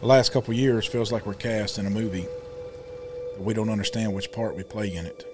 The 0.00 0.06
last 0.08 0.32
couple 0.32 0.52
years 0.54 0.86
feels 0.86 1.12
like 1.12 1.26
we're 1.26 1.34
cast 1.34 1.78
in 1.78 1.86
a 1.86 1.90
movie, 1.90 2.26
but 3.42 3.48
we 3.48 3.54
don't 3.54 3.70
understand 3.70 4.14
which 4.14 4.30
part 4.30 4.54
we 4.54 4.62
play 4.62 4.94
in 4.94 5.04
it. 5.04 5.26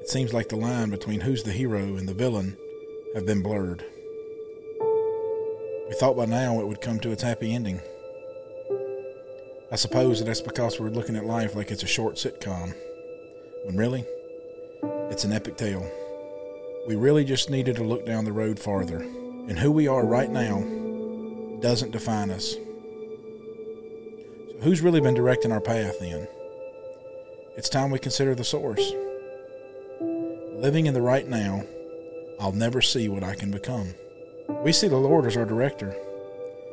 It 0.00 0.08
seems 0.08 0.34
like 0.34 0.48
the 0.48 0.56
line 0.56 0.90
between 0.90 1.20
who's 1.20 1.44
the 1.44 1.52
hero 1.52 1.78
and 1.78 2.08
the 2.08 2.14
villain 2.14 2.56
have 3.14 3.24
been 3.24 3.44
blurred. 3.44 3.84
We 5.88 5.94
thought 5.94 6.16
by 6.16 6.24
now 6.24 6.58
it 6.58 6.66
would 6.66 6.80
come 6.80 6.98
to 6.98 7.12
its 7.12 7.22
happy 7.22 7.54
ending. 7.54 7.80
I 9.70 9.76
suppose 9.76 10.18
that 10.18 10.24
that's 10.24 10.40
because 10.40 10.80
we're 10.80 10.88
looking 10.88 11.14
at 11.14 11.24
life 11.24 11.54
like 11.54 11.70
it's 11.70 11.84
a 11.84 11.86
short 11.86 12.16
sitcom, 12.16 12.74
when 13.66 13.76
really, 13.76 14.04
it's 15.12 15.22
an 15.22 15.32
epic 15.32 15.56
tale. 15.56 15.88
We 16.88 16.96
really 16.96 17.24
just 17.24 17.50
needed 17.50 17.76
to 17.76 17.84
look 17.84 18.04
down 18.04 18.24
the 18.24 18.32
road 18.32 18.58
farther. 18.58 18.98
And 18.98 19.56
who 19.56 19.70
we 19.70 19.86
are 19.86 20.04
right 20.04 20.28
now 20.28 20.58
doesn't 21.60 21.92
define 21.92 22.32
us. 22.32 22.54
So 24.50 24.58
who's 24.62 24.80
really 24.80 25.00
been 25.00 25.14
directing 25.14 25.52
our 25.52 25.60
path 25.60 26.00
then? 26.00 26.26
It's 27.56 27.68
time 27.68 27.92
we 27.92 28.00
consider 28.00 28.34
the 28.34 28.42
source. 28.42 28.92
Living 30.00 30.86
in 30.86 30.94
the 30.94 31.00
right 31.00 31.28
now, 31.28 31.62
I'll 32.40 32.50
never 32.50 32.82
see 32.82 33.08
what 33.08 33.22
I 33.22 33.36
can 33.36 33.52
become. 33.52 33.94
We 34.64 34.72
see 34.72 34.88
the 34.88 34.96
Lord 34.96 35.24
as 35.26 35.36
our 35.36 35.44
director, 35.44 35.94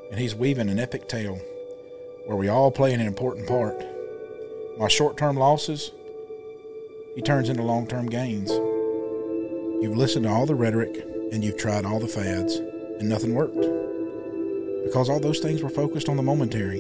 and 0.10 0.20
He's 0.20 0.34
weaving 0.34 0.70
an 0.70 0.80
epic 0.80 1.08
tale 1.08 1.40
where 2.26 2.36
we 2.36 2.48
all 2.48 2.72
play 2.72 2.94
an 2.96 3.02
important 3.02 3.48
part. 3.48 3.86
My 4.80 4.88
short 4.88 5.18
term 5.18 5.38
losses, 5.38 5.92
He 7.16 7.22
turns 7.22 7.50
into 7.50 7.62
long 7.62 7.86
term 7.86 8.08
gains. 8.08 8.50
You've 8.50 9.98
listened 9.98 10.26
to 10.26 10.32
all 10.32 10.48
the 10.48 10.56
rhetoric 10.56 11.06
and 11.32 11.44
you've 11.44 11.58
tried 11.58 11.86
all 11.86 12.00
the 12.00 12.08
fads, 12.08 12.56
and 12.56 13.08
nothing 13.08 13.36
worked. 13.36 13.62
Because 14.84 15.10
all 15.10 15.20
those 15.20 15.40
things 15.40 15.62
were 15.62 15.70
focused 15.70 16.10
on 16.10 16.18
the 16.18 16.24
momentary. 16.24 16.80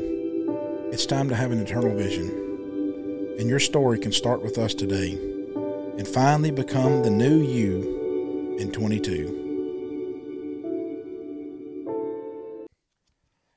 It's 0.91 1.05
time 1.05 1.29
to 1.29 1.35
have 1.35 1.51
an 1.51 1.61
eternal 1.61 1.95
vision. 1.95 2.50
And 3.39 3.49
your 3.49 3.59
story 3.59 3.97
can 3.99 4.11
start 4.11 4.41
with 4.41 4.57
us 4.57 4.73
today 4.73 5.13
and 5.13 6.07
finally 6.07 6.51
become 6.51 7.03
the 7.03 7.09
new 7.09 7.41
you 7.41 8.55
in 8.59 8.71
22. 8.71 9.41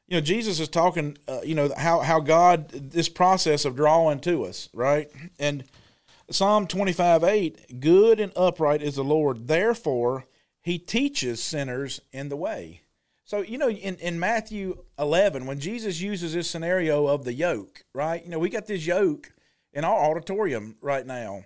You 0.06 0.20
know, 0.20 0.20
Jesus 0.20 0.60
is 0.60 0.68
talking, 0.68 1.18
uh, 1.26 1.40
you 1.44 1.54
know, 1.54 1.72
how, 1.76 2.00
how 2.00 2.20
God, 2.20 2.68
this 2.68 3.08
process 3.08 3.64
of 3.64 3.76
drawing 3.76 4.20
to 4.20 4.44
us, 4.44 4.68
right? 4.72 5.10
And 5.38 5.64
Psalm 6.30 6.66
25 6.66 7.24
8, 7.24 7.80
good 7.80 8.20
and 8.20 8.32
upright 8.36 8.80
is 8.80 8.96
the 8.96 9.04
Lord, 9.04 9.48
therefore 9.48 10.24
he 10.60 10.78
teaches 10.78 11.42
sinners 11.42 12.00
in 12.12 12.28
the 12.28 12.36
way. 12.36 12.80
So, 13.24 13.40
you 13.40 13.58
know, 13.58 13.70
in, 13.70 13.96
in 13.96 14.20
Matthew 14.20 14.78
11, 14.98 15.46
when 15.46 15.58
Jesus 15.58 16.00
uses 16.00 16.34
this 16.34 16.48
scenario 16.48 17.06
of 17.06 17.24
the 17.24 17.32
yoke, 17.32 17.84
right? 17.92 18.22
You 18.22 18.30
know, 18.30 18.38
we 18.38 18.50
got 18.50 18.66
this 18.66 18.86
yoke 18.86 19.32
in 19.74 19.84
our 19.84 20.10
auditorium 20.10 20.76
right 20.80 21.06
now. 21.06 21.44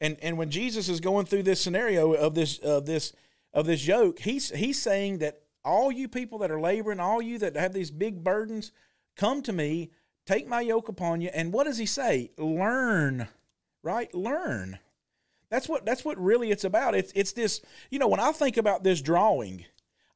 And 0.00 0.16
and 0.22 0.38
when 0.38 0.50
Jesus 0.50 0.88
is 0.88 1.00
going 1.00 1.26
through 1.26 1.42
this 1.42 1.60
scenario 1.60 2.12
of 2.12 2.34
this 2.34 2.58
of 2.58 2.86
this 2.86 3.12
of 3.52 3.66
this 3.66 3.86
yoke, 3.86 4.20
he's 4.20 4.50
he's 4.50 4.80
saying 4.80 5.18
that 5.18 5.42
all 5.64 5.90
you 5.90 6.08
people 6.08 6.38
that 6.38 6.50
are 6.50 6.60
laboring, 6.60 7.00
all 7.00 7.20
you 7.22 7.38
that 7.38 7.56
have 7.56 7.72
these 7.72 7.90
big 7.90 8.22
burdens, 8.22 8.72
come 9.16 9.42
to 9.42 9.52
me, 9.52 9.90
take 10.26 10.46
my 10.46 10.60
yoke 10.60 10.88
upon 10.88 11.20
you. 11.20 11.30
And 11.34 11.52
what 11.52 11.64
does 11.64 11.78
he 11.78 11.86
say? 11.86 12.30
Learn, 12.38 13.28
right? 13.82 14.12
Learn. 14.14 14.78
That's 15.50 15.68
what 15.68 15.84
that's 15.84 16.04
what 16.04 16.18
really 16.18 16.50
it's 16.50 16.64
about. 16.64 16.94
It's 16.94 17.12
it's 17.14 17.32
this, 17.32 17.62
you 17.90 17.98
know, 17.98 18.08
when 18.08 18.20
I 18.20 18.32
think 18.32 18.56
about 18.56 18.82
this 18.82 19.00
drawing, 19.00 19.64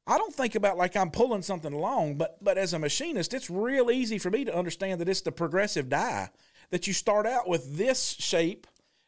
I 0.05 0.17
don't 0.17 0.33
think 0.33 0.55
about 0.55 0.77
like 0.77 0.95
I'm 0.95 1.11
pulling 1.11 1.41
something 1.41 1.73
along, 1.73 2.15
but 2.15 2.43
but 2.43 2.57
as 2.57 2.73
a 2.73 2.79
machinist, 2.79 3.33
it's 3.33 3.49
real 3.49 3.89
easy 3.89 4.17
for 4.17 4.29
me 4.29 4.43
to 4.45 4.55
understand 4.55 4.99
that 5.01 5.09
it's 5.09 5.21
the 5.21 5.31
progressive 5.31 5.89
die 5.89 6.29
that 6.71 6.87
you 6.87 6.93
start 6.93 7.25
out 7.25 7.47
with 7.47 7.77
this 7.77 8.15
shape 8.19 8.67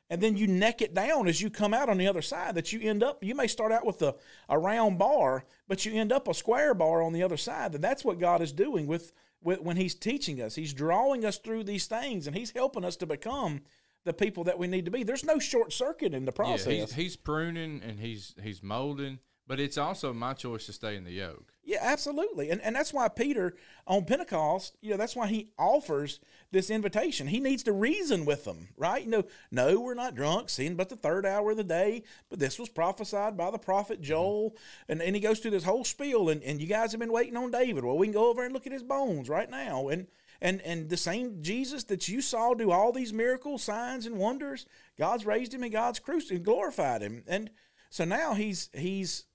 and 0.10 0.22
then 0.22 0.36
you 0.36 0.46
neck 0.46 0.82
it 0.82 0.94
down 0.94 1.28
as 1.28 1.42
you 1.42 1.50
come 1.50 1.74
out 1.74 1.88
on 1.88 1.98
the 1.98 2.08
other 2.08 2.22
side 2.22 2.56
that 2.56 2.74
you 2.74 2.82
end 2.82 3.02
up 3.02 3.24
you 3.24 3.34
may 3.36 3.48
start 3.48 3.72
out 3.72 3.86
with 3.86 4.02
a, 4.02 4.14
a 4.50 4.60
round 4.60 4.98
bar 5.00 5.46
but 5.68 5.86
you 5.86 5.94
end 5.94 6.12
up 6.12 6.28
a 6.28 6.34
square 6.34 6.74
bar 6.74 7.02
on 7.02 7.14
the 7.14 7.24
other 7.24 7.38
side 7.38 7.74
and 7.74 7.84
that's 7.84 8.04
what 8.04 8.20
god 8.20 8.42
is 8.42 8.52
doing 8.52 8.88
with, 8.88 9.14
with 9.42 9.62
when 9.62 9.78
he's 9.78 9.96
teaching 9.96 10.42
us. 10.42 10.56
He's 10.56 10.74
drawing 10.74 11.26
us 11.26 11.38
through 11.38 11.64
these 11.64 11.88
things 11.88 12.28
and 12.28 12.36
he's 12.36 12.52
helping 12.52 12.86
us 12.86 12.96
to 12.98 13.06
become 13.06 13.62
the 14.04 14.14
people 14.14 14.44
that 14.46 14.58
we 14.58 14.68
need 14.68 14.86
to 14.86 14.92
be. 14.92 15.04
There's 15.04 15.24
no 15.24 15.40
short 15.40 15.72
circuit 15.74 16.14
in 16.14 16.26
the 16.26 16.32
process 16.32 16.68
Yeah, 16.68 16.82
he's, 16.82 16.94
he's 16.94 17.16
pruning 17.16 17.82
and 17.84 18.00
he's 18.00 18.34
he's 18.42 18.64
molding, 18.64 19.20
but 19.48 19.60
it's 19.60 19.78
also 19.78 20.14
my 20.14 20.34
choice 20.34 20.66
to 20.68 20.74
stay 20.74 20.96
in 20.96 21.04
the 21.04 21.12
yoke. 21.12 21.52
Yeah, 21.64 21.80
absolutely. 21.82 22.50
And 22.50 22.62
and 22.62 22.76
that's 22.76 22.94
why 22.94 23.08
Peter 23.08 23.56
on 23.86 24.06
Pentecost, 24.06 24.78
you 24.82 24.90
know, 24.90 24.98
that's 24.98 25.16
why 25.16 25.28
he 25.28 25.52
offers 25.60 26.20
this 26.52 26.70
invitation. 26.70 27.28
He 27.28 27.40
needs 27.40 27.64
to 27.64 27.72
reason 27.72 28.26
with 28.26 28.46
them, 28.46 28.70
right? 28.78 29.04
You 29.04 29.10
know, 29.10 29.24
no, 29.52 29.80
we're 29.80 29.94
not 29.94 30.16
drunk, 30.16 30.50
seeing 30.50 30.76
but 30.76 30.90
the 30.90 30.96
third 30.96 31.26
hour 31.26 31.52
of 31.52 31.58
the 31.58 31.64
day, 31.64 32.04
but 32.30 32.40
this 32.40 32.58
was 32.58 32.70
prophesied 32.70 33.38
by 33.38 33.52
the 33.52 33.60
prophet 33.60 33.98
mm-hmm. 33.98 34.06
Joel. 34.10 34.56
And, 34.90 35.02
and 35.02 35.16
he 35.16 35.22
goes 35.22 35.40
through 35.40 35.52
this 35.52 35.64
whole 35.64 35.84
spiel, 35.84 36.30
and, 36.30 36.42
and 36.44 36.60
you 36.60 36.68
guys 36.68 36.92
have 36.92 37.00
been 37.00 37.12
waiting 37.12 37.38
on 37.38 37.52
David. 37.52 37.84
Well, 37.84 37.98
we 37.98 38.08
can 38.08 38.14
go 38.14 38.30
over 38.30 38.44
and 38.44 38.54
look 38.54 38.66
at 38.66 38.74
his 38.74 38.84
bones 38.84 39.30
right 39.30 39.50
now. 39.50 39.90
And 39.90 40.08
and 40.42 40.62
and 40.62 40.90
the 40.90 40.98
same 40.98 41.44
Jesus 41.44 41.84
that 41.86 42.08
you 42.08 42.22
saw 42.22 42.54
do 42.54 42.72
all 42.72 42.92
these 42.92 43.14
miracles, 43.14 43.64
signs, 43.64 44.06
and 44.08 44.18
wonders, 44.18 44.66
God's 44.98 45.26
raised 45.26 45.54
him 45.54 45.64
and 45.64 45.72
God's 45.72 46.00
crucified 46.00 46.38
and 46.38 46.46
glorified 46.46 47.02
him. 47.02 47.24
And 47.28 47.52
so 47.92 48.04
now 48.06 48.34
he's 48.34 48.70
he's 48.74 49.26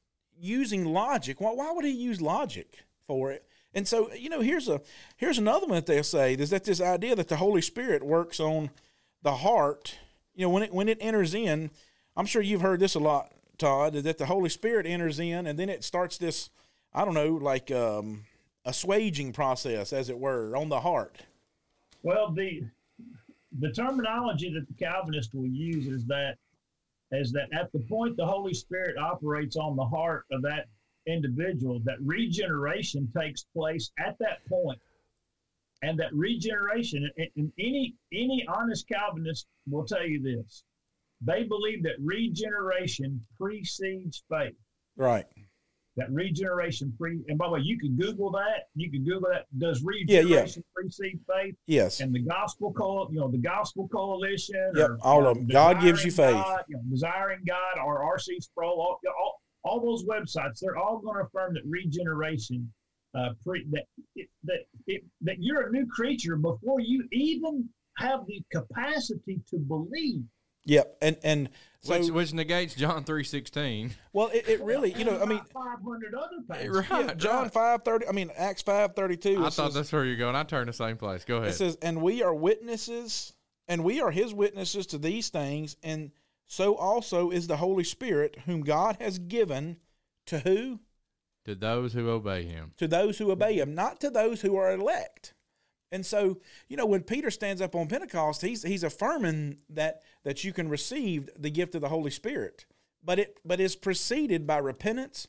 using 0.41 0.85
logic. 0.85 1.41
Why, 1.41 1.53
why 1.53 1.73
would 1.73 1.85
he 1.85 1.91
use 1.91 2.21
logic 2.21 2.85
for 3.07 3.33
it? 3.33 3.45
And 3.75 3.87
so, 3.87 4.13
you 4.15 4.31
know, 4.31 4.41
here's 4.41 4.69
a 4.69 4.81
here's 5.17 5.39
another 5.39 5.67
one 5.67 5.77
that 5.77 5.87
they'll 5.87 6.03
say 6.03 6.35
is 6.35 6.51
that 6.51 6.65
this 6.65 6.81
idea 6.81 7.15
that 7.15 7.29
the 7.29 7.37
Holy 7.37 7.61
Spirit 7.61 8.03
works 8.03 8.41
on 8.41 8.71
the 9.23 9.35
heart. 9.35 9.99
You 10.35 10.47
know, 10.47 10.51
when 10.51 10.63
it 10.63 10.73
when 10.73 10.89
it 10.89 10.99
enters 11.01 11.35
in, 11.35 11.71
I'm 12.17 12.27
sure 12.27 12.41
you've 12.41 12.63
heard 12.63 12.81
this 12.81 12.95
a 12.95 13.01
lot, 13.01 13.33
Todd, 13.59 13.93
that 13.93 14.19
the 14.19 14.27
Holy 14.27 14.49
Spirit 14.49 14.87
enters 14.87 15.21
in, 15.21 15.47
and 15.47 15.59
then 15.59 15.69
it 15.69 15.85
starts 15.85 16.17
this, 16.17 16.49
I 16.95 17.05
don't 17.05 17.15
know, 17.15 17.35
like 17.35 17.71
um, 17.71 18.25
assuaging 18.65 19.35
process, 19.35 19.93
as 19.93 20.09
it 20.09 20.19
were, 20.19 20.57
on 20.57 20.71
the 20.71 20.81
heart. 20.81 21.23
Well, 22.03 22.31
the 22.31 22.63
the 23.59 23.73
terminology 23.73 24.53
that 24.55 24.67
the 24.69 24.75
Calvinists 24.75 25.35
will 25.35 25.47
use 25.47 25.87
is 25.87 26.07
that 26.07 26.37
is 27.13 27.33
that 27.33 27.49
at 27.53 27.71
the 27.73 27.81
point 27.89 28.17
the 28.17 28.27
Holy 28.27 28.55
Spirit 28.55 28.97
operates 28.99 29.57
on 29.57 29.77
the 29.77 29.85
heart 29.85 30.25
of 30.33 30.43
that 30.43 30.67
individual, 31.07 31.81
that 31.85 31.97
regeneration 32.05 33.11
takes 33.17 33.45
place 33.55 33.91
at 33.99 34.17
that 34.19 34.39
point, 34.49 34.79
and 35.83 35.99
that 35.99 36.13
regeneration, 36.13 37.09
and 37.17 37.53
any 37.59 37.95
any 38.13 38.45
honest 38.49 38.89
Calvinist 38.89 39.47
will 39.69 39.85
tell 39.85 40.07
you 40.07 40.21
this: 40.21 40.65
they 41.21 41.45
believe 41.45 41.83
that 41.85 41.95
regeneration 42.01 43.21
precedes 43.39 44.23
faith. 44.29 44.55
Right. 44.97 45.27
That 45.97 46.13
regeneration 46.13 46.93
pre, 46.99 47.21
and 47.29 47.39
by 47.39 47.47
the 47.47 47.53
way, 47.53 47.61
you 47.63 47.79
can 47.79 47.97
Google 47.97 48.31
that. 48.33 48.69
You 48.75 48.91
can 48.91 49.03
Google 49.03 49.31
that. 49.33 49.47
Does 49.59 49.81
yeah. 49.81 50.21
regeneration 50.21 50.63
precede 50.75 51.21
faith? 51.27 51.55
Yes. 51.67 52.01
and 52.01 52.15
the 52.15 52.21
gospel 52.21 52.71
call, 52.73 53.09
you 53.11 53.19
know, 53.19 53.31
the 53.31 53.39
gospel 53.39 53.89
coalition. 53.89 54.73
Yep, 54.75 54.91
or, 54.91 54.99
all 55.01 55.17
you 55.17 55.23
know, 55.23 55.31
of 55.31 55.37
'em. 55.39 55.47
God 55.47 55.81
gives 55.81 56.05
you 56.05 56.11
faith. 56.11 56.35
God, 56.35 56.65
you 56.69 56.77
know, 56.77 56.83
desiring 56.91 57.41
God 57.47 57.79
or 57.83 58.01
RC 58.15 58.43
Sproul, 58.43 58.79
all, 58.79 59.01
all, 59.19 59.41
all 59.65 59.81
those 59.81 60.05
websites, 60.05 60.59
they're 60.61 60.77
all 60.77 60.99
going 60.99 61.17
to 61.17 61.25
affirm 61.25 61.55
that 61.55 61.63
regeneration, 61.65 62.71
uh, 63.19 63.31
pre, 63.43 63.65
that 63.71 63.85
it, 64.17 64.29
that 64.45 64.67
it, 64.87 65.03
that 65.23 65.37
you're 65.39 65.69
a 65.69 65.71
new 65.71 65.87
creature 65.87 66.37
before 66.37 66.81
you 66.81 67.09
even 67.11 67.67
have 67.97 68.27
the 68.27 68.43
capacity 68.53 69.41
to 69.49 69.57
believe. 69.57 70.23
Yep. 70.67 70.99
And 71.01 71.17
and 71.25 71.49
so 71.81 71.99
which, 71.99 72.11
which 72.11 72.33
negates 72.35 72.75
John 72.75 73.05
three 73.05 73.25
sixteen. 73.25 73.95
well, 74.13 74.29
it, 74.29 74.49
it 74.49 74.61
really, 74.63 74.93
you 74.93 75.05
know, 75.05 75.21
I 75.21 75.25
mean, 75.25 75.41
five 75.53 75.79
hundred 75.83 76.15
other 76.15 76.43
passages. 76.49 76.91
Right, 76.91 77.07
yeah, 77.07 77.15
John 77.15 77.45
right. 77.45 77.53
five 77.53 77.83
thirty. 77.85 78.07
I 78.07 78.13
mean, 78.13 78.31
Acts 78.37 78.63
five 78.63 78.95
thirty 78.95 79.17
two. 79.17 79.45
I 79.45 79.51
thought 79.51 79.73
that's 79.73 79.93
where 79.93 80.05
you're 80.05 80.17
going. 80.17 80.37
I 80.37 80.43
turned 80.43 80.69
the 80.69 80.75
same 80.75 80.97
place. 80.97 81.25
Go 81.25 81.39
ahead. 81.39 81.49
It 81.49 81.55
says, 81.55 81.79
and 81.81 82.03
we 82.03 82.23
are 82.23 82.35
witnesses, 82.35 83.33
and 83.69 83.85
we 83.85 84.01
are 84.01 84.11
his 84.11 84.35
witnesses 84.35 84.87
to 84.89 84.99
these 84.99 85.29
things, 85.29 85.77
and 85.83 86.11
so 86.47 86.75
also 86.75 87.31
is 87.31 87.47
the 87.47 87.57
Holy 87.57 87.85
Spirit, 87.85 88.37
whom 88.47 88.63
God 88.63 88.97
has 89.01 89.19
given 89.19 89.79
to 90.27 90.41
who? 90.41 90.81
to 91.47 91.55
those 91.55 91.93
who 91.93 92.11
obey 92.11 92.43
him. 92.45 92.73
To 92.77 92.89
those 92.89 93.19
who 93.19 93.31
obey 93.31 93.55
him, 93.55 93.75
not 93.75 94.01
to 94.01 94.11
those 94.11 94.41
who 94.41 94.57
are 94.57 94.73
elect. 94.73 95.33
And 95.93 96.05
so, 96.05 96.39
you 96.69 96.77
know, 96.77 96.87
when 96.87 97.03
Peter 97.03 97.31
stands 97.31 97.63
up 97.63 97.75
on 97.75 97.87
Pentecost, 97.87 98.43
he's 98.43 98.63
he's 98.63 98.83
affirming 98.83 99.59
that 99.71 100.03
that 100.25 100.45
you 100.45 100.53
can 100.53 100.69
receive 100.69 101.31
the 101.39 101.51
gift 101.51 101.75
of 101.75 101.81
the 101.81 101.89
Holy 101.89 102.11
Spirit, 102.11 102.67
but 103.05 103.19
it 103.19 103.39
but 103.45 103.61
is 103.61 103.77
preceded 103.77 104.47
by 104.47 104.59
repentance 104.59 105.29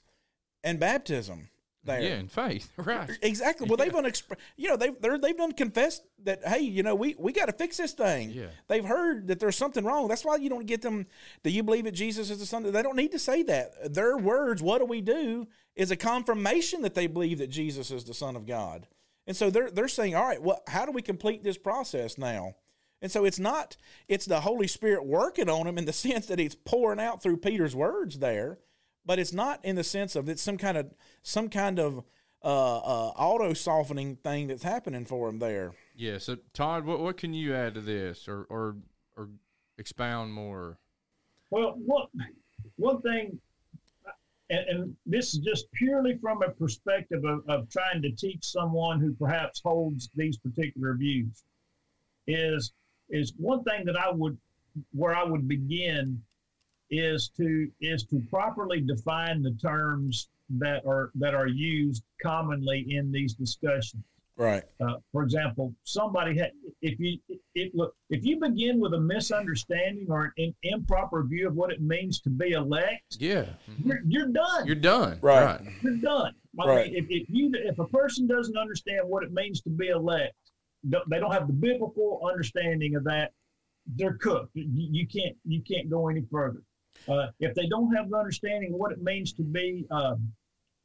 and 0.64 0.80
baptism. 0.80 1.50
There, 1.84 2.02
Yeah, 2.02 2.16
in 2.18 2.28
faith. 2.28 2.70
Right. 2.78 3.10
Exactly. 3.22 3.68
Well, 3.68 3.78
they've 3.78 3.92
done, 3.92 4.12
you 4.58 4.68
know, 4.68 4.76
they've 4.76 5.00
they're, 5.00 5.18
they've 5.18 5.38
done 5.38 5.54
confessed 5.54 6.04
that 6.24 6.46
hey, 6.46 6.60
you 6.60 6.84
know, 6.84 6.96
we 6.96 7.16
we 7.18 7.32
got 7.32 7.46
to 7.46 7.54
fix 7.54 7.78
this 7.78 7.94
thing. 7.94 8.32
Yeah. 8.32 8.48
They've 8.68 8.84
heard 8.84 9.28
that 9.28 9.40
there's 9.40 9.56
something 9.56 9.86
wrong. 9.86 10.08
That's 10.08 10.26
why 10.26 10.36
you 10.36 10.50
don't 10.50 10.66
get 10.66 10.82
them. 10.82 11.06
Do 11.44 11.50
you 11.50 11.64
believe 11.64 11.86
that 11.86 11.94
Jesus 11.94 12.30
is 12.30 12.40
the 12.40 12.46
Son? 12.46 12.64
They 12.64 12.82
don't 12.84 12.98
need 12.98 13.14
to 13.14 13.20
say 13.20 13.44
that. 13.44 13.94
Their 13.94 14.18
words, 14.18 14.62
"What 14.62 14.80
do 14.80 14.86
we 14.86 15.02
do?" 15.02 15.48
is 15.76 15.92
a 15.92 15.96
confirmation 15.96 16.82
that 16.82 16.96
they 16.96 17.08
believe 17.08 17.38
that 17.38 17.52
Jesus 17.52 17.92
is 17.92 18.04
the 18.04 18.14
Son 18.14 18.36
of 18.36 18.46
God. 18.46 18.88
And 19.28 19.36
so 19.36 19.50
they're 19.50 19.70
they're 19.70 19.90
saying, 19.90 20.16
all 20.16 20.26
right, 20.26 20.42
well, 20.42 20.64
how 20.68 20.86
do 20.86 20.92
we 20.92 21.02
complete 21.02 21.44
this 21.44 21.58
process 21.58 22.18
now? 22.18 22.56
And 23.02 23.12
so 23.12 23.26
it's 23.26 23.40
not 23.40 23.76
it's 24.08 24.26
the 24.26 24.40
Holy 24.40 24.68
Spirit 24.68 25.06
working 25.06 25.50
on 25.50 25.66
them 25.66 25.78
in 25.78 25.86
the 25.86 25.94
sense 26.08 26.26
that 26.28 26.40
it's 26.40 26.56
pouring 26.56 27.00
out 27.00 27.22
through 27.22 27.38
Peter's 27.38 27.76
words 27.76 28.20
there, 28.20 28.60
but 29.06 29.20
it's 29.20 29.34
not 29.34 29.64
in 29.64 29.76
the 29.76 29.84
sense 29.84 30.16
of 30.16 30.30
it's 30.30 30.42
some 30.42 30.58
kind 30.58 30.78
of 30.78 30.94
some 31.22 31.50
kind 31.50 31.78
of 31.80 32.04
uh, 32.44 32.78
uh, 32.78 33.12
auto 33.18 33.54
softening 33.54 34.16
thing 34.16 34.48
that's 34.48 34.64
happening 34.64 35.06
for 35.06 35.28
him 35.28 35.40
there. 35.40 35.74
Yeah. 35.96 36.18
So 36.20 36.38
Todd, 36.54 36.86
what 36.86 37.02
what 37.02 37.18
can 37.18 37.34
you 37.34 37.54
add 37.54 37.74
to 37.76 37.82
this, 37.82 38.28
or 38.30 38.46
or 38.50 38.78
or 39.18 39.30
expound 39.78 40.34
more? 40.34 40.80
Well, 41.50 41.74
one 41.78 42.08
one 42.78 43.02
thing 43.02 43.40
and, 44.50 44.66
and 44.70 44.96
this 45.06 45.34
is 45.34 45.40
just 45.40 45.72
purely 45.74 46.18
from 46.18 46.42
a 46.42 46.52
perspective 46.52 47.24
of, 47.26 47.42
of 47.50 47.70
trying 47.70 48.02
to 48.02 48.12
teach 48.12 48.46
someone 48.46 49.00
who 49.00 49.14
perhaps 49.14 49.62
holds 49.64 50.10
these 50.16 50.38
particular 50.38 50.96
views, 50.96 51.44
is 52.28 52.74
is 53.10 53.34
one 53.38 53.64
thing 53.64 53.86
that 53.86 53.98
I 53.98 54.12
would 54.12 54.38
where 54.92 55.16
I 55.16 55.24
would 55.24 55.48
begin 55.48 56.22
is 56.90 57.30
to 57.38 57.70
is 57.82 58.04
to 58.06 58.22
properly 58.30 58.82
define 58.82 59.42
the 59.42 59.52
terms 59.62 60.30
that 60.50 60.86
are 60.86 61.12
that 61.16 61.34
are 61.34 61.48
used 61.48 62.04
commonly 62.22 62.86
in 62.90 63.12
these 63.12 63.34
discussions. 63.34 64.04
Right. 64.38 64.64
Uh, 64.80 64.96
for 65.12 65.24
example, 65.24 65.74
somebody 65.84 66.38
had 66.38 66.52
if 66.82 67.00
you 67.00 67.18
it, 67.56 67.72
look 67.74 67.96
if 68.12 68.24
you 68.24 68.40
begin 68.40 68.80
with 68.80 68.94
a 68.94 69.00
misunderstanding 69.00 70.06
or 70.10 70.32
an 70.38 70.54
improper 70.64 71.24
view 71.24 71.48
of 71.48 71.56
what 71.56 71.72
it 71.72 71.82
means 71.82 72.22
to 72.22 72.30
be 72.30 72.52
elect, 72.52 73.18
Yeah. 73.20 73.46
you're, 73.84 74.00
you're 74.06 74.28
done. 74.28 74.68
You're 74.68 74.76
done. 74.76 75.18
Right. 75.22 75.60
You're 75.82 75.98
done. 75.98 76.34
I 76.60 76.68
Right. 76.68 76.92
mean, 76.92 77.04
if, 77.04 77.06
if 77.10 77.30
you 77.30 77.52
if 77.54 77.80
a 77.80 77.86
person 77.88 78.28
doesn't 78.28 78.58
understand 78.58 79.02
what 79.08 79.24
it 79.24 79.32
means 79.34 79.62
to 79.62 79.70
be 79.70 79.88
elect, 79.88 80.34
they 80.84 81.20
don't 81.20 81.32
have 81.32 81.48
the 81.48 81.54
biblical 81.54 82.22
understanding 82.28 82.96
of 82.96 83.04
that. 83.06 83.32
They're 83.96 84.18
cooked. 84.18 84.52
You, 84.54 84.66
you 84.92 85.08
can't 85.08 85.36
you 85.46 85.62
can't 85.64 85.90
go 85.90 86.10
any 86.10 86.24
further. 86.32 86.62
Uh, 87.08 87.28
if 87.40 87.54
they 87.56 87.68
don't 87.68 87.94
have 87.96 88.10
the 88.10 88.18
understanding 88.18 88.74
of 88.74 88.80
what 88.80 88.92
it 88.92 89.02
means 89.02 89.34
to 89.34 89.44
be 89.44 89.86
um, 89.92 90.32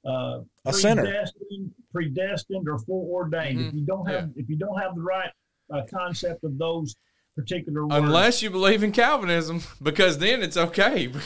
uh, 0.04 0.40
A 0.66 0.72
sinner. 0.72 1.02
predestined, 1.02 1.70
predestined 1.92 2.68
or 2.68 2.78
foreordained, 2.80 3.60
if 3.60 3.66
Mhm. 3.72 3.74
you 3.74 3.86
don't 3.86 4.06
have 4.08 4.30
if 4.36 4.48
you 4.48 4.56
don't 4.56 4.78
have 4.78 4.94
the 4.94 5.02
right 5.02 5.30
uh, 5.72 5.82
concept 5.90 6.44
of 6.44 6.58
those 6.58 6.96
particular 7.36 7.86
words, 7.86 7.94
Unless 7.96 8.42
you 8.42 8.50
believe 8.50 8.82
in 8.82 8.92
Calvinism, 8.92 9.60
because 9.82 10.18
then 10.18 10.42
it's 10.42 10.56
okay. 10.56 11.10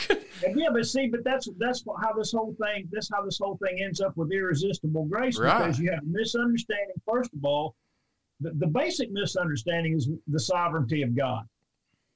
And 0.46 0.60
yeah, 0.60 0.68
but 0.70 0.84
see, 0.86 1.06
but 1.08 1.24
that's 1.24 1.48
that's 1.58 1.82
how 2.02 2.12
this 2.12 2.30
whole 2.32 2.54
thing. 2.62 2.86
That's 2.92 3.08
how 3.10 3.24
this 3.24 3.38
whole 3.42 3.56
thing 3.56 3.80
ends 3.82 4.02
up 4.02 4.14
with 4.18 4.30
irresistible 4.30 5.06
grace 5.06 5.38
Right. 5.38 5.58
because 5.58 5.80
you 5.80 5.90
have 5.90 6.02
a 6.02 6.06
misunderstanding. 6.06 6.94
First 7.10 7.32
of 7.32 7.42
all, 7.42 7.74
the, 8.40 8.50
the 8.50 8.66
basic 8.66 9.10
misunderstanding 9.10 9.94
is 9.94 10.10
the 10.28 10.38
sovereignty 10.38 11.00
of 11.00 11.16
God. 11.16 11.44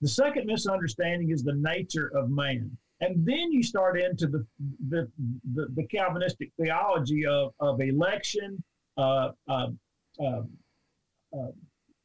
The 0.03 0.09
second 0.09 0.47
misunderstanding 0.47 1.31
is 1.31 1.43
the 1.43 1.55
nature 1.55 2.09
of 2.15 2.29
man, 2.29 2.77
and 3.01 3.27
then 3.27 3.53
you 3.53 3.63
start 3.63 3.99
into 4.01 4.27
the 4.27 4.47
the 4.89 5.11
the, 5.55 5.69
the 5.75 5.87
Calvinistic 5.87 6.51
theology 6.61 7.25
of 7.27 7.53
of 7.61 7.81
election, 7.81 8.63
uh, 8.97 9.31
uh, 9.49 9.69
uh, 10.21 10.43
uh, 11.33 11.51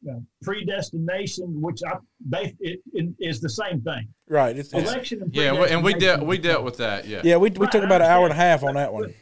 uh, 0.10 0.19
predestination, 0.43 1.62
which 1.62 1.81
I 1.86 1.97
they 2.27 2.55
it, 2.60 2.79
it 2.93 3.13
is 3.19 3.41
the 3.41 3.49
same 3.49 3.81
thing. 3.81 4.08
Right. 4.27 4.55
It's, 4.58 4.73
it's, 4.73 4.89
Election 4.89 5.23
and 5.23 5.36
yeah, 5.36 5.53
and 5.53 5.84
we 5.84 5.93
dealt 5.93 6.23
we 6.25 6.38
dealt 6.38 6.63
with 6.63 6.77
that. 6.77 7.08
Yeah. 7.08 7.21
yeah, 7.23 7.38
we, 7.38 7.49
we 7.49 7.67
took 7.67 7.84
about 7.84 8.01
an 8.01 8.08
hour 8.10 8.23
and 8.23 8.31
a 8.31 8.36
half 8.36 8.63
on 8.63 8.75
that 8.75 8.93
one. 8.93 9.13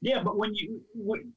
Yeah, 0.00 0.22
but 0.22 0.38
when 0.38 0.54
you, 0.54 0.80
when, 0.94 1.32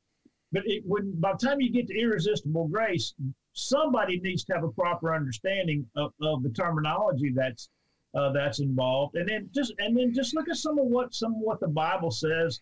but 0.54 0.64
it, 0.66 0.84
when 0.86 1.20
by 1.20 1.34
the 1.38 1.46
time 1.46 1.60
you 1.60 1.72
get 1.72 1.88
to 1.88 2.00
irresistible 2.00 2.70
grace, 2.70 3.14
somebody 3.52 4.20
needs 4.22 4.46
to 4.46 4.54
have 4.54 4.64
a 4.64 4.72
proper 4.72 5.14
understanding 5.14 5.86
of, 5.98 6.14
of 6.22 6.44
the 6.44 6.50
terminology 6.50 7.34
that's 7.36 7.70
uh, 8.16 8.32
that's 8.32 8.60
involved, 8.60 9.16
and 9.16 9.28
then 9.28 9.50
just 9.54 9.74
and 9.80 9.98
then 9.98 10.14
just 10.14 10.36
look 10.36 10.50
at 10.50 10.58
some 10.58 10.78
of 10.80 10.86
what 10.86 11.14
some 11.14 11.34
of 11.36 11.40
what 11.42 11.60
the 11.60 11.68
Bible 11.68 12.12
says 12.12 12.60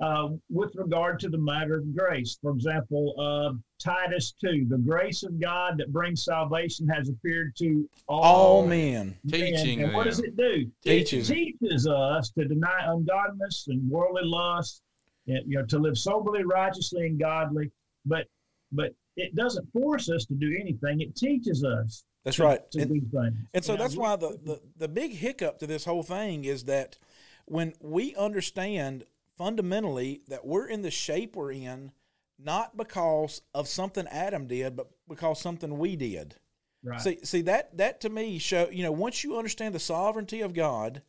uh, 0.00 0.28
with 0.50 0.74
regard 0.76 1.18
to 1.20 1.28
the 1.28 1.38
matter 1.38 1.74
of 1.76 1.96
grace. 1.96 2.38
For 2.40 2.50
example, 2.52 3.14
uh, 3.18 3.56
Titus 3.78 4.34
two: 4.40 4.66
the 4.68 4.78
grace 4.78 5.22
of 5.22 5.40
God 5.40 5.78
that 5.78 5.92
brings 5.92 6.24
salvation 6.24 6.86
has 6.88 7.08
appeared 7.08 7.54
to 7.56 7.88
all, 8.08 8.22
All 8.22 8.66
men. 8.66 9.16
Teaching 9.28 9.80
And, 9.80 9.86
and 9.86 9.94
what 9.94 10.04
them. 10.04 10.10
does 10.10 10.18
it 10.20 10.36
do? 10.36 10.70
Teaches. 10.82 11.30
It 11.30 11.34
teaches 11.34 11.86
us 11.88 12.30
to 12.30 12.44
deny 12.44 12.84
ungodliness 12.86 13.66
and 13.68 13.88
worldly 13.90 14.24
lust, 14.24 14.82
and, 15.26 15.40
you 15.46 15.58
know, 15.58 15.66
to 15.66 15.78
live 15.78 15.96
soberly, 15.98 16.44
righteously, 16.44 17.06
and 17.06 17.18
godly. 17.18 17.70
But 18.06 18.26
but 18.72 18.92
it 19.16 19.34
doesn't 19.36 19.70
force 19.72 20.08
us 20.10 20.24
to 20.26 20.34
do 20.34 20.56
anything. 20.60 21.00
It 21.00 21.14
teaches 21.16 21.64
us 21.64 22.04
That's 22.24 22.38
right. 22.38 22.60
And, 22.74 23.38
and 23.52 23.64
so 23.64 23.74
Now, 23.74 23.82
that's 23.82 23.96
why 23.96 24.16
the, 24.16 24.38
the, 24.42 24.60
the 24.76 24.88
big 24.88 25.12
hiccup 25.12 25.58
to 25.58 25.66
this 25.66 25.84
whole 25.84 26.02
thing 26.02 26.44
is 26.44 26.64
that 26.64 26.98
when 27.44 27.74
we 27.80 28.14
understand 28.14 29.04
fundamentally 29.36 30.22
that 30.28 30.46
we're 30.46 30.66
in 30.66 30.82
the 30.82 30.90
shape 30.90 31.36
we're 31.36 31.52
in, 31.52 31.92
not 32.38 32.76
because 32.76 33.42
of 33.54 33.68
something 33.68 34.06
Adam 34.08 34.46
did, 34.46 34.74
but 34.74 34.88
because 35.08 35.40
something 35.40 35.78
we 35.78 35.96
did. 35.96 36.36
right. 36.82 37.00
See, 37.00 37.18
see 37.22 37.42
that 37.42 37.76
that 37.76 38.00
to 38.00 38.10
me 38.10 38.38
show 38.38 38.68
you 38.70 38.82
know 38.82 38.92
once 38.92 39.22
you 39.22 39.36
understand 39.36 39.74
the 39.74 39.80
sovereignty 39.80 40.40
of 40.40 40.54
God, 40.54 41.02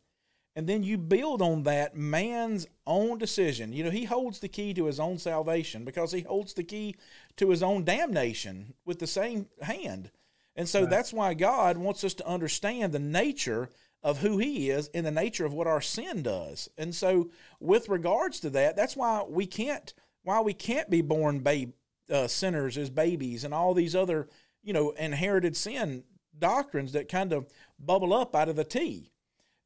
and 0.54 0.66
then 0.66 0.82
you 0.82 0.98
build 0.98 1.42
on 1.42 1.64
that 1.64 1.96
man's 1.96 2.66
own 2.86 3.18
decision. 3.18 3.72
You 3.72 3.84
know, 3.84 3.90
he 3.90 4.04
holds 4.04 4.38
the 4.38 4.48
key 4.48 4.72
to 4.74 4.86
his 4.86 5.00
own 5.00 5.18
salvation 5.18 5.84
because 5.84 6.12
he 6.12 6.20
holds 6.20 6.54
the 6.54 6.64
key 6.64 6.94
to 7.36 7.50
his 7.50 7.62
own 7.62 7.84
damnation 7.84 8.74
with 8.84 8.98
the 8.98 9.06
same 9.06 9.48
hand. 9.62 10.10
And 10.56 10.68
so 10.68 10.86
that's 10.86 11.12
why 11.12 11.34
God 11.34 11.76
wants 11.76 12.02
us 12.02 12.14
to 12.14 12.26
understand 12.26 12.92
the 12.92 12.98
nature 12.98 13.68
of 14.02 14.18
who 14.18 14.38
he 14.38 14.70
is 14.70 14.88
and 14.94 15.04
the 15.04 15.10
nature 15.10 15.44
of 15.44 15.52
what 15.52 15.66
our 15.66 15.80
sin 15.80 16.22
does. 16.22 16.68
And 16.78 16.94
so 16.94 17.30
with 17.60 17.88
regards 17.88 18.40
to 18.40 18.50
that, 18.50 18.76
that's 18.76 18.96
why 18.96 19.24
we 19.28 19.46
can't 19.46 19.92
why 20.22 20.40
we 20.40 20.54
can't 20.54 20.90
be 20.90 21.02
born 21.02 21.40
babe 21.40 21.72
uh, 22.10 22.26
sinners 22.26 22.78
as 22.78 22.90
babies 22.90 23.44
and 23.44 23.52
all 23.52 23.74
these 23.74 23.94
other, 23.94 24.28
you 24.62 24.72
know, 24.72 24.90
inherited 24.92 25.56
sin 25.56 26.04
doctrines 26.38 26.92
that 26.92 27.08
kind 27.08 27.32
of 27.32 27.46
bubble 27.78 28.12
up 28.12 28.34
out 28.34 28.48
of 28.48 28.56
the 28.56 28.64
tea. 28.64 29.12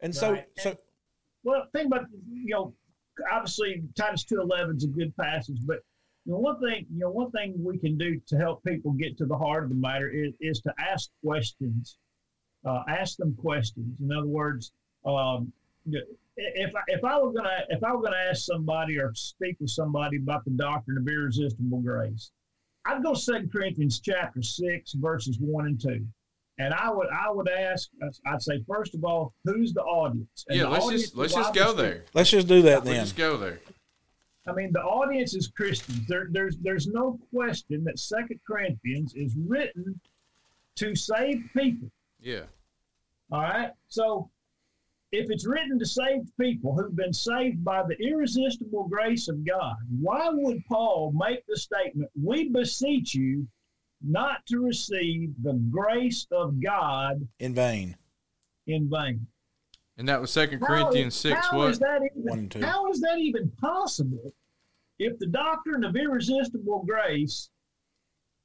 And 0.01 0.15
so 0.15 0.33
Right. 0.33 0.47
so 0.59 0.77
Well, 1.45 1.67
think 1.73 1.87
about 1.87 2.07
you 2.33 2.55
know, 2.55 2.75
obviously 3.31 3.83
Titus 3.95 4.25
two 4.25 4.41
eleven 4.41 4.77
is 4.77 4.85
a 4.85 4.89
good 4.89 5.17
passage, 5.17 5.59
but 5.67 5.81
you 6.27 6.33
know 6.33 6.39
one 6.39 6.61
thing 6.61 6.87
you 6.93 7.01
know 7.01 7.11
one 7.11 7.31
thing 7.31 7.55
we 7.65 7.79
can 7.79 7.97
do 7.97 8.21
to 8.27 8.37
help 8.37 8.63
people 8.65 8.93
get 8.93 9.17
to 9.19 9.27
the 9.27 9.37
heart 9.37 9.65
of 9.65 9.71
the 9.71 9.75
matter 9.77 10.09
is, 10.11 10.33
is 10.41 10.61
to 10.61 10.73
ask 10.79 11.11
questions, 11.25 11.97
uh, 12.65 12.83
ask 12.89 13.17
them 13.17 13.35
questions. 13.41 13.99
In 14.01 14.13
other 14.13 14.27
words, 14.27 14.73
um, 15.07 15.53
if 16.37 16.75
I, 16.77 16.81
if 16.89 17.05
I 17.05 17.19
were 17.19 17.33
gonna 17.33 17.65
if 17.71 17.83
I 17.83 17.95
were 17.95 18.03
gonna 18.03 18.17
ask 18.31 18.45
somebody 18.45 18.99
or 18.99 19.13
speak 19.15 19.57
with 19.61 19.71
somebody 19.71 20.19
about 20.19 20.45
the 20.45 20.51
doctrine 20.53 20.99
of 20.99 21.09
irresistible 21.09 21.81
grace, 21.81 22.31
I'd 22.85 23.03
go 23.03 23.15
Second 23.15 23.51
Corinthians 23.53 24.01
chapter 24.01 24.43
six 24.43 24.93
verses 24.93 25.39
one 25.41 25.67
and 25.67 25.81
two. 25.81 26.07
And 26.59 26.75
I 26.75 26.91
would 26.91 27.09
I 27.09 27.31
would 27.31 27.49
ask 27.49 27.89
I'd 28.27 28.43
say 28.43 28.63
first 28.69 28.95
of 28.95 29.05
all 29.05 29.33
who's 29.45 29.73
the 29.73 29.83
audience? 29.83 30.45
And 30.49 30.59
Yeah, 30.59 30.65
the 30.65 30.71
let's 30.71 30.85
audience 30.85 31.03
just 31.05 31.17
let's 31.17 31.35
just 31.35 31.55
go 31.55 31.73
there. 31.73 32.05
let's 32.13 32.31
just 32.31 32.47
do 32.47 32.61
that 32.63 32.85
then. 32.85 32.97
Let's 32.97 32.99
then. 32.99 33.05
just 33.05 33.17
go 33.17 33.37
there. 33.39 33.61
I 34.51 34.53
mean, 34.55 34.73
the 34.73 34.81
audience 34.83 35.35
is 35.35 35.49
Christians. 35.49 36.07
There, 36.09 36.29
there's 36.33 36.57
there's 36.59 36.89
no 36.89 37.19
question 37.33 37.85
that 37.85 37.99
Second 37.99 38.41
Corinthians 38.47 39.15
is 39.15 39.37
written 39.47 39.99
to 40.77 40.95
save 40.97 41.43
people. 41.57 41.91
Yeah. 42.21 42.45
All 43.31 43.43
right. 43.43 43.71
So 43.89 44.29
if 45.13 45.31
it's 45.31 45.47
written 45.47 45.79
to 45.79 45.87
save 45.87 46.23
people 46.41 46.75
who've 46.75 46.95
been 46.97 47.13
saved 47.13 47.65
by 47.65 47.83
the 47.85 47.97
irresistible 48.05 48.89
grace 48.89 49.29
of 49.29 49.45
God, 49.47 49.77
why 50.01 50.29
would 50.33 50.65
Paul 50.67 51.13
make 51.17 51.45
the 51.47 51.57
statement, 51.57 52.11
We 52.21 52.49
beseech 52.49 53.15
you 53.15 53.47
not 54.03 54.45
to 54.47 54.59
receive 54.65 55.31
the 55.43 55.55
grace 55.71 56.27
of 56.33 56.61
God 56.63 57.27
In 57.39 57.55
vain. 57.55 57.97
in 58.67 58.89
vain? 58.91 59.27
And 59.97 60.09
that 60.09 60.21
was 60.21 60.31
Second 60.31 60.61
Corinthians 60.61 61.15
is- 61.15 61.21
six. 61.21 61.47
how 61.47 61.59
What? 61.59 61.71
is 61.71 61.79
that 61.81 62.01
even, 62.03 62.23
One 62.23 62.49
two. 62.49 62.61
How 62.63 62.89
is 62.91 63.01
that 63.03 63.19
even 63.19 63.51
possible? 63.61 64.33
If 65.01 65.19
the 65.19 65.27
doctrine 65.27 65.83
of 65.83 65.97
irresistible 65.97 66.85
grace 66.87 67.51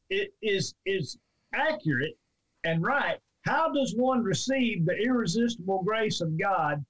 it 0.10 0.34
is 0.42 0.74
is 0.86 1.18
accurate 1.54 2.18
and 2.64 2.82
right, 2.82 3.18
how 3.42 3.72
does 3.72 3.94
one 3.96 4.24
receive 4.24 4.86
the 4.86 4.96
irresistible 4.96 5.84
grace 5.84 6.22
of 6.22 6.40
God 6.40 6.84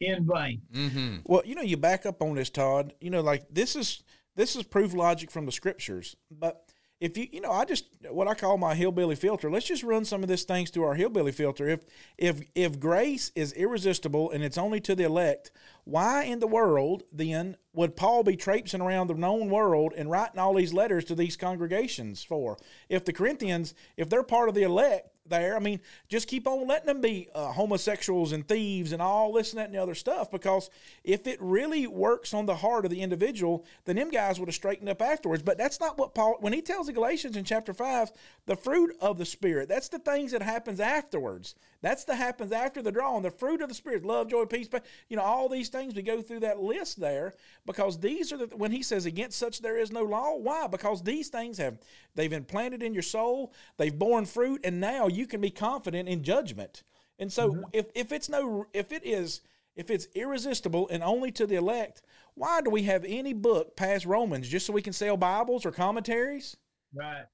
in 0.00 0.26
vain? 0.26 0.60
Mm-hmm. 0.74 1.16
Well, 1.24 1.42
you 1.44 1.54
know, 1.54 1.62
you 1.62 1.76
back 1.76 2.04
up 2.04 2.20
on 2.20 2.34
this, 2.34 2.50
Todd. 2.50 2.94
You 3.00 3.10
know, 3.10 3.20
like 3.20 3.44
this 3.48 3.76
is 3.76 4.02
this 4.34 4.56
is 4.56 4.64
proof 4.64 4.92
logic 4.92 5.30
from 5.30 5.46
the 5.46 5.52
scriptures. 5.52 6.16
But 6.28 6.69
if 7.00 7.16
you, 7.16 7.26
you 7.32 7.40
know, 7.40 7.50
I 7.50 7.64
just 7.64 7.86
what 8.10 8.28
I 8.28 8.34
call 8.34 8.58
my 8.58 8.74
hillbilly 8.74 9.16
filter. 9.16 9.50
Let's 9.50 9.66
just 9.66 9.82
run 9.82 10.04
some 10.04 10.22
of 10.22 10.28
this 10.28 10.44
things 10.44 10.70
through 10.70 10.84
our 10.84 10.94
hillbilly 10.94 11.32
filter. 11.32 11.66
If 11.68 11.80
if 12.18 12.42
if 12.54 12.78
grace 12.78 13.32
is 13.34 13.52
irresistible 13.54 14.30
and 14.30 14.44
it's 14.44 14.58
only 14.58 14.80
to 14.80 14.94
the 14.94 15.04
elect, 15.04 15.50
why 15.84 16.24
in 16.24 16.40
the 16.40 16.46
world 16.46 17.04
then 17.10 17.56
would 17.72 17.96
Paul 17.96 18.22
be 18.22 18.36
traipsing 18.36 18.82
around 18.82 19.06
the 19.06 19.14
known 19.14 19.48
world 19.48 19.94
and 19.96 20.10
writing 20.10 20.38
all 20.38 20.54
these 20.54 20.74
letters 20.74 21.04
to 21.06 21.14
these 21.14 21.36
congregations 21.36 22.22
for? 22.22 22.58
If 22.90 23.06
the 23.06 23.14
Corinthians, 23.14 23.74
if 23.96 24.10
they're 24.10 24.22
part 24.22 24.50
of 24.50 24.54
the 24.54 24.64
elect, 24.64 25.08
there. 25.30 25.56
I 25.56 25.60
mean, 25.60 25.80
just 26.08 26.28
keep 26.28 26.46
on 26.46 26.66
letting 26.66 26.86
them 26.86 27.00
be 27.00 27.28
uh, 27.34 27.52
homosexuals 27.52 28.32
and 28.32 28.46
thieves 28.46 28.92
and 28.92 29.00
all 29.00 29.32
this 29.32 29.52
and 29.52 29.58
that 29.58 29.66
and 29.66 29.74
the 29.74 29.82
other 29.82 29.94
stuff. 29.94 30.30
Because 30.30 30.68
if 31.04 31.26
it 31.26 31.38
really 31.40 31.86
works 31.86 32.34
on 32.34 32.46
the 32.46 32.56
heart 32.56 32.84
of 32.84 32.90
the 32.90 33.00
individual, 33.00 33.64
then 33.84 33.96
them 33.96 34.10
guys 34.10 34.38
would 34.38 34.48
have 34.48 34.54
straightened 34.54 34.88
up 34.88 35.00
afterwards. 35.00 35.42
But 35.42 35.56
that's 35.56 35.80
not 35.80 35.96
what 35.96 36.14
Paul, 36.14 36.36
when 36.40 36.52
he 36.52 36.60
tells 36.60 36.86
the 36.86 36.92
Galatians 36.92 37.36
in 37.36 37.44
chapter 37.44 37.72
5, 37.72 38.10
the 38.46 38.56
fruit 38.56 38.94
of 39.00 39.16
the 39.16 39.24
Spirit, 39.24 39.68
that's 39.68 39.88
the 39.88 39.98
things 39.98 40.32
that 40.32 40.42
happens 40.42 40.80
afterwards. 40.80 41.54
That's 41.82 42.04
the 42.04 42.14
happens 42.14 42.52
after 42.52 42.82
the 42.82 42.92
drawing. 42.92 43.22
The 43.22 43.30
fruit 43.30 43.62
of 43.62 43.68
the 43.68 43.74
Spirit, 43.74 44.04
love, 44.04 44.28
joy, 44.28 44.44
peace, 44.44 44.68
you 45.08 45.16
know, 45.16 45.22
all 45.22 45.48
these 45.48 45.70
things. 45.70 45.94
We 45.94 46.02
go 46.02 46.20
through 46.20 46.40
that 46.40 46.60
list 46.60 47.00
there 47.00 47.34
because 47.64 47.98
these 47.98 48.32
are 48.32 48.36
the, 48.36 48.56
when 48.56 48.70
he 48.70 48.82
says, 48.82 49.06
against 49.06 49.38
such 49.38 49.60
there 49.60 49.78
is 49.78 49.90
no 49.90 50.02
law. 50.02 50.36
Why? 50.36 50.66
Because 50.66 51.02
these 51.02 51.28
things 51.28 51.58
have, 51.58 51.78
they've 52.14 52.32
implanted 52.32 52.82
in 52.82 52.92
your 52.92 53.02
soul, 53.02 53.54
they've 53.78 53.98
borne 53.98 54.26
fruit, 54.26 54.60
and 54.64 54.80
now 54.80 55.06
you 55.08 55.26
can 55.26 55.40
be 55.40 55.50
confident 55.50 56.08
in 56.08 56.22
judgment. 56.22 56.82
And 57.18 57.32
so 57.32 57.50
mm-hmm. 57.50 57.62
if, 57.72 57.86
if 57.94 58.12
it's 58.12 58.28
no, 58.28 58.66
if 58.74 58.92
it 58.92 59.06
is, 59.06 59.40
if 59.74 59.90
it's 59.90 60.08
irresistible 60.14 60.88
and 60.90 61.02
only 61.02 61.30
to 61.32 61.46
the 61.46 61.54
elect, 61.54 62.02
why 62.34 62.60
do 62.60 62.70
we 62.70 62.82
have 62.82 63.04
any 63.06 63.32
book 63.32 63.76
past 63.76 64.04
Romans 64.04 64.48
just 64.48 64.66
so 64.66 64.72
we 64.72 64.82
can 64.82 64.92
sell 64.92 65.16
Bibles 65.16 65.64
or 65.64 65.70
commentaries? 65.70 66.56
Right. 66.94 67.24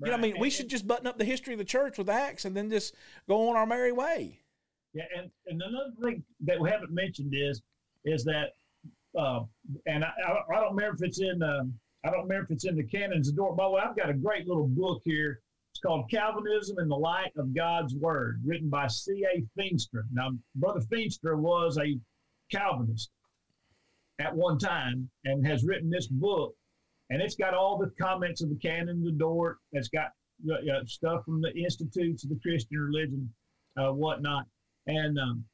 You 0.00 0.08
know, 0.08 0.14
I 0.14 0.16
mean, 0.18 0.32
and, 0.32 0.40
we 0.40 0.50
should 0.50 0.68
just 0.68 0.86
button 0.86 1.06
up 1.06 1.18
the 1.18 1.24
history 1.24 1.54
of 1.54 1.58
the 1.58 1.64
church 1.64 1.96
with 1.96 2.10
Acts 2.10 2.44
and 2.44 2.56
then 2.56 2.68
just 2.70 2.94
go 3.28 3.48
on 3.48 3.56
our 3.56 3.66
merry 3.66 3.92
way. 3.92 4.40
Yeah, 4.92 5.04
and, 5.16 5.30
and 5.46 5.62
another 5.62 5.92
thing 6.02 6.22
that 6.40 6.60
we 6.60 6.70
haven't 6.70 6.92
mentioned 6.92 7.34
is 7.34 7.62
is 8.04 8.24
that, 8.24 8.52
uh, 9.18 9.40
and 9.86 10.04
I, 10.04 10.10
I, 10.48 10.60
don't 10.60 10.76
remember 10.76 10.96
if 10.96 11.02
it's 11.02 11.20
in 11.20 11.42
um, 11.42 11.74
I 12.04 12.10
don't 12.10 12.22
remember 12.22 12.44
if 12.44 12.50
it's 12.52 12.66
in 12.66 12.76
the 12.76 12.84
canons 12.84 13.28
of 13.28 13.36
Dort. 13.36 13.56
By 13.56 13.64
the 13.64 13.70
way, 13.70 13.82
I've 13.84 13.96
got 13.96 14.10
a 14.10 14.14
great 14.14 14.46
little 14.46 14.68
book 14.68 15.02
here. 15.04 15.40
It's 15.72 15.80
called 15.80 16.10
Calvinism 16.10 16.78
in 16.78 16.88
the 16.88 16.96
Light 16.96 17.32
of 17.36 17.54
God's 17.54 17.94
Word, 17.94 18.40
written 18.44 18.70
by 18.70 18.86
C.A. 18.86 19.44
Feenstra. 19.58 20.04
Now, 20.12 20.30
Brother 20.54 20.80
Feenstra 20.80 21.36
was 21.36 21.78
a 21.78 21.98
Calvinist 22.50 23.10
at 24.18 24.34
one 24.34 24.58
time 24.58 25.10
and 25.24 25.46
has 25.46 25.64
written 25.64 25.90
this 25.90 26.06
book 26.06 26.54
and 27.10 27.22
it's 27.22 27.36
got 27.36 27.54
all 27.54 27.78
the 27.78 27.90
comments 28.00 28.42
of 28.42 28.48
the 28.48 28.56
canon 28.56 29.04
of 29.06 29.18
Dort. 29.18 29.58
It's 29.72 29.88
got 29.88 30.10
uh, 30.50 30.84
stuff 30.86 31.24
from 31.24 31.40
the 31.40 31.52
institutes 31.54 32.24
of 32.24 32.30
the 32.30 32.40
Christian 32.42 32.78
religion, 32.78 33.32
uh, 33.78 33.92
whatnot, 33.92 34.44
and 34.86 35.18
um, 35.18 35.44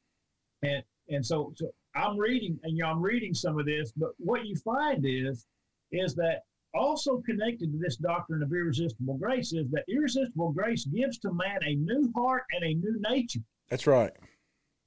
and 0.61 0.83
and 1.09 1.25
so 1.25 1.53
so 1.55 1.69
I'm 1.95 2.17
reading 2.17 2.59
and 2.63 2.75
you 2.75 2.83
know, 2.83 2.89
I'm 2.89 3.01
reading 3.01 3.33
some 3.33 3.59
of 3.59 3.65
this, 3.65 3.91
but 3.95 4.11
what 4.17 4.45
you 4.45 4.55
find 4.57 5.05
is 5.07 5.45
is 5.91 6.15
that 6.15 6.41
also 6.73 7.21
connected 7.21 7.71
to 7.71 7.77
this 7.77 7.97
doctrine 7.97 8.41
of 8.41 8.51
irresistible 8.51 9.17
grace 9.17 9.53
is 9.53 9.69
that 9.71 9.83
irresistible 9.87 10.51
grace 10.51 10.85
gives 10.85 11.19
to 11.19 11.31
man 11.31 11.59
a 11.63 11.75
new 11.75 12.11
heart 12.15 12.43
and 12.51 12.63
a 12.63 12.73
new 12.73 12.99
nature. 13.09 13.41
That's 13.69 13.85
right. 13.85 14.11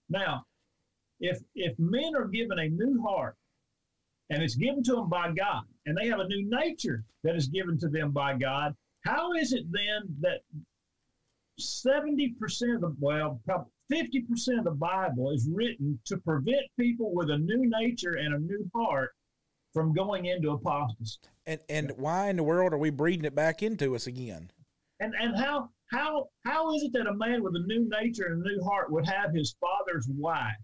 Now, 0.09 0.45
if 1.21 1.39
if 1.55 1.79
men 1.79 2.15
are 2.17 2.27
given 2.27 2.59
a 2.59 2.69
new 2.69 3.03
heart 3.07 3.37
and 4.31 4.43
it's 4.43 4.57
given 4.57 4.83
to 4.85 4.97
them 4.97 5.09
by 5.09 5.31
God, 5.33 5.63
and 5.87 5.97
they 5.97 6.09
have 6.09 6.19
a 6.19 6.29
new 6.29 6.49
nature 6.51 7.05
that 7.23 7.37
is 7.37 7.49
given 7.49 7.79
to 7.79 7.89
them 7.89 8.11
by 8.11 8.37
God. 8.37 8.75
How 9.05 9.33
is 9.33 9.53
it 9.53 9.65
then 9.71 10.03
that 10.21 10.41
70% 11.61 12.75
of 12.75 12.81
the, 12.81 12.97
well, 12.99 13.41
probably 13.47 13.71
50% 13.91 14.59
of 14.59 14.65
the 14.65 14.73
Bible 14.73 15.31
is 15.31 15.49
written 15.51 15.99
to 16.07 16.19
prevent 16.19 16.63
people 16.79 17.15
with 17.15 17.31
a 17.31 17.39
new 17.39 17.71
nature 17.71 18.15
and 18.15 18.35
a 18.35 18.39
new 18.39 18.69
heart 18.75 19.13
from 19.73 19.95
going 19.95 20.27
into 20.27 20.51
apostasy? 20.51 21.19
And, 21.47 21.61
and 21.69 21.93
why 21.97 22.29
in 22.29 22.37
the 22.37 22.43
world 22.43 22.73
are 22.73 22.79
we 22.79 22.91
breeding 22.91 23.25
it 23.25 23.35
back 23.35 23.63
into 23.63 23.95
us 23.95 24.09
again? 24.09 24.51
And, 24.99 25.15
and 25.21 25.37
how, 25.37 25.71
how, 25.93 26.29
how 26.45 26.75
is 26.75 26.83
it 26.83 26.93
that 26.95 27.07
a 27.07 27.15
man 27.15 27.45
with 27.45 27.55
a 27.55 27.65
new 27.67 27.89
nature 27.89 28.27
and 28.27 28.45
a 28.45 28.49
new 28.49 28.63
heart 28.65 28.91
would 28.91 29.07
have 29.07 29.33
his 29.33 29.55
father's 29.61 30.09
wife? 30.09 30.57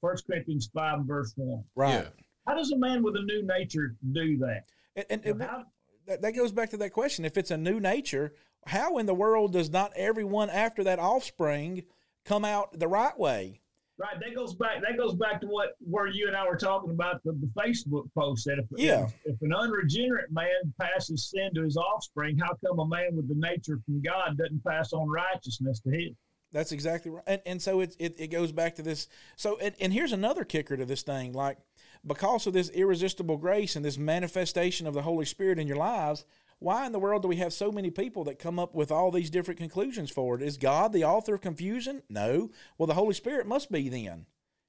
First 0.00 0.26
Corinthians 0.26 0.70
5 0.72 1.00
verse 1.04 1.32
1. 1.36 1.64
Right. 1.74 1.92
Yeah. 1.94 2.08
How 2.50 2.56
does 2.56 2.72
a 2.72 2.76
man 2.76 3.04
with 3.04 3.14
a 3.14 3.22
new 3.22 3.46
nature 3.46 3.94
do 4.10 4.38
that? 4.38 4.64
And, 4.96 5.06
and, 5.08 5.24
and 5.24 5.42
how, 5.42 5.64
that, 6.08 6.20
that 6.22 6.32
goes 6.32 6.50
back 6.50 6.70
to 6.70 6.76
that 6.78 6.90
question. 6.90 7.24
If 7.24 7.38
it's 7.38 7.52
a 7.52 7.56
new 7.56 7.78
nature, 7.78 8.34
how 8.66 8.98
in 8.98 9.06
the 9.06 9.14
world 9.14 9.52
does 9.52 9.70
not 9.70 9.92
everyone 9.94 10.50
after 10.50 10.82
that 10.82 10.98
offspring 10.98 11.84
come 12.24 12.44
out 12.44 12.76
the 12.76 12.88
right 12.88 13.16
way? 13.16 13.60
Right. 13.98 14.18
That 14.18 14.34
goes 14.34 14.54
back. 14.54 14.82
That 14.82 14.96
goes 14.96 15.14
back 15.14 15.40
to 15.42 15.46
what 15.46 15.76
where 15.78 16.08
you 16.08 16.26
and 16.26 16.36
I 16.36 16.44
were 16.48 16.56
talking 16.56 16.90
about 16.90 17.22
the, 17.22 17.32
the 17.32 17.50
Facebook 17.56 18.10
post 18.18 18.46
that 18.46 18.58
if, 18.58 18.64
yeah. 18.76 19.04
if, 19.04 19.12
if 19.26 19.42
an 19.42 19.52
unregenerate 19.52 20.32
man 20.32 20.74
passes 20.80 21.30
sin 21.30 21.50
to 21.54 21.62
his 21.62 21.76
offspring, 21.76 22.36
how 22.36 22.56
come 22.66 22.80
a 22.80 22.86
man 22.86 23.14
with 23.14 23.28
the 23.28 23.36
nature 23.36 23.78
from 23.84 24.02
God 24.02 24.38
doesn't 24.38 24.64
pass 24.64 24.92
on 24.92 25.08
righteousness 25.08 25.78
to 25.82 25.90
his? 25.90 26.16
That's 26.50 26.72
exactly 26.72 27.12
right. 27.12 27.22
And, 27.28 27.42
and 27.46 27.62
so 27.62 27.80
it, 27.80 27.94
it, 28.00 28.16
it 28.18 28.26
goes 28.28 28.50
back 28.50 28.74
to 28.76 28.82
this. 28.82 29.06
So, 29.36 29.58
and, 29.58 29.74
and 29.78 29.92
here's 29.92 30.12
another 30.12 30.44
kicker 30.44 30.76
to 30.76 30.84
this 30.84 31.02
thing. 31.02 31.32
Like, 31.32 31.58
because 32.06 32.46
of 32.46 32.52
this 32.52 32.70
irresistible 32.70 33.36
grace 33.36 33.76
and 33.76 33.84
this 33.84 33.98
manifestation 33.98 34.86
of 34.86 34.94
the 34.94 35.02
Holy 35.02 35.24
Spirit 35.24 35.58
in 35.58 35.66
your 35.66 35.76
lives, 35.76 36.24
why 36.58 36.86
in 36.86 36.92
the 36.92 36.98
world 36.98 37.22
do 37.22 37.28
we 37.28 37.36
have 37.36 37.52
so 37.52 37.72
many 37.72 37.90
people 37.90 38.24
that 38.24 38.38
come 38.38 38.58
up 38.58 38.74
with 38.74 38.90
all 38.90 39.10
these 39.10 39.30
different 39.30 39.58
conclusions 39.58 40.10
for 40.10 40.36
it? 40.36 40.42
Is 40.42 40.58
God 40.58 40.92
the 40.92 41.04
author 41.04 41.34
of 41.34 41.40
confusion? 41.40 42.02
No. 42.08 42.50
Well, 42.76 42.86
the 42.86 42.94
Holy 42.94 43.14
Spirit 43.14 43.46
must 43.46 43.72
be 43.72 43.88
then. 43.88 44.26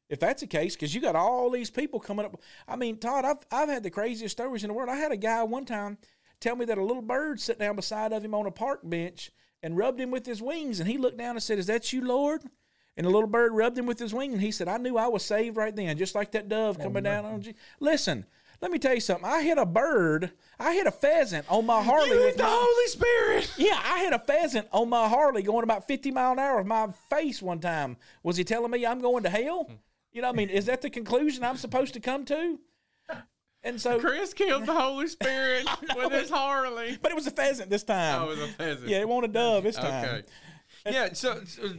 If 0.10 0.20
that's 0.20 0.41
the 0.41 0.48
case, 0.48 0.76
because 0.76 0.94
you 0.94 1.00
got 1.00 1.15
all 1.15 1.50
these 1.50 1.70
people 1.70 2.00
coming 2.00 2.26
up. 2.26 2.41
I 2.67 2.76
mean, 2.76 2.98
Todd, 2.98 3.24
I've, 3.24 3.38
I've 3.52 3.70
had 3.70 3.84
the 3.84 3.89
craziest 3.89 4.36
stories 4.36 4.63
in 4.63 4.67
the 4.67 4.74
world. 4.74 4.89
I 4.89 4.98
had 4.98 5.13
a 5.13 5.17
guy 5.17 5.44
one 5.44 5.65
time 5.65 5.98
tell 6.41 6.56
me 6.56 6.65
that 6.65 6.78
a 6.78 6.84
little 6.84 7.02
bird 7.02 7.39
sat 7.39 7.60
down 7.60 7.78
beside 7.78 8.12
of 8.12 8.24
him 8.24 8.34
on 8.34 8.46
a 8.46 8.52
park 8.52 8.82
bench 8.84 9.32
and 9.63 9.78
rubbed 9.78 10.02
him 10.02 10.12
with 10.12 10.26
his 10.26 10.41
wings. 10.41 10.80
And 10.80 10.89
he 10.89 10.98
looked 10.98 11.17
down 11.17 11.36
and 11.36 11.44
said, 11.44 11.60
Is 11.60 11.67
that 11.67 11.94
you, 11.94 12.06
Lord? 12.06 12.41
And 13.01 13.07
the 13.07 13.11
little 13.11 13.27
bird 13.27 13.51
rubbed 13.53 13.79
him 13.79 13.87
with 13.87 13.97
his 13.97 14.13
wing, 14.13 14.31
and 14.31 14.39
he 14.39 14.51
said, 14.51 14.67
I 14.67 14.77
knew 14.77 14.95
I 14.95 15.07
was 15.07 15.25
saved 15.25 15.57
right 15.57 15.75
then, 15.75 15.97
just 15.97 16.13
like 16.13 16.33
that 16.33 16.47
dove 16.47 16.77
oh, 16.79 16.83
coming 16.83 17.01
down 17.01 17.25
on 17.25 17.41
you. 17.41 17.55
Listen, 17.79 18.27
let 18.61 18.69
me 18.69 18.77
tell 18.77 18.93
you 18.93 18.99
something. 18.99 19.25
I 19.25 19.41
hit 19.41 19.57
a 19.57 19.65
bird, 19.65 20.33
I 20.59 20.75
hit 20.75 20.85
a 20.85 20.91
pheasant 20.91 21.47
on 21.49 21.65
my 21.65 21.81
Harley 21.81 22.11
you 22.11 22.25
with 22.25 22.37
the 22.37 22.43
my, 22.43 22.49
Holy 22.51 22.87
Spirit. 22.89 23.51
Yeah, 23.57 23.81
I 23.83 24.01
hit 24.01 24.13
a 24.13 24.19
pheasant 24.19 24.67
on 24.71 24.89
my 24.89 25.07
Harley 25.07 25.41
going 25.41 25.63
about 25.63 25.87
50 25.87 26.11
mile 26.11 26.33
an 26.33 26.37
hour 26.37 26.59
with 26.59 26.67
my 26.67 26.89
face 27.09 27.41
one 27.41 27.57
time. 27.57 27.97
Was 28.21 28.37
he 28.37 28.43
telling 28.43 28.69
me 28.69 28.85
I'm 28.85 29.01
going 29.01 29.23
to 29.23 29.31
hell? 29.31 29.63
Hmm. 29.63 29.73
You 30.11 30.21
know, 30.21 30.29
I 30.29 30.33
mean, 30.33 30.51
is 30.51 30.67
that 30.67 30.83
the 30.83 30.91
conclusion 30.91 31.43
I'm 31.43 31.57
supposed 31.57 31.95
to 31.95 31.99
come 31.99 32.23
to? 32.25 32.59
And 33.63 33.81
so 33.81 33.99
Chris 33.99 34.35
killed 34.35 34.67
the 34.67 34.75
Holy 34.75 35.07
Spirit 35.07 35.67
with 35.95 36.11
his 36.11 36.29
Harley. 36.29 36.99
But 37.01 37.13
it 37.13 37.15
was 37.15 37.25
a 37.25 37.31
pheasant 37.31 37.71
this 37.71 37.83
time. 37.83 38.21
Oh, 38.21 38.25
it 38.25 38.29
was 38.29 38.41
a 38.41 38.47
pheasant. 38.49 38.89
Yeah, 38.89 38.99
it 38.99 39.07
wasn't 39.07 39.25
a 39.25 39.33
dove 39.33 39.63
this 39.63 39.75
time. 39.75 40.05
Okay. 40.05 40.23
Yeah, 40.85 41.13
so, 41.13 41.41
so 41.45 41.71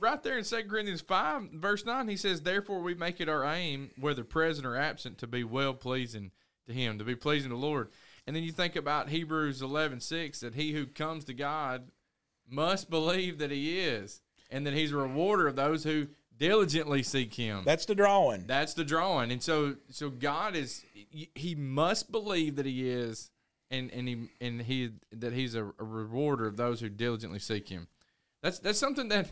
right 0.00 0.22
there 0.22 0.38
in 0.38 0.44
2 0.44 0.64
Corinthians 0.68 1.00
5, 1.00 1.50
verse 1.54 1.84
9, 1.84 2.08
he 2.08 2.16
says, 2.16 2.42
Therefore 2.42 2.80
we 2.80 2.94
make 2.94 3.20
it 3.20 3.28
our 3.28 3.44
aim, 3.44 3.90
whether 3.98 4.24
present 4.24 4.66
or 4.66 4.76
absent, 4.76 5.18
to 5.18 5.26
be 5.26 5.44
well 5.44 5.74
pleasing 5.74 6.30
to 6.66 6.72
him, 6.72 6.98
to 6.98 7.04
be 7.04 7.16
pleasing 7.16 7.50
to 7.50 7.56
the 7.56 7.60
Lord. 7.60 7.88
And 8.26 8.36
then 8.36 8.42
you 8.42 8.52
think 8.52 8.76
about 8.76 9.08
Hebrews 9.08 9.62
11 9.62 10.00
6, 10.00 10.40
that 10.40 10.54
he 10.54 10.72
who 10.72 10.86
comes 10.86 11.24
to 11.24 11.34
God 11.34 11.90
must 12.48 12.90
believe 12.90 13.38
that 13.38 13.50
he 13.50 13.80
is, 13.80 14.20
and 14.50 14.66
that 14.66 14.74
he's 14.74 14.92
a 14.92 14.96
rewarder 14.96 15.46
of 15.46 15.56
those 15.56 15.84
who 15.84 16.08
diligently 16.38 17.02
seek 17.02 17.34
him. 17.34 17.62
That's 17.64 17.84
the 17.84 17.94
drawing. 17.94 18.46
That's 18.46 18.74
the 18.74 18.84
drawing. 18.84 19.32
And 19.32 19.42
so 19.42 19.76
so 19.90 20.08
God 20.10 20.56
is 20.56 20.84
he 21.34 21.54
must 21.54 22.10
believe 22.10 22.56
that 22.56 22.66
he 22.66 22.88
is 22.88 23.30
and 23.70 23.90
and 23.92 24.08
he 24.08 24.28
and 24.40 24.62
he 24.62 24.90
that 25.12 25.32
he's 25.32 25.54
a, 25.54 25.64
a 25.64 25.84
rewarder 25.84 26.46
of 26.46 26.56
those 26.56 26.80
who 26.80 26.88
diligently 26.88 27.38
seek 27.38 27.68
him. 27.68 27.88
That's 28.42 28.58
that's 28.58 28.78
something 28.78 29.08
that 29.08 29.30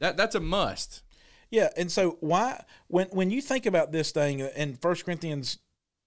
that 0.00 0.16
that's 0.16 0.34
a 0.34 0.40
must. 0.40 1.02
Yeah, 1.50 1.68
and 1.76 1.90
so 1.90 2.16
why 2.20 2.64
when 2.88 3.06
when 3.08 3.30
you 3.30 3.40
think 3.40 3.66
about 3.66 3.92
this 3.92 4.10
thing 4.10 4.40
in 4.40 4.74
First 4.74 5.04
Corinthians 5.04 5.58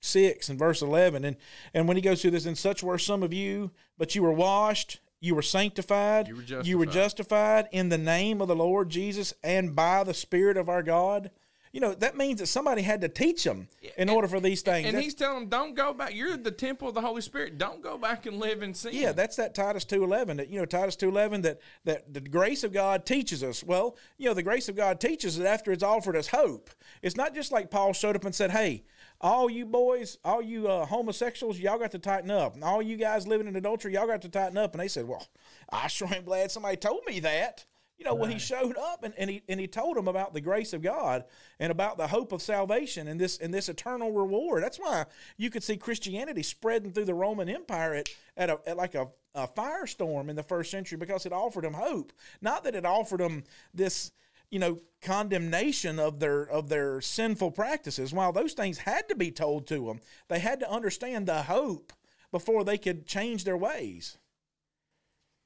six 0.02 0.50
and 0.50 0.60
verse 0.60 0.82
eleven, 0.82 1.24
and 1.24 1.38
and 1.74 1.88
when 1.88 1.98
he 1.98 2.02
goes 2.02 2.22
through 2.22 2.32
this, 2.32 2.46
and 2.46 2.58
such 2.58 2.84
were 2.84 2.98
some 2.98 3.24
of 3.24 3.34
you, 3.34 3.72
but 3.98 4.16
you 4.16 4.24
were 4.24 4.34
washed, 4.34 5.00
you 5.20 5.36
were 5.36 5.42
sanctified, 5.42 6.28
you 6.28 6.36
were 6.36 6.42
justified, 6.42 6.68
you 6.68 6.78
were 6.78 6.86
justified 6.86 7.68
in 7.72 7.90
the 7.90 7.98
name 7.98 8.42
of 8.42 8.48
the 8.48 8.56
Lord 8.56 8.90
Jesus 8.90 9.34
and 9.44 9.76
by 9.76 10.04
the 10.04 10.14
Spirit 10.14 10.58
of 10.58 10.70
our 10.70 10.84
God 10.84 11.32
you 11.78 11.82
know 11.82 11.94
that 11.94 12.18
means 12.18 12.40
that 12.40 12.48
somebody 12.48 12.82
had 12.82 13.02
to 13.02 13.08
teach 13.08 13.44
them 13.44 13.68
in 13.84 13.92
and, 14.00 14.10
order 14.10 14.28
for 14.28 14.40
these 14.40 14.64
things. 14.64 14.88
And 14.88 14.96
that's, 14.96 15.06
he's 15.06 15.14
telling 15.14 15.42
them, 15.42 15.50
"Don't 15.50 15.76
go 15.76 15.94
back. 15.94 16.16
You're 16.16 16.36
the 16.36 16.50
temple 16.50 16.88
of 16.88 16.96
the 16.96 17.02
Holy 17.02 17.22
Spirit. 17.22 17.60
Don't 17.60 17.84
go 17.84 18.00
back 18.00 18.26
and 18.26 18.40
live 18.40 18.64
in 18.64 18.74
sin." 18.74 18.94
Yeah, 18.96 19.12
that's 19.12 19.36
that 19.36 19.54
Titus 19.54 19.86
two 19.86 20.04
eleven. 20.04 20.38
That 20.38 20.50
you 20.50 20.58
know 20.58 20.66
Titus 20.66 20.96
two 20.96 21.08
eleven 21.08 21.44
that 21.44 21.60
that 21.84 22.12
the 22.12 22.20
grace 22.20 22.64
of 22.64 22.74
God 22.74 23.06
teaches 23.06 23.44
us. 23.44 23.64
Well, 23.64 23.96
you 24.18 24.26
know 24.26 24.34
the 24.34 24.42
grace 24.42 24.68
of 24.70 24.76
God 24.76 25.00
teaches 25.00 25.38
it 25.38 25.46
after 25.46 25.72
it's 25.72 25.84
offered 25.84 26.16
us 26.16 26.26
hope. 26.26 26.72
It's 27.04 27.16
not 27.16 27.36
just 27.36 27.52
like 27.52 27.70
Paul 27.70 27.94
showed 27.94 28.16
up 28.16 28.26
and 28.26 28.34
said, 28.34 28.50
"Hey." 28.50 28.84
All 29.20 29.50
you 29.50 29.66
boys, 29.66 30.20
all 30.24 30.44
you 30.44 30.68
uh, 30.68 30.86
homosexuals, 30.86 31.58
y'all 31.58 31.80
got 31.80 31.90
to 31.90 31.98
tighten 31.98 32.30
up. 32.30 32.54
And 32.54 32.64
all 32.64 32.84
you 32.84 32.98
guys 32.98 33.26
living 33.26 33.48
in 33.48 33.56
adultery, 33.56 33.96
y'all 33.96 34.06
got 34.06 34.22
to 34.22 34.30
tighten 34.30 34.60
up. 34.60 34.74
And 34.76 34.80
they 34.80 34.88
said, 34.88 35.08
"Well, 35.08 35.26
I 35.72 35.88
sure 35.88 36.08
am 36.14 36.24
glad 36.24 36.52
somebody 36.52 36.78
told 36.78 37.02
me 37.08 37.20
that." 37.22 37.66
You 37.98 38.06
know, 38.06 38.14
when 38.14 38.30
he 38.30 38.38
showed 38.38 38.78
up 38.78 39.04
and, 39.04 39.14
and 39.18 39.28
he 39.28 39.42
and 39.50 39.60
he 39.60 39.66
told 39.66 39.98
them 39.98 40.08
about 40.08 40.34
the 40.34 40.42
grace 40.42 40.72
of 40.72 40.84
God 40.84 41.24
and 41.60 41.72
about 41.72 41.98
the 41.98 42.08
hope 42.08 42.32
of 42.32 42.44
salvation 42.44 43.08
and 43.08 43.20
this 43.20 43.40
and 43.40 43.52
this 43.52 43.70
eternal 43.70 44.12
reward. 44.12 44.62
That's 44.62 44.78
why 44.78 45.06
you 45.36 45.50
could 45.50 45.64
see 45.64 45.78
Christianity 45.78 46.44
spreading 46.44 46.92
through 46.92 47.06
the 47.06 47.16
Roman 47.16 47.50
Empire 47.50 47.96
at, 47.96 48.10
at, 48.38 48.50
a, 48.52 48.60
at 48.68 48.78
like 48.78 48.94
a, 48.94 49.08
a 49.34 49.48
firestorm 49.48 50.30
in 50.30 50.36
the 50.36 50.44
first 50.44 50.70
century 50.70 51.00
because 51.00 51.26
it 51.26 51.34
offered 51.34 51.64
them 51.64 51.74
hope. 51.74 52.14
Not 52.40 52.64
that 52.66 52.76
it 52.76 52.86
offered 52.86 53.20
them 53.20 53.44
this 53.74 54.12
you 54.52 54.60
know 54.60 54.78
condemnation 55.02 55.98
of 55.98 56.20
their 56.20 56.44
of 56.44 56.70
their 56.70 57.02
sinful 57.02 57.52
practices. 57.52 58.14
While 58.14 58.32
those 58.32 58.54
things 58.54 58.78
had 58.78 59.10
to 59.10 59.16
be 59.16 59.32
told 59.32 59.66
to 59.68 59.88
them 59.88 60.02
they 60.28 60.40
had 60.40 60.60
to 60.60 60.72
understand 60.72 61.28
the 61.28 61.42
hope 61.44 61.92
before 62.32 62.64
they 62.64 62.78
could 62.78 63.08
change 63.08 63.44
their 63.44 63.58
ways. 63.58 64.20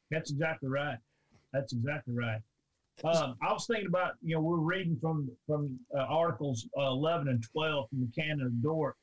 That's 0.09 0.31
exactly 0.31 0.67
right. 0.67 0.97
That's 1.53 1.71
exactly 1.71 2.13
right 2.13 2.41
um, 3.05 3.35
i 3.41 3.51
was 3.51 3.65
thinking 3.65 3.87
about 3.87 4.13
you 4.21 4.35
know 4.35 4.41
we're 4.41 4.57
reading 4.57 4.97
from 5.01 5.29
from 5.47 5.77
uh, 5.97 6.01
articles 6.01 6.67
uh, 6.77 6.87
11 6.87 7.27
and 7.27 7.43
12 7.51 7.89
from 7.89 7.99
the 7.99 8.21
canon 8.21 8.45
of 8.45 8.63
dort 8.63 8.95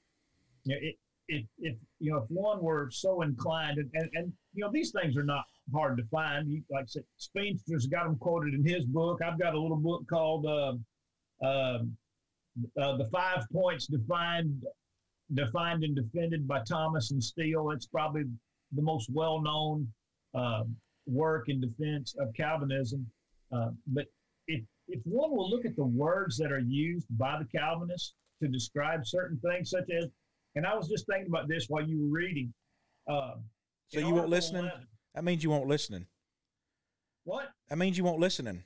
you 0.65 0.75
know, 0.75 0.81
if, 1.29 1.45
if 1.59 1.77
you 2.01 2.11
know 2.11 2.19
if 2.19 2.25
one 2.29 2.63
were 2.63 2.89
so 2.91 3.23
inclined 3.23 3.79
and, 3.79 3.91
and, 3.95 4.11
and 4.15 4.33
you 4.55 4.65
know 4.65 4.71
these 4.73 4.91
things 4.91 5.17
are 5.17 5.25
not 5.25 5.45
hard 5.75 5.97
to 5.99 6.05
find. 6.05 6.49
You, 6.49 6.63
like 6.71 6.85
I 6.85 6.87
said, 6.87 7.05
Speedster's 7.17 7.87
got 7.87 8.05
them 8.05 8.17
quoted 8.17 8.55
in 8.55 8.65
his 8.65 8.85
book. 8.87 9.21
I've 9.23 9.39
got 9.39 9.55
a 9.55 9.61
little 9.61 9.77
book 9.77 10.05
called 10.09 10.47
uh, 10.47 10.73
uh, 11.45 11.79
uh, 12.81 12.97
"The 12.97 13.09
Five 13.13 13.45
Points 13.53 13.87
Defined, 13.87 14.65
Defined 15.35 15.85
and 15.85 15.95
Defended" 15.95 16.49
by 16.49 16.63
Thomas 16.69 17.11
and 17.11 17.23
Steele. 17.23 17.71
It's 17.71 17.87
probably 17.87 18.25
the 18.73 18.83
most 18.83 19.09
well-known 19.11 19.89
um, 20.35 20.77
work 21.07 21.49
in 21.49 21.61
defense 21.61 22.15
of 22.19 22.33
Calvinism. 22.35 23.07
Uh, 23.53 23.71
but 23.87 24.07
if 24.47 24.63
if 24.89 25.01
one 25.05 25.31
will 25.31 25.49
look 25.49 25.65
at 25.65 25.77
the 25.77 25.85
words 25.85 26.37
that 26.39 26.51
are 26.51 26.59
used 26.61 27.07
by 27.19 27.39
the 27.39 27.59
Calvinists 27.59 28.15
to 28.43 28.49
describe 28.49 29.07
certain 29.07 29.39
things, 29.41 29.71
such 29.71 29.89
as, 29.91 30.07
and 30.55 30.67
I 30.67 30.75
was 30.75 30.89
just 30.89 31.07
thinking 31.07 31.29
about 31.29 31.49
this 31.49 31.67
while 31.69 31.87
you 31.87 32.01
were 32.01 32.19
reading. 32.19 32.53
Uh, 33.07 33.35
so 33.89 34.01
you 34.01 34.15
weren't 34.15 34.29
listening. 34.29 34.63
11, 34.63 34.87
that 35.15 35.25
means 35.25 35.43
you 35.43 35.51
won't 35.51 35.67
listening. 35.67 36.07
What? 37.25 37.51
That 37.69 37.77
means 37.77 37.99
you 37.99 38.05
won't 38.05 38.21
listening. 38.21 38.63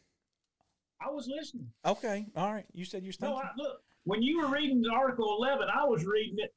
I 1.00 1.10
was 1.10 1.26
listening. 1.26 1.68
Okay, 1.84 2.26
all 2.36 2.52
right. 2.52 2.66
You 2.72 2.84
said 2.84 3.02
you're 3.02 3.12
No, 3.20 3.36
I, 3.36 3.48
look. 3.56 3.80
When 4.04 4.22
you 4.22 4.40
were 4.40 4.48
reading 4.48 4.82
Article 4.92 5.36
11, 5.38 5.68
I 5.72 5.84
was 5.84 6.04
reading 6.04 6.38
it 6.38 6.52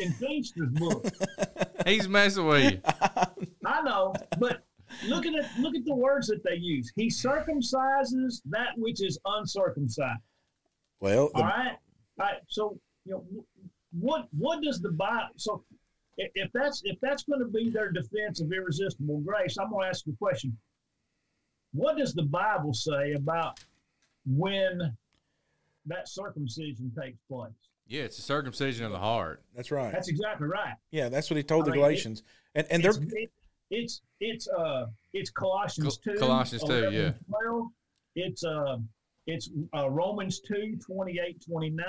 in 0.00 0.12
Feaster's 0.12 0.70
book. 0.70 1.06
He's 1.86 2.08
messing 2.08 2.46
with 2.46 2.72
you. 2.72 2.80
I 3.64 3.82
know, 3.82 4.14
but 4.38 4.62
look 5.06 5.26
at 5.26 5.34
it. 5.34 5.46
Look 5.58 5.74
at 5.74 5.84
the 5.84 5.94
words 5.94 6.26
that 6.28 6.42
they 6.44 6.56
use. 6.56 6.92
He 6.96 7.08
circumcises 7.08 8.42
that 8.46 8.70
which 8.76 9.02
is 9.02 9.18
uncircumcised. 9.24 10.20
Well, 11.00 11.30
the, 11.34 11.40
all 11.40 11.44
right. 11.44 11.76
All 12.18 12.26
right. 12.26 12.36
So 12.48 12.78
you 13.04 13.12
know 13.12 13.24
what? 13.98 14.28
What 14.36 14.62
does 14.62 14.80
the 14.80 14.92
Bible? 14.92 15.28
So 15.36 15.64
if 16.16 16.50
that's 16.52 16.82
if 16.84 16.98
that's 17.00 17.24
going 17.24 17.40
to 17.40 17.46
be 17.46 17.70
their 17.70 17.90
defense 17.90 18.40
of 18.40 18.52
irresistible 18.52 19.20
grace, 19.20 19.56
I'm 19.58 19.70
going 19.70 19.84
to 19.84 19.88
ask 19.88 20.06
you 20.06 20.12
a 20.12 20.16
question. 20.16 20.56
What 21.72 21.98
does 21.98 22.14
the 22.14 22.22
Bible 22.22 22.72
say 22.72 23.12
about 23.12 23.60
when 24.24 24.96
that 25.86 26.08
circumcision 26.08 26.90
takes 26.98 27.18
place? 27.28 27.52
Yeah, 27.86 28.02
it's 28.02 28.18
a 28.18 28.22
circumcision 28.22 28.84
of 28.84 28.92
the 28.92 28.98
heart. 28.98 29.42
That's 29.54 29.70
right. 29.70 29.92
That's 29.92 30.08
exactly 30.08 30.48
right. 30.48 30.74
Yeah, 30.90 31.08
that's 31.08 31.30
what 31.30 31.36
he 31.36 31.42
told 31.42 31.64
I 31.64 31.66
the 31.66 31.70
mean, 31.72 31.80
Galatians, 31.80 32.22
it, 32.54 32.66
and 32.70 32.84
and 32.84 32.84
they're 32.84 33.02
it, 33.02 33.30
it's 33.70 34.02
it's 34.20 34.48
uh 34.48 34.86
it's 35.12 35.30
Colossians 35.30 35.98
two, 35.98 36.14
Colossians 36.14 36.62
two, 36.64 36.90
yeah. 36.92 37.12
12. 37.28 37.68
It's 38.14 38.44
uh 38.44 38.78
it's 39.26 39.50
uh, 39.74 39.90
Romans 39.90 40.40
2, 40.40 40.78
28, 40.86 41.44
29. 41.44 41.84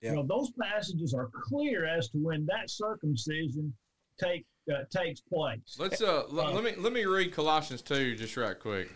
Yeah. 0.00 0.10
You 0.10 0.16
know, 0.16 0.26
those 0.26 0.50
passages 0.60 1.14
are 1.14 1.28
clear 1.32 1.86
as 1.86 2.08
to 2.08 2.18
when 2.18 2.44
that 2.46 2.70
circumcision 2.70 3.72
take 4.20 4.44
uh, 4.70 4.84
takes 4.90 5.20
place. 5.20 5.76
Let's 5.78 6.02
uh, 6.02 6.24
uh, 6.30 6.50
let 6.52 6.64
me 6.64 6.72
let 6.78 6.92
me 6.92 7.04
read 7.04 7.32
Colossians 7.32 7.82
2 7.82 8.16
just 8.16 8.36
right 8.36 8.58
quick. 8.58 8.90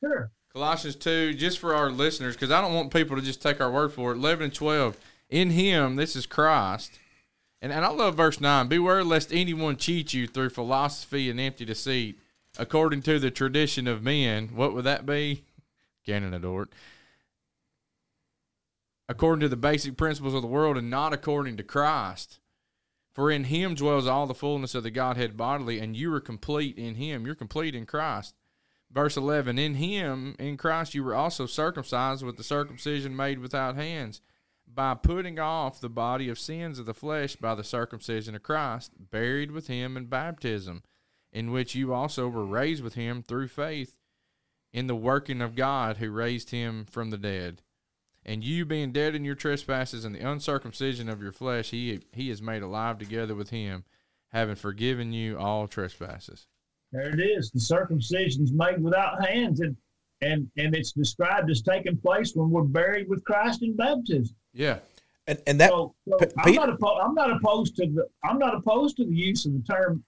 Sure. 0.00 0.30
Colossians 0.52 0.96
2 0.96 1.34
just 1.34 1.58
for 1.58 1.74
our 1.74 1.90
listeners 1.90 2.36
cuz 2.36 2.50
I 2.50 2.60
don't 2.60 2.74
want 2.74 2.92
people 2.92 3.16
to 3.16 3.22
just 3.22 3.42
take 3.42 3.60
our 3.60 3.70
word 3.70 3.92
for 3.92 4.12
it. 4.12 4.16
11 4.16 4.44
and 4.44 4.54
12. 4.54 4.98
In 5.30 5.50
him, 5.50 5.96
this 5.96 6.14
is 6.14 6.26
Christ. 6.26 6.98
And 7.62 7.72
and 7.72 7.84
I 7.84 7.88
love 7.88 8.16
verse 8.16 8.40
9. 8.40 8.68
Beware 8.68 9.02
lest 9.02 9.32
anyone 9.32 9.76
cheat 9.76 10.12
you 10.12 10.26
through 10.26 10.50
philosophy 10.50 11.30
and 11.30 11.40
empty 11.40 11.64
deceit, 11.64 12.18
according 12.58 13.00
to 13.02 13.18
the 13.18 13.30
tradition 13.30 13.86
of 13.86 14.02
men. 14.02 14.48
What 14.48 14.74
would 14.74 14.84
that 14.84 15.06
be? 15.06 15.44
Canon 16.04 16.38
Dort 16.42 16.72
according 19.12 19.40
to 19.40 19.48
the 19.48 19.56
basic 19.56 19.96
principles 19.96 20.32
of 20.32 20.40
the 20.40 20.48
world 20.48 20.78
and 20.78 20.88
not 20.88 21.12
according 21.12 21.56
to 21.58 21.62
Christ. 21.62 22.40
For 23.14 23.30
in 23.30 23.44
him 23.44 23.74
dwells 23.74 24.06
all 24.06 24.26
the 24.26 24.34
fullness 24.34 24.74
of 24.74 24.84
the 24.84 24.90
Godhead 24.90 25.36
bodily, 25.36 25.78
and 25.78 25.94
you 25.94 26.12
are 26.14 26.20
complete 26.20 26.78
in 26.78 26.94
him. 26.94 27.26
You're 27.26 27.34
complete 27.34 27.74
in 27.74 27.84
Christ. 27.84 28.34
Verse 28.90 29.16
11 29.16 29.58
In 29.58 29.74
him, 29.74 30.34
in 30.38 30.56
Christ, 30.56 30.94
you 30.94 31.04
were 31.04 31.14
also 31.14 31.44
circumcised 31.44 32.24
with 32.24 32.38
the 32.38 32.42
circumcision 32.42 33.14
made 33.14 33.38
without 33.38 33.76
hands, 33.76 34.22
by 34.74 34.94
putting 34.94 35.38
off 35.38 35.80
the 35.80 35.88
body 35.88 36.28
of 36.28 36.38
sins 36.38 36.78
of 36.78 36.86
the 36.86 36.94
flesh 36.94 37.36
by 37.36 37.54
the 37.54 37.64
circumcision 37.64 38.34
of 38.34 38.42
Christ, 38.42 38.92
buried 39.10 39.50
with 39.50 39.66
him 39.66 39.96
in 39.96 40.06
baptism, 40.06 40.82
in 41.32 41.50
which 41.50 41.74
you 41.74 41.92
also 41.92 42.28
were 42.28 42.46
raised 42.46 42.82
with 42.82 42.94
him 42.94 43.22
through 43.22 43.48
faith 43.48 43.96
in 44.72 44.86
the 44.86 44.96
working 44.96 45.40
of 45.40 45.54
God 45.54 45.98
who 45.98 46.10
raised 46.10 46.50
him 46.50 46.86
from 46.90 47.10
the 47.10 47.18
dead 47.18 47.62
and 48.24 48.44
you 48.44 48.64
being 48.64 48.92
dead 48.92 49.14
in 49.14 49.24
your 49.24 49.34
trespasses 49.34 50.04
and 50.04 50.14
the 50.14 50.28
uncircumcision 50.28 51.08
of 51.08 51.22
your 51.22 51.32
flesh, 51.32 51.70
he 51.70 52.00
he 52.12 52.30
is 52.30 52.40
made 52.40 52.62
alive 52.62 52.98
together 52.98 53.34
with 53.34 53.50
him, 53.50 53.84
having 54.28 54.54
forgiven 54.54 55.12
you 55.12 55.38
all 55.38 55.66
trespasses. 55.66 56.46
There 56.92 57.10
it 57.10 57.20
is. 57.20 57.50
The 57.50 57.60
circumcision 57.60 58.44
is 58.44 58.52
made 58.52 58.82
without 58.82 59.26
hands, 59.26 59.60
and 59.60 59.76
and 60.20 60.48
and 60.56 60.74
it's 60.74 60.92
described 60.92 61.50
as 61.50 61.62
taking 61.62 61.96
place 61.96 62.32
when 62.34 62.50
we're 62.50 62.62
buried 62.62 63.08
with 63.08 63.24
Christ 63.24 63.62
in 63.62 63.74
baptism. 63.74 64.36
Yeah. 64.52 64.78
And, 65.26 65.40
and 65.46 65.60
that 65.60 65.70
so, 65.70 65.94
so 66.08 66.16
P- 66.18 66.26
I'm, 66.38 66.54
not 66.54 66.68
oppo- 66.68 67.04
I'm 67.04 67.14
not 67.14 67.30
opposed 67.30 67.76
to 67.76 67.86
the 67.86 68.08
I'm 68.24 68.38
not 68.38 68.54
opposed 68.54 68.96
to 68.96 69.04
the 69.04 69.14
use 69.14 69.46
of 69.46 69.52
the 69.52 69.62
term 69.62 70.04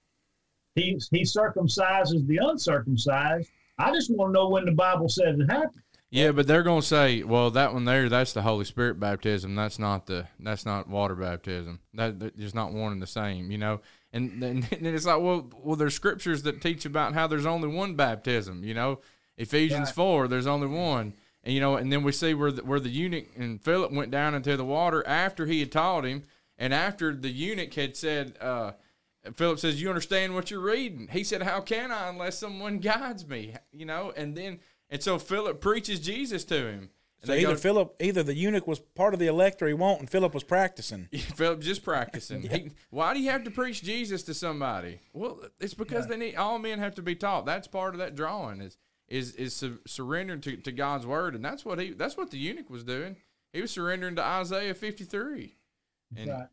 he 0.75 0.99
he 1.13 1.23
circumcises 1.23 2.27
the 2.27 2.39
uncircumcised. 2.43 3.51
I 3.79 3.93
just 3.93 4.11
want 4.11 4.31
to 4.31 4.33
know 4.33 4.49
when 4.49 4.65
the 4.65 4.73
Bible 4.73 5.09
says 5.09 5.39
it 5.39 5.51
happened. 5.51 5.83
Yeah, 6.11 6.31
but 6.31 6.47
they're 6.47 6.63
going 6.63 6.81
to 6.81 6.87
say, 6.87 7.25
well, 7.25 7.51
that 7.51 7.73
one 7.73 7.85
there, 7.87 8.09
that's 8.09 8.33
the 8.33 8.43
Holy 8.43 8.65
Spirit 8.65 9.01
baptism. 9.01 9.57
That's 9.57 9.81
not 9.81 10.07
the 10.07 10.29
that's 10.39 10.65
not 10.65 10.89
water 10.89 11.17
baptism. 11.17 11.81
That, 11.95 12.21
that 12.21 12.37
there's 12.37 12.55
not 12.55 12.73
one 12.73 12.93
and 12.93 13.03
the 13.03 13.07
same, 13.07 13.51
you 13.51 13.59
know. 13.59 13.81
And 14.13 14.41
then 14.43 14.65
it's 14.71 15.07
like, 15.07 15.21
well, 15.21 15.51
well, 15.63 15.77
there's 15.77 15.95
scriptures 15.95 16.43
that 16.45 16.61
teach 16.61 16.85
about 16.85 17.15
how 17.15 17.27
there's 17.27 17.47
only 17.47 17.69
one 17.69 17.97
baptism. 17.97 18.63
You 18.63 18.75
know, 18.75 19.01
Ephesians 19.37 19.89
right. 19.89 19.95
four, 19.95 20.29
there's 20.29 20.47
only 20.47 20.69
one. 20.69 21.15
And 21.45 21.55
you 21.55 21.61
know, 21.61 21.77
and 21.77 21.93
then 21.93 22.03
we 22.03 22.11
see 22.11 22.35
where 22.35 22.51
the, 22.51 22.65
where 22.65 22.81
the 22.81 22.89
eunuch 22.89 23.27
and 23.37 23.63
Philip 23.63 23.93
went 23.93 24.11
down 24.11 24.35
into 24.35 24.57
the 24.57 24.65
water 24.65 25.07
after 25.07 25.47
he 25.47 25.61
had 25.61 25.71
taught 25.71 26.05
him, 26.05 26.25
and 26.59 26.73
after 26.73 27.15
the 27.15 27.29
eunuch 27.29 27.75
had 27.75 27.97
said, 27.97 28.37
uh, 28.41 28.73
Philip 29.37 29.59
says, 29.59 29.81
"You 29.81 29.91
understand 29.91 30.35
what 30.35 30.51
you're 30.51 30.61
reading?" 30.61 31.09
He 31.13 31.23
said, 31.23 31.43
"How 31.43 31.61
can 31.61 31.93
I 31.93 32.09
unless 32.09 32.39
someone 32.39 32.79
guides 32.79 33.29
me?" 33.29 33.55
You 33.73 33.85
know, 33.85 34.13
and 34.17 34.35
then 34.35 34.61
and 34.89 35.03
so 35.03 35.19
Philip 35.19 35.61
preaches 35.61 36.01
Jesus 36.01 36.45
to 36.47 36.67
him. 36.67 36.91
So 37.25 37.33
either 37.33 37.55
go, 37.55 37.57
Philip, 37.57 37.97
either 38.01 38.23
the 38.23 38.35
eunuch 38.35 38.67
was 38.67 38.81
part 38.81 39.15
of 39.15 39.21
the 39.21 39.27
elect 39.27 39.63
or 39.63 39.67
he 39.67 39.75
won't, 39.75 40.01
and 40.01 40.11
Philip 40.11 40.35
was 40.35 40.45
practicing. 40.45 41.09
Philip 41.13 41.61
just 41.61 41.83
practicing. 41.83 42.43
yeah. 42.45 42.57
he, 42.57 42.71
why 42.91 43.15
do 43.15 43.21
you 43.21 43.31
have 43.31 43.45
to 43.45 43.51
preach 43.51 43.83
Jesus 43.83 44.23
to 44.25 44.35
somebody? 44.35 45.01
Well, 45.13 45.41
it's 45.59 45.75
because 45.75 46.05
yeah. 46.05 46.11
they 46.11 46.17
need 46.17 46.37
all 46.37 46.59
men 46.59 46.79
have 46.79 46.95
to 46.97 47.03
be 47.03 47.15
taught. 47.15 47.47
That's 47.47 47.67
part 47.67 47.95
of 47.95 47.99
that 48.01 48.15
drawing 48.15 48.61
is 48.61 48.77
is 49.09 49.35
is 49.35 49.55
su- 49.55 49.81
surrendering 49.87 50.41
to, 50.43 50.57
to 50.57 50.73
God's 50.73 51.07
word, 51.07 51.35
and 51.35 51.45
that's 51.45 51.65
what 51.65 51.79
he 51.79 51.93
that's 51.93 52.17
what 52.17 52.31
the 52.31 52.39
eunuch 52.39 52.71
was 52.71 52.85
doing. 52.85 53.17
He 53.53 53.61
was 53.61 53.71
surrendering 53.71 54.17
to 54.17 54.23
Isaiah 54.23 54.75
fifty 54.75 55.05
three. 55.05 55.57
And 56.17 56.31
right. 56.31 56.49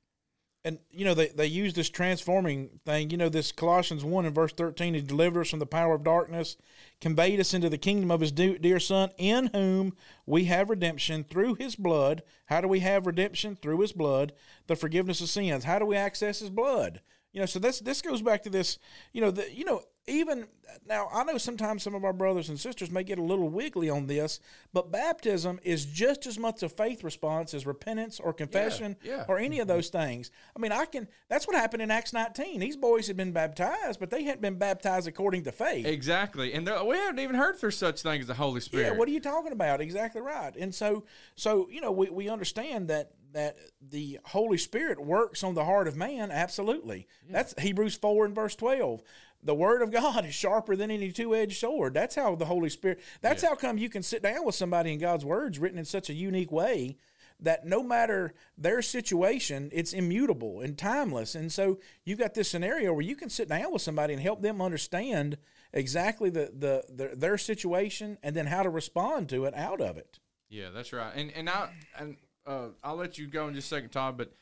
And 0.64 0.78
you 0.91 1.06
know 1.06 1.16
they, 1.16 1.30
they 1.30 1.47
use 1.47 1.74
this 1.74 1.89
transforming 1.89 2.80
thing. 2.86 3.10
You 3.10 3.18
know 3.18 3.30
this 3.30 3.52
colossians 3.52 4.04
1 4.04 4.26
and 4.28 4.36
verse 4.36 4.54
13 4.54 4.93
he 4.93 5.02
delivered 5.02 5.41
us 5.41 5.49
from 5.49 5.58
the 5.58 5.66
power 5.66 5.95
of 5.95 6.04
darkness 6.04 6.56
conveyed 6.99 7.39
us 7.39 7.56
into 7.56 7.68
the 7.68 7.80
kingdom 7.80 8.12
of 8.12 8.22
his 8.22 8.32
dear 8.32 8.80
son 8.80 9.10
in 9.18 9.47
whom 9.54 9.95
we 10.28 10.45
have 10.45 10.70
redemption 10.70 11.24
through 11.24 11.56
his 11.56 11.76
blood. 11.76 12.22
How 12.45 12.62
do 12.62 12.68
we 12.68 12.82
have 12.82 13.08
redemption? 13.08 13.56
Through 13.56 13.82
his 13.82 13.91
blood 13.91 14.34
the 14.68 14.76
forgiveness 14.76 15.20
of 15.20 15.30
sins. 15.30 15.64
How 15.64 15.80
do 15.80 15.86
we 15.88 15.95
access 15.95 16.39
his 16.39 16.52
blood 16.52 17.02
You 17.34 17.40
know, 17.40 17.46
so 17.46 17.60
this 17.60 17.80
this 17.80 18.02
goes 18.02 18.22
back 18.22 18.44
to 18.44 18.50
this. 18.50 18.78
You 19.14 19.22
know, 19.22 19.32
the 19.32 19.52
you 19.54 19.64
know 19.66 19.84
even 20.08 20.48
now 20.88 21.08
I 21.14 21.24
know 21.24 21.38
sometimes 21.38 21.84
some 21.84 21.96
of 21.96 22.04
our 22.04 22.14
brothers 22.14 22.50
and 22.50 22.60
sisters 22.60 22.92
may 22.92 23.04
get 23.04 23.20
a 23.20 23.24
little 23.24 23.50
wiggly 23.50 23.90
on 23.90 24.08
this, 24.08 24.40
but 24.74 24.92
baptism 24.92 25.60
is 25.64 25.86
just 25.86 26.26
as 26.26 26.38
much 26.38 26.64
a 26.64 26.70
faith 26.70 27.04
response 27.04 27.54
as 27.54 27.66
repentance 27.66 28.20
or 28.20 28.34
confession 28.34 28.98
yeah. 29.04 29.26
or 29.28 29.38
any 29.38 29.60
of 29.60 29.68
those 29.68 29.90
things. 29.90 30.32
I 30.56 30.60
mean, 30.60 30.72
I 30.72 30.86
can. 30.86 31.08
That's 31.30 31.48
what 31.48 31.56
happened 31.56 31.82
in 31.82 31.92
Acts 31.92 32.14
19. 32.14 32.60
These 32.60 32.78
boys 32.78 33.08
had 33.08 33.16
been 33.16 33.32
baptized, 33.32 34.00
but 34.00 34.10
they 34.10 34.24
hadn't 34.24 34.42
been 34.42 34.58
baptized 34.58 35.08
according 35.08 35.44
to 35.44 35.52
faith. 35.52 35.86
Exactly, 35.86 36.54
and 36.54 36.66
we 36.66 36.98
haven't 36.98 37.20
even 37.20 37.36
heard 37.36 37.58
for 37.58 37.72
such 37.72 38.02
thing 38.02 38.20
as 38.20 38.28
the 38.28 38.34
Holy 38.34 38.62
Spirit. 38.62 38.88
Yeah, 38.88 38.98
what 38.98 39.08
are 39.08 39.12
you 39.12 39.22
talking 39.22 39.54
about? 39.54 39.82
Exactly 39.82 40.22
right. 40.22 40.56
And 40.56 40.74
so, 40.74 41.06
so 41.36 41.70
you 41.70 41.80
know, 41.80 41.92
we, 41.92 42.10
we 42.10 42.30
understand 42.30 42.90
that 42.90 43.12
that 43.34 43.58
the 43.82 44.20
Holy 44.26 44.58
Spirit 44.58 45.04
works 45.04 45.44
on 45.44 45.54
the 45.54 45.66
heart 45.66 45.88
of 45.88 45.96
man. 45.96 46.32
Absolutely. 46.32 47.08
That's 47.30 47.54
Hebrews 47.60 47.96
four 47.96 48.26
and 48.26 48.36
verse 48.36 48.56
twelve. 48.56 49.02
The 49.44 49.56
word 49.56 49.82
of 49.82 49.92
God 49.92 50.26
is 50.28 50.36
sharper 50.36 50.76
than 50.76 50.92
any 50.92 51.12
two 51.12 51.36
edged 51.36 51.60
sword. 51.60 51.94
That's 51.94 52.16
how 52.16 52.36
the 52.36 52.46
Holy 52.46 52.70
Spirit. 52.70 53.00
That's 53.22 53.44
how 53.44 53.56
come 53.56 53.78
you 53.78 53.90
can 53.90 54.04
sit 54.04 54.24
down 54.24 54.46
with 54.46 54.56
somebody 54.56 54.92
and 54.92 55.02
God's 55.02 55.26
words 55.26 55.60
written 55.60 55.80
in 55.80 55.86
such 55.86 56.10
a 56.10 56.14
unique 56.14 56.52
way 56.52 56.98
that 57.42 57.66
no 57.66 57.82
matter 57.82 58.34
their 58.58 58.82
situation, 58.82 59.70
it's 59.74 59.94
immutable 59.94 60.62
and 60.62 60.78
timeless. 60.78 61.34
And 61.34 61.52
so 61.52 61.80
you've 62.06 62.20
got 62.20 62.36
this 62.36 62.48
scenario 62.48 62.94
where 62.94 63.02
you 63.02 63.16
can 63.16 63.30
sit 63.30 63.50
down 63.50 63.74
with 63.74 63.82
somebody 63.82 64.14
and 64.14 64.22
help 64.22 64.42
them 64.42 64.62
understand 64.62 65.38
exactly 65.74 66.30
the, 66.30 66.52
the, 66.56 66.84
the 66.94 67.16
their 67.16 67.38
situation 67.38 68.18
and 68.22 68.36
then 68.36 68.46
how 68.46 68.62
to 68.62 68.70
respond 68.70 69.30
to 69.30 69.46
it 69.46 69.56
out 69.56 69.82
of 69.82 69.98
it. 69.98 70.20
Yeah, 70.50 70.70
that's 70.70 70.94
right. 70.94 71.14
And 71.16 71.32
and 71.32 71.50
I 71.50 71.70
and 71.98 72.18
uh, 72.46 72.68
I'll 72.84 72.96
let 72.96 73.18
you 73.18 73.28
go 73.28 73.48
in 73.48 73.54
just 73.54 73.72
a 73.72 73.76
second, 73.76 73.89
Todd. 73.89 74.18
But 74.18 74.34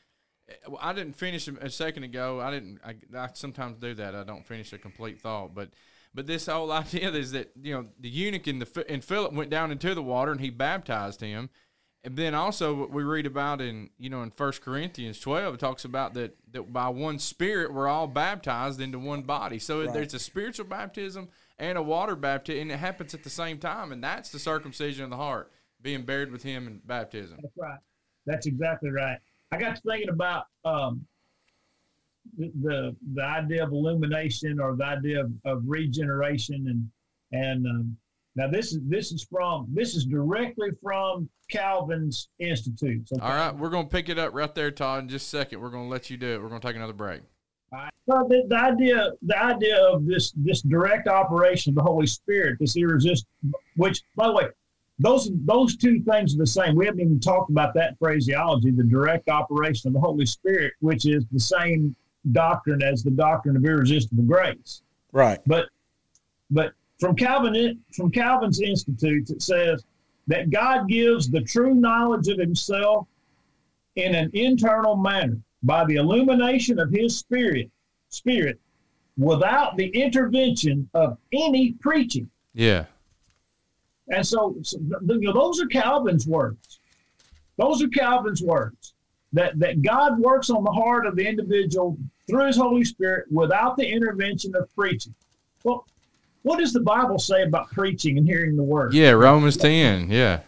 uh, 0.48 0.76
I 0.80 0.92
didn't 0.92 1.14
finish 1.14 1.48
a 1.48 1.70
second 1.70 2.04
ago. 2.04 2.40
I 2.40 2.50
didn't. 2.50 2.80
I, 2.84 2.94
I 3.16 3.28
sometimes 3.34 3.78
do 3.78 3.94
that. 3.94 4.14
I 4.14 4.24
don't 4.24 4.46
finish 4.46 4.72
a 4.72 4.78
complete 4.78 5.20
thought. 5.20 5.54
But 5.54 5.70
but 6.14 6.26
this 6.26 6.46
whole 6.46 6.72
idea 6.72 7.10
is 7.10 7.32
that 7.32 7.52
you 7.60 7.74
know 7.74 7.86
the 7.98 8.08
eunuch 8.08 8.48
in 8.48 8.58
the 8.58 8.84
and 8.88 9.04
Philip 9.04 9.32
went 9.32 9.50
down 9.50 9.70
into 9.70 9.94
the 9.94 10.02
water 10.02 10.32
and 10.32 10.40
he 10.40 10.50
baptized 10.50 11.20
him. 11.20 11.50
And 12.02 12.16
then 12.16 12.34
also 12.34 12.74
what 12.74 12.90
we 12.90 13.02
read 13.02 13.26
about 13.26 13.60
in 13.60 13.90
you 13.98 14.08
know 14.08 14.22
in 14.22 14.30
First 14.30 14.62
Corinthians 14.62 15.20
twelve 15.20 15.54
it 15.54 15.60
talks 15.60 15.84
about 15.84 16.14
that 16.14 16.34
that 16.52 16.72
by 16.72 16.88
one 16.88 17.18
Spirit 17.18 17.74
we're 17.74 17.88
all 17.88 18.06
baptized 18.06 18.80
into 18.80 18.98
one 18.98 19.22
body. 19.22 19.58
So 19.58 19.86
there's 19.86 20.14
a 20.14 20.18
spiritual 20.18 20.64
baptism 20.64 21.28
and 21.60 21.76
a 21.76 21.82
water 21.82 22.16
baptism, 22.16 22.62
and 22.62 22.72
it 22.72 22.78
happens 22.78 23.12
at 23.12 23.22
the 23.22 23.30
same 23.30 23.58
time, 23.58 23.92
and 23.92 24.02
that's 24.02 24.30
the 24.30 24.38
circumcision 24.38 25.04
of 25.04 25.10
the 25.10 25.16
heart, 25.16 25.52
being 25.82 26.02
buried 26.02 26.32
with 26.32 26.42
Him 26.42 26.66
in 26.66 26.80
baptism. 26.84 27.38
That's 27.42 27.56
right. 27.56 27.78
That's 28.30 28.46
exactly 28.46 28.90
right. 28.90 29.18
I 29.50 29.56
got 29.56 29.74
to 29.74 29.82
thinking 29.82 30.08
about 30.08 30.44
um, 30.64 31.04
the, 32.38 32.52
the 32.62 32.96
the 33.14 33.24
idea 33.24 33.64
of 33.64 33.72
illumination 33.72 34.60
or 34.60 34.76
the 34.76 34.84
idea 34.84 35.22
of, 35.22 35.32
of 35.44 35.62
regeneration 35.66 36.66
and 36.68 36.88
and 37.32 37.66
um, 37.66 37.96
now 38.36 38.48
this 38.48 38.72
is 38.72 38.78
this 38.84 39.10
is 39.10 39.26
from 39.28 39.66
this 39.72 39.96
is 39.96 40.04
directly 40.04 40.70
from 40.80 41.28
Calvin's 41.50 42.28
Institute. 42.38 43.08
okay? 43.12 43.20
All 43.20 43.34
right, 43.34 43.56
we're 43.56 43.70
gonna 43.70 43.88
pick 43.88 44.08
it 44.08 44.18
up 44.18 44.32
right 44.32 44.54
there, 44.54 44.70
Todd. 44.70 45.02
In 45.02 45.08
just 45.08 45.26
a 45.26 45.38
second, 45.38 45.60
we're 45.60 45.70
gonna 45.70 45.88
let 45.88 46.08
you 46.08 46.16
do 46.16 46.34
it. 46.34 46.40
We're 46.40 46.48
gonna 46.48 46.60
take 46.60 46.76
another 46.76 46.92
break. 46.92 47.22
Well, 48.06 48.26
the, 48.28 48.44
the 48.48 48.56
idea, 48.56 49.12
the 49.22 49.42
idea 49.42 49.76
of 49.76 50.06
this 50.06 50.32
this 50.36 50.62
direct 50.62 51.08
operation 51.08 51.70
of 51.70 51.76
the 51.76 51.82
Holy 51.82 52.06
Spirit, 52.06 52.58
this 52.60 52.76
irresistible, 52.76 53.58
which, 53.76 54.02
by 54.14 54.28
the 54.28 54.34
way, 54.34 54.46
those 55.00 55.30
those 55.46 55.76
two 55.76 56.00
things 56.02 56.34
are 56.34 56.38
the 56.38 56.46
same. 56.46 56.76
We 56.76 56.84
haven't 56.84 57.00
even 57.00 57.20
talked 57.20 57.50
about 57.50 57.72
that 57.74 57.98
phraseology, 57.98 58.70
the 58.70 58.84
direct 58.84 59.28
operation 59.30 59.88
of 59.88 59.94
the 59.94 60.00
Holy 60.00 60.26
Spirit, 60.26 60.74
which 60.80 61.06
is 61.06 61.24
the 61.32 61.40
same 61.40 61.96
doctrine 62.32 62.82
as 62.82 63.02
the 63.02 63.10
doctrine 63.10 63.56
of 63.56 63.64
irresistible 63.64 64.24
grace. 64.24 64.82
Right. 65.12 65.40
But 65.46 65.68
but 66.50 66.74
from 66.98 67.16
Calvin 67.16 67.80
from 67.96 68.10
Calvin's 68.10 68.60
Institutes, 68.60 69.30
it 69.30 69.40
says 69.40 69.82
that 70.26 70.50
God 70.50 70.86
gives 70.86 71.30
the 71.30 71.40
true 71.40 71.74
knowledge 71.74 72.28
of 72.28 72.38
Himself 72.38 73.06
in 73.96 74.14
an 74.14 74.30
internal 74.34 74.96
manner 74.96 75.38
by 75.62 75.86
the 75.86 75.96
illumination 75.96 76.78
of 76.78 76.90
His 76.90 77.16
Spirit, 77.18 77.70
Spirit, 78.10 78.60
without 79.16 79.78
the 79.78 79.88
intervention 79.88 80.90
of 80.92 81.16
any 81.32 81.72
preaching. 81.72 82.30
Yeah, 82.52 82.84
And 84.10 84.26
so, 84.26 84.56
so 84.62 84.78
you 85.08 85.20
know, 85.20 85.32
those 85.32 85.60
are 85.60 85.66
Calvin's 85.66 86.26
words. 86.26 86.80
Those 87.56 87.82
are 87.82 87.88
Calvin's 87.88 88.42
words. 88.42 88.94
That 89.32 89.58
that 89.60 89.82
God 89.82 90.18
works 90.18 90.50
on 90.50 90.64
the 90.64 90.72
heart 90.72 91.06
of 91.06 91.14
the 91.14 91.24
individual 91.26 91.96
through 92.28 92.46
His 92.46 92.56
Holy 92.56 92.84
Spirit 92.84 93.26
without 93.30 93.76
the 93.76 93.86
intervention 93.86 94.54
of 94.56 94.68
preaching. 94.74 95.14
Well, 95.62 95.86
what 96.42 96.58
does 96.58 96.72
the 96.72 96.80
Bible 96.80 97.18
say 97.18 97.42
about 97.44 97.70
preaching 97.70 98.18
and 98.18 98.26
hearing 98.26 98.56
the 98.56 98.62
word? 98.62 98.92
yeah. 98.92 99.10
Romans 99.10 99.56
ten. 99.56 100.10
Yeah, 100.10 100.40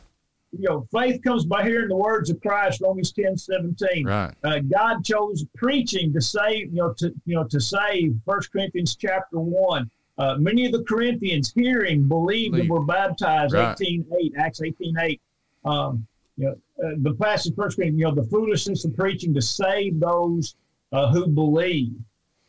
You 0.51 0.69
know, 0.69 0.87
faith 0.91 1.23
comes 1.23 1.45
by 1.45 1.63
hearing 1.63 1.89
the 1.89 1.97
words 1.97 2.29
of 2.31 2.41
Christ. 2.41 2.81
Romans 2.81 3.13
10, 3.13 3.37
17. 3.37 4.05
right. 4.07 4.35
Uh, 4.43 4.59
God 4.61 5.05
chose 5.05 5.45
preaching 5.55 6.13
to 6.15 6.21
save, 6.21 6.73
you 6.73 6.81
know, 6.81 6.93
to 6.95 7.15
you 7.25 7.37
know 7.37 7.45
to 7.45 7.61
save. 7.61 8.17
First 8.27 8.51
Corinthians 8.51 8.97
chapter 8.97 9.39
one. 9.39 9.89
Uh, 10.23 10.37
many 10.37 10.65
of 10.67 10.71
the 10.71 10.85
Corinthians 10.85 11.53
hearing 11.53 12.07
believed 12.07 12.57
and 12.57 12.71
were 12.71 12.85
baptized. 12.85 13.55
Right. 13.55 13.73
18, 13.73 14.07
8, 14.21 14.35
Acts 14.39 14.63
18, 14.63 14.97
8. 14.97 15.21
Um, 15.65 16.07
you 16.37 16.47
know, 16.47 16.53
uh, 16.87 16.95
the 16.99 17.15
passage 17.15 17.55
First 17.57 17.77
Corinthians, 17.77 17.99
you 17.99 18.07
know, 18.07 18.15
the 18.15 18.29
foolishness 18.29 18.85
of 18.85 18.95
preaching 18.97 19.35
to 19.35 19.43
save 19.43 19.99
those 19.99 20.55
uh, 20.93 21.11
who 21.11 21.27
believe. 21.27 21.95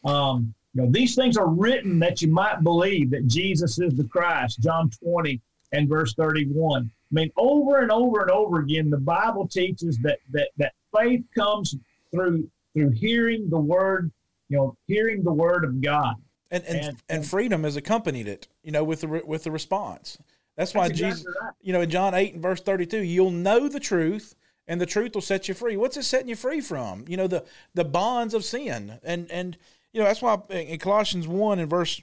Um, 0.06 0.54
you 0.76 0.84
know, 0.84 0.92
these 0.92 1.16
things 1.16 1.36
are 1.36 1.48
written 1.48 1.98
that 1.98 2.22
you 2.22 2.28
might 2.28 2.62
believe 2.62 3.10
that 3.10 3.26
Jesus 3.26 3.80
is 3.80 3.96
the 3.96 4.04
Christ. 4.04 4.60
John 4.60 4.92
20 4.92 5.42
and 5.72 5.90
verse 5.90 6.14
31. 6.14 6.84
I 6.84 6.90
mean, 7.12 7.32
over 7.38 7.80
and 7.80 7.92
over 7.92 8.22
and 8.22 8.30
over 8.30 8.60
again, 8.60 8.92
the 8.92 8.98
Bible 8.98 9.48
teaches 9.48 9.98
that 10.04 10.20
that 10.32 10.50
that 10.58 10.74
faith 10.96 11.24
comes 11.34 11.76
through 12.12 12.48
through 12.74 12.92
hearing 12.92 13.50
the 13.50 13.60
word, 13.60 14.12
you 14.50 14.58
know, 14.58 14.78
hearing 14.86 15.24
the 15.24 15.34
word 15.34 15.64
of 15.66 15.82
God. 15.82 16.16
And 16.54 16.64
and, 16.66 16.78
And- 16.86 17.04
and 17.10 17.28
freedom 17.28 17.64
has 17.64 17.76
accompanied 17.76 18.28
it, 18.28 18.48
you 18.64 18.72
know, 18.72 18.84
with 18.84 19.02
the 19.02 19.08
re- 19.08 19.22
with 19.26 19.44
the 19.44 19.52
response. 19.52 20.18
That's 20.56 20.74
why 20.76 20.88
That's 20.88 21.00
Jesus, 21.00 21.20
exactly 21.22 21.34
right. 21.42 21.54
you 21.64 21.74
know, 21.74 21.82
in 21.82 21.90
John 21.90 22.14
eight 22.14 22.34
and 22.34 22.42
verse 22.42 22.62
thirty 22.62 22.86
two, 22.86 23.02
you'll 23.02 23.32
know 23.32 23.68
the 23.68 23.80
truth, 23.80 24.36
and 24.68 24.80
the 24.80 24.86
truth 24.86 25.16
will 25.16 25.22
set 25.22 25.48
you 25.48 25.56
free. 25.56 25.76
What's 25.78 25.98
it 25.98 26.04
setting 26.04 26.30
you 26.30 26.36
free 26.36 26.62
from? 26.62 27.06
You 27.08 27.18
know, 27.18 27.28
the 27.28 27.44
the 27.74 27.84
bonds 27.84 28.34
of 28.36 28.46
sin, 28.46 29.00
and 29.04 29.30
and 29.32 29.58
you 29.92 30.00
know 30.00 30.06
that's 30.06 30.22
why 30.22 30.38
in 30.52 30.78
Colossians 30.80 31.28
one 31.28 31.58
and 31.60 31.70
verse 31.70 32.00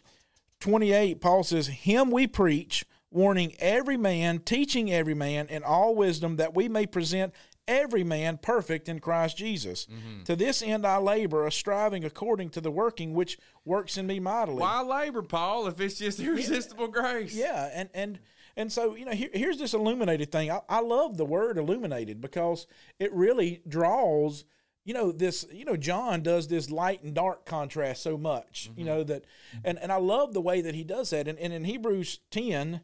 twenty 0.59 0.93
eight, 0.93 1.21
Paul 1.21 1.45
says, 1.45 1.69
"Him 1.69 2.11
we 2.11 2.27
preach, 2.27 2.85
warning 3.13 3.55
every 3.61 3.97
man, 3.97 4.41
teaching 4.41 4.93
every 4.93 5.15
man 5.15 5.47
in 5.47 5.63
all 5.63 5.95
wisdom, 5.95 6.37
that 6.37 6.55
we 6.57 6.69
may 6.69 6.87
present." 6.87 7.33
Every 7.71 8.03
man 8.03 8.37
perfect 8.37 8.89
in 8.89 8.99
Christ 8.99 9.37
Jesus. 9.37 9.87
Mm-hmm. 9.87 10.25
To 10.25 10.35
this 10.35 10.61
end 10.61 10.85
I 10.85 10.97
labor, 10.97 11.47
a 11.47 11.53
striving 11.53 12.05
according 12.05 12.51
to 12.51 12.61
the 12.61 12.71
working 12.71 13.15
which 13.15 13.39
works 13.65 13.97
in 13.97 14.09
me 14.09 14.19
mightily. 14.19 14.59
Why 14.59 14.83
labor, 14.83 15.23
Paul? 15.23 15.69
If 15.69 15.81
it's 15.81 15.97
just 15.97 16.19
irresistible 16.21 16.89
grace. 16.89 17.33
Yeah, 17.33 17.71
and 17.73 17.89
and 17.95 18.19
and 18.57 18.73
so 18.73 18.97
you 18.97 19.05
know, 19.05 19.13
here, 19.13 19.31
here's 19.33 19.59
this 19.59 19.73
illuminated 19.73 20.33
thing. 20.33 20.51
I, 20.51 20.63
I 20.69 20.81
love 20.81 21.17
the 21.17 21.25
word 21.25 21.59
illuminated 21.59 22.21
because 22.21 22.67
it 22.99 23.13
really 23.13 23.63
draws. 23.69 24.45
You 24.85 24.95
know 24.95 25.13
this. 25.13 25.47
You 25.53 25.65
know 25.65 25.77
John 25.77 26.23
does 26.23 26.49
this 26.49 26.71
light 26.71 27.05
and 27.05 27.15
dark 27.15 27.47
contrast 27.47 28.03
so 28.03 28.19
much. 28.19 28.69
You 28.75 28.85
mm-hmm. 28.85 28.93
know 28.93 29.05
that, 29.05 29.27
and 29.63 29.79
and 29.79 29.93
I 29.93 29.99
love 29.99 30.33
the 30.33 30.41
way 30.41 30.61
that 30.61 30.75
he 30.75 30.83
does 30.83 31.11
that. 31.11 31.29
And, 31.29 31.39
and 31.39 31.53
in 31.53 31.63
Hebrews 31.63 32.19
ten, 32.33 32.81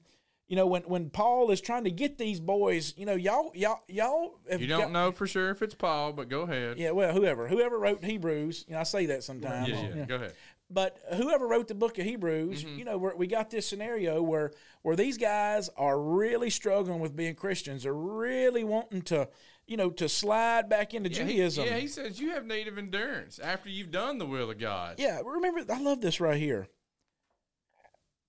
you 0.48 0.56
know 0.56 0.66
when 0.66 0.82
when 0.82 1.10
Paul 1.10 1.50
is 1.50 1.60
trying 1.60 1.84
to 1.84 1.90
get 1.90 2.18
these 2.18 2.40
boys, 2.40 2.94
you 2.96 3.06
know 3.06 3.14
y'all 3.14 3.50
y'all 3.54 3.80
y'all. 3.88 4.38
have 4.50 4.60
You 4.60 4.66
don't 4.66 4.80
got- 4.80 4.90
know 4.92 5.12
for 5.12 5.26
sure 5.26 5.50
if 5.50 5.62
it's 5.62 5.74
Paul, 5.74 6.12
but 6.12 6.28
go 6.28 6.42
ahead. 6.42 6.78
Yeah, 6.78 6.90
well, 6.92 7.12
whoever 7.12 7.48
whoever 7.48 7.78
wrote 7.78 8.04
Hebrews, 8.04 8.64
you 8.68 8.74
know, 8.74 8.80
I 8.80 8.84
say 8.84 9.06
that 9.06 9.24
sometimes. 9.24 9.68
yeah, 9.68 9.88
yeah. 9.94 10.04
Go 10.04 10.14
ahead. 10.16 10.34
But 10.68 10.98
whoever 11.14 11.46
wrote 11.46 11.68
the 11.68 11.76
book 11.76 11.96
of 11.98 12.04
Hebrews, 12.04 12.64
Mm-hmm. 12.64 12.78
you 12.78 12.84
know, 12.84 12.98
we're, 12.98 13.14
we 13.14 13.28
got 13.28 13.50
this 13.50 13.68
scenario 13.68 14.20
where 14.22 14.50
where 14.82 14.96
these 14.96 15.16
guys 15.16 15.68
are 15.76 16.00
really 16.00 16.50
struggling 16.50 16.98
with 17.00 17.14
being 17.14 17.34
Christians. 17.36 17.84
They're 17.84 17.92
really 17.94 18.64
wanting 18.64 19.02
to, 19.02 19.28
you 19.68 19.76
know, 19.76 19.90
to 19.90 20.08
slide 20.08 20.68
back 20.68 20.92
into 20.92 21.08
Yeah, 21.08 21.22
he, 21.24 21.32
Judaism. 21.34 21.66
yeah, 21.66 21.76
he 21.78 21.86
says 21.86 22.18
you 22.20 22.30
have 22.30 22.44
native 22.46 22.78
endurance 22.78 23.38
after 23.38 23.68
you've 23.68 23.92
done 23.92 24.18
the 24.18 24.26
will 24.26 24.50
of 24.50 24.58
God. 24.58 24.96
Yeah, 24.98 25.20
remember, 25.24 25.62
I 25.72 25.80
love 25.80 26.00
this 26.00 26.20
right 26.20 26.36
here. 26.40 26.66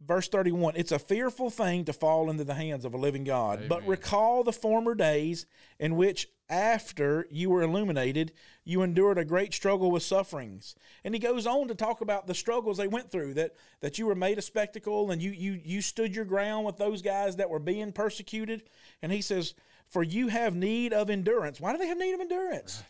Verse 0.05 0.27
31 0.27 0.75
It's 0.75 0.91
a 0.91 0.99
fearful 0.99 1.49
thing 1.49 1.85
to 1.85 1.93
fall 1.93 2.29
into 2.29 2.43
the 2.43 2.53
hands 2.53 2.85
of 2.85 2.93
a 2.93 2.97
living 2.97 3.23
God, 3.23 3.67
but 3.67 3.85
recall 3.87 4.43
the 4.43 4.53
former 4.53 4.93
days 4.93 5.45
in 5.79 5.95
which, 5.95 6.27
after 6.49 7.27
you 7.31 7.49
were 7.49 7.63
illuminated, 7.63 8.31
you 8.63 8.81
endured 8.83 9.17
a 9.17 9.25
great 9.25 9.53
struggle 9.53 9.89
with 9.91 10.03
sufferings. 10.03 10.75
And 11.03 11.13
he 11.13 11.19
goes 11.19 11.47
on 11.47 11.67
to 11.67 11.75
talk 11.75 12.01
about 12.01 12.27
the 12.27 12.35
struggles 12.35 12.77
they 12.77 12.87
went 12.87 13.11
through, 13.11 13.33
that, 13.35 13.55
that 13.81 13.97
you 13.97 14.05
were 14.05 14.15
made 14.15 14.37
a 14.37 14.41
spectacle 14.41 15.11
and 15.11 15.21
you, 15.21 15.31
you, 15.31 15.59
you 15.63 15.81
stood 15.81 16.15
your 16.15 16.25
ground 16.25 16.65
with 16.65 16.77
those 16.77 17.01
guys 17.01 17.35
that 17.37 17.49
were 17.49 17.59
being 17.59 17.91
persecuted. 17.91 18.63
And 19.01 19.11
he 19.11 19.21
says, 19.21 19.55
For 19.89 20.03
you 20.03 20.27
have 20.27 20.55
need 20.55 20.93
of 20.93 21.09
endurance. 21.09 21.59
Why 21.59 21.71
do 21.71 21.79
they 21.79 21.87
have 21.87 21.97
need 21.97 22.13
of 22.13 22.21
endurance? 22.21 22.83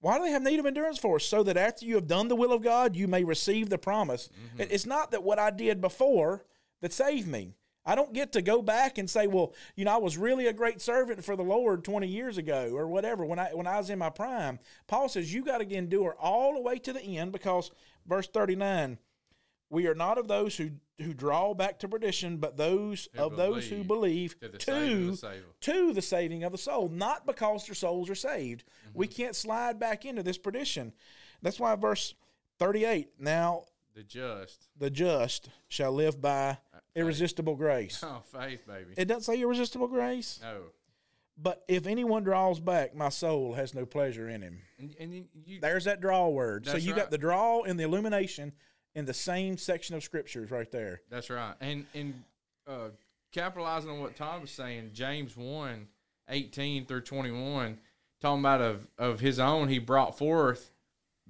Why 0.00 0.16
do 0.18 0.24
they 0.24 0.30
have 0.30 0.42
need 0.42 0.60
of 0.60 0.66
endurance 0.66 0.98
for? 0.98 1.16
Us? 1.16 1.24
So 1.24 1.42
that 1.42 1.56
after 1.56 1.84
you 1.84 1.96
have 1.96 2.06
done 2.06 2.28
the 2.28 2.36
will 2.36 2.52
of 2.52 2.62
God, 2.62 2.94
you 2.94 3.08
may 3.08 3.24
receive 3.24 3.68
the 3.68 3.78
promise. 3.78 4.28
Mm-hmm. 4.28 4.60
It- 4.62 4.72
It's 4.72 4.86
not 4.86 5.10
that 5.10 5.22
what 5.24 5.38
I 5.38 5.50
did 5.50 5.80
before 5.80 6.44
that 6.80 6.92
saved 6.92 7.26
me. 7.26 7.54
I 7.84 7.94
don't 7.94 8.12
get 8.12 8.32
to 8.32 8.42
go 8.42 8.60
back 8.60 8.98
and 8.98 9.08
say, 9.08 9.26
well, 9.26 9.54
you 9.74 9.86
know, 9.86 9.94
I 9.94 9.96
was 9.96 10.18
really 10.18 10.46
a 10.46 10.52
great 10.52 10.82
servant 10.82 11.24
for 11.24 11.36
the 11.36 11.42
Lord 11.42 11.84
20 11.84 12.06
years 12.06 12.36
ago 12.36 12.70
or 12.74 12.86
whatever 12.86 13.24
when 13.24 13.38
I 13.38 13.54
when 13.54 13.66
I 13.66 13.78
was 13.78 13.88
in 13.88 13.98
my 13.98 14.10
prime. 14.10 14.58
Paul 14.86 15.08
says 15.08 15.32
you 15.32 15.42
got 15.42 15.58
to 15.58 15.74
endure 15.74 16.14
all 16.20 16.54
the 16.54 16.60
way 16.60 16.78
to 16.80 16.92
the 16.92 17.00
end 17.00 17.32
because 17.32 17.70
verse 18.06 18.28
39, 18.28 18.98
we 19.70 19.86
are 19.86 19.94
not 19.94 20.18
of 20.18 20.28
those 20.28 20.56
who 20.58 20.70
who 21.00 21.14
draw 21.14 21.54
back 21.54 21.78
to 21.80 21.88
perdition, 21.88 22.38
but 22.38 22.56
those 22.56 23.08
Who 23.14 23.22
of 23.22 23.36
those 23.36 23.68
who 23.68 23.84
believe 23.84 24.38
to 24.40 24.48
the 24.48 24.58
to 24.58 24.64
saving 24.64 25.04
of 25.04 25.10
the 25.10 25.16
saving. 25.16 25.42
to 25.60 25.92
the 25.92 26.02
saving 26.02 26.44
of 26.44 26.52
the 26.52 26.58
soul, 26.58 26.88
not 26.88 27.26
because 27.26 27.66
their 27.66 27.74
souls 27.74 28.10
are 28.10 28.14
saved. 28.14 28.64
We 28.94 29.06
mm-hmm. 29.06 29.22
can't 29.22 29.36
slide 29.36 29.78
back 29.78 30.04
into 30.04 30.22
this 30.22 30.38
perdition. 30.38 30.92
That's 31.42 31.60
why 31.60 31.74
verse 31.76 32.14
38, 32.58 33.10
now 33.20 33.64
The 33.94 34.02
just. 34.02 34.68
the 34.76 34.90
just 34.90 35.50
shall 35.68 35.92
live 35.92 36.20
by 36.20 36.58
uh, 36.74 36.78
irresistible 36.96 37.54
grace. 37.54 38.02
Oh, 38.02 38.22
faith, 38.32 38.66
baby. 38.66 38.94
It 38.96 39.06
doesn't 39.06 39.22
say 39.22 39.40
irresistible 39.40 39.86
grace, 39.86 40.40
no. 40.42 40.62
but 41.40 41.62
if 41.68 41.86
anyone 41.86 42.24
draws 42.24 42.58
back, 42.58 42.96
my 42.96 43.08
soul 43.10 43.54
has 43.54 43.72
no 43.72 43.86
pleasure 43.86 44.28
in 44.28 44.42
him. 44.42 44.62
And, 44.78 44.96
and 44.98 45.14
you, 45.14 45.24
you 45.46 45.60
There's 45.60 45.84
that 45.84 46.00
draw 46.00 46.28
word. 46.28 46.66
so 46.66 46.76
you 46.76 46.92
right. 46.92 47.02
got 47.02 47.10
the 47.12 47.18
draw 47.18 47.62
and 47.62 47.78
the 47.78 47.84
illumination 47.84 48.52
in 48.98 49.04
the 49.04 49.14
same 49.14 49.56
section 49.56 49.94
of 49.94 50.02
scriptures 50.02 50.50
right 50.50 50.70
there. 50.72 51.00
That's 51.08 51.30
right. 51.30 51.54
And 51.60 51.86
and 51.94 52.22
uh, 52.66 52.88
capitalizing 53.32 53.90
on 53.90 54.00
what 54.00 54.16
Tom 54.16 54.40
was 54.40 54.50
saying, 54.50 54.90
James 54.92 55.36
1, 55.36 55.86
18 56.28 56.84
through 56.84 57.02
21, 57.02 57.78
talking 58.20 58.40
about 58.40 58.60
of, 58.60 58.88
of 58.98 59.20
his 59.20 59.38
own, 59.38 59.68
he 59.68 59.78
brought 59.78 60.18
forth 60.18 60.72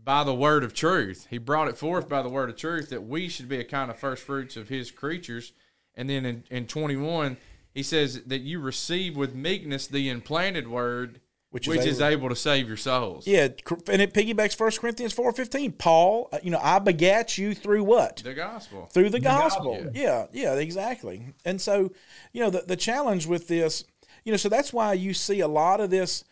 by 0.03 0.25
the 0.25 0.35
word 0.35 0.65
of 0.65 0.73
truth. 0.73 1.27
He 1.29 1.37
brought 1.37 1.69
it 1.69 1.77
forth 1.77 2.09
by 2.09 2.23
the 2.23 2.31
word 2.31 2.49
of 2.49 2.57
truth 2.57 2.89
that 2.89 3.07
we 3.07 3.29
should 3.29 3.51
be 3.51 3.59
a 3.59 3.65
kind 3.65 3.91
of 3.91 3.99
first 3.99 4.23
fruits 4.23 4.57
of 4.57 4.71
his 4.71 4.91
creatures. 4.91 5.53
And 5.95 6.09
then 6.09 6.25
in, 6.25 6.45
in 6.51 6.67
21, 6.67 7.37
he 7.75 7.83
says 7.83 8.23
that 8.25 8.41
you 8.41 8.61
receive 8.61 9.15
with 9.15 9.35
meekness 9.35 9.87
the 9.87 10.09
implanted 10.09 10.69
word, 10.69 11.21
Which 11.51 11.67
which, 11.67 11.81
is 11.81 11.87
is, 11.87 12.01
able- 12.03 12.13
able 12.13 12.29
to 12.29 12.37
save 12.37 12.69
your 12.69 12.77
souls. 12.77 13.27
Yeah, 13.27 13.49
and 13.91 14.03
it 14.03 14.13
piggybacks 14.13 14.59
1 14.59 14.73
Corinthians 14.73 15.15
4.15. 15.15 15.79
Paul, 15.79 16.29
uh, 16.31 16.39
you 16.43 16.51
know, 16.51 16.61
I 16.63 16.79
begat 16.79 17.39
you 17.39 17.55
through 17.55 17.85
what? 17.85 18.19
The 18.19 18.35
gospel. 18.35 18.87
through 18.93 19.09
the, 19.11 19.21
gospel. 19.21 19.77
gospel. 19.77 19.93
Yeah, 19.95 20.27
yeah, 20.31 20.55
exactly. 20.57 21.33
And 21.47 21.59
so, 21.59 21.91
you 22.33 22.43
know, 22.43 22.51
the, 22.51 22.65
the 22.67 22.77
challenge 22.77 23.27
with 23.27 23.49
this, 23.49 23.85
you 24.25 24.33
know, 24.33 24.37
so 24.37 24.51
that's 24.51 24.75
why 24.75 24.93
you 24.93 25.15
see 25.15 25.41
a 25.41 25.49
lot 25.49 25.81
of 25.81 25.89
this, 25.89 26.23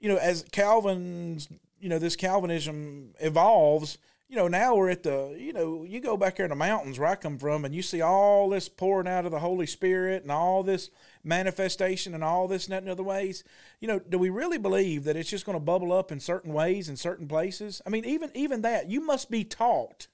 you 0.00 0.08
know, 0.08 0.16
as 0.16 0.42
Calvin's, 0.52 1.48
you 1.78 1.90
know, 1.90 1.98
this 1.98 2.16
Calvinism 2.16 3.12
evolves, 3.20 3.98
you 4.32 4.38
know, 4.38 4.48
now 4.48 4.74
we're 4.74 4.88
at 4.88 5.02
the, 5.02 5.36
you 5.38 5.52
know, 5.52 5.84
you 5.84 6.00
go 6.00 6.16
back 6.16 6.36
there 6.36 6.46
in 6.46 6.50
the 6.50 6.56
mountains 6.56 6.98
where 6.98 7.10
I 7.10 7.16
come 7.16 7.36
from 7.36 7.66
and 7.66 7.74
you 7.74 7.82
see 7.82 8.00
all 8.00 8.48
this 8.48 8.66
pouring 8.66 9.06
out 9.06 9.26
of 9.26 9.30
the 9.30 9.40
Holy 9.40 9.66
Spirit 9.66 10.22
and 10.22 10.32
all 10.32 10.62
this 10.62 10.88
manifestation 11.22 12.14
and 12.14 12.24
all 12.24 12.48
this 12.48 12.64
and 12.64 12.72
that 12.72 12.82
and 12.82 12.90
other 12.90 13.02
ways. 13.02 13.44
You 13.78 13.88
know, 13.88 13.98
do 13.98 14.16
we 14.18 14.30
really 14.30 14.56
believe 14.56 15.04
that 15.04 15.16
it's 15.16 15.28
just 15.28 15.44
going 15.44 15.56
to 15.56 15.62
bubble 15.62 15.92
up 15.92 16.10
in 16.10 16.18
certain 16.18 16.54
ways 16.54 16.88
in 16.88 16.96
certain 16.96 17.28
places? 17.28 17.82
I 17.86 17.90
mean, 17.90 18.06
even 18.06 18.30
even 18.34 18.62
that, 18.62 18.90
you 18.90 19.04
must 19.04 19.30
be 19.30 19.44
taught 19.44 20.06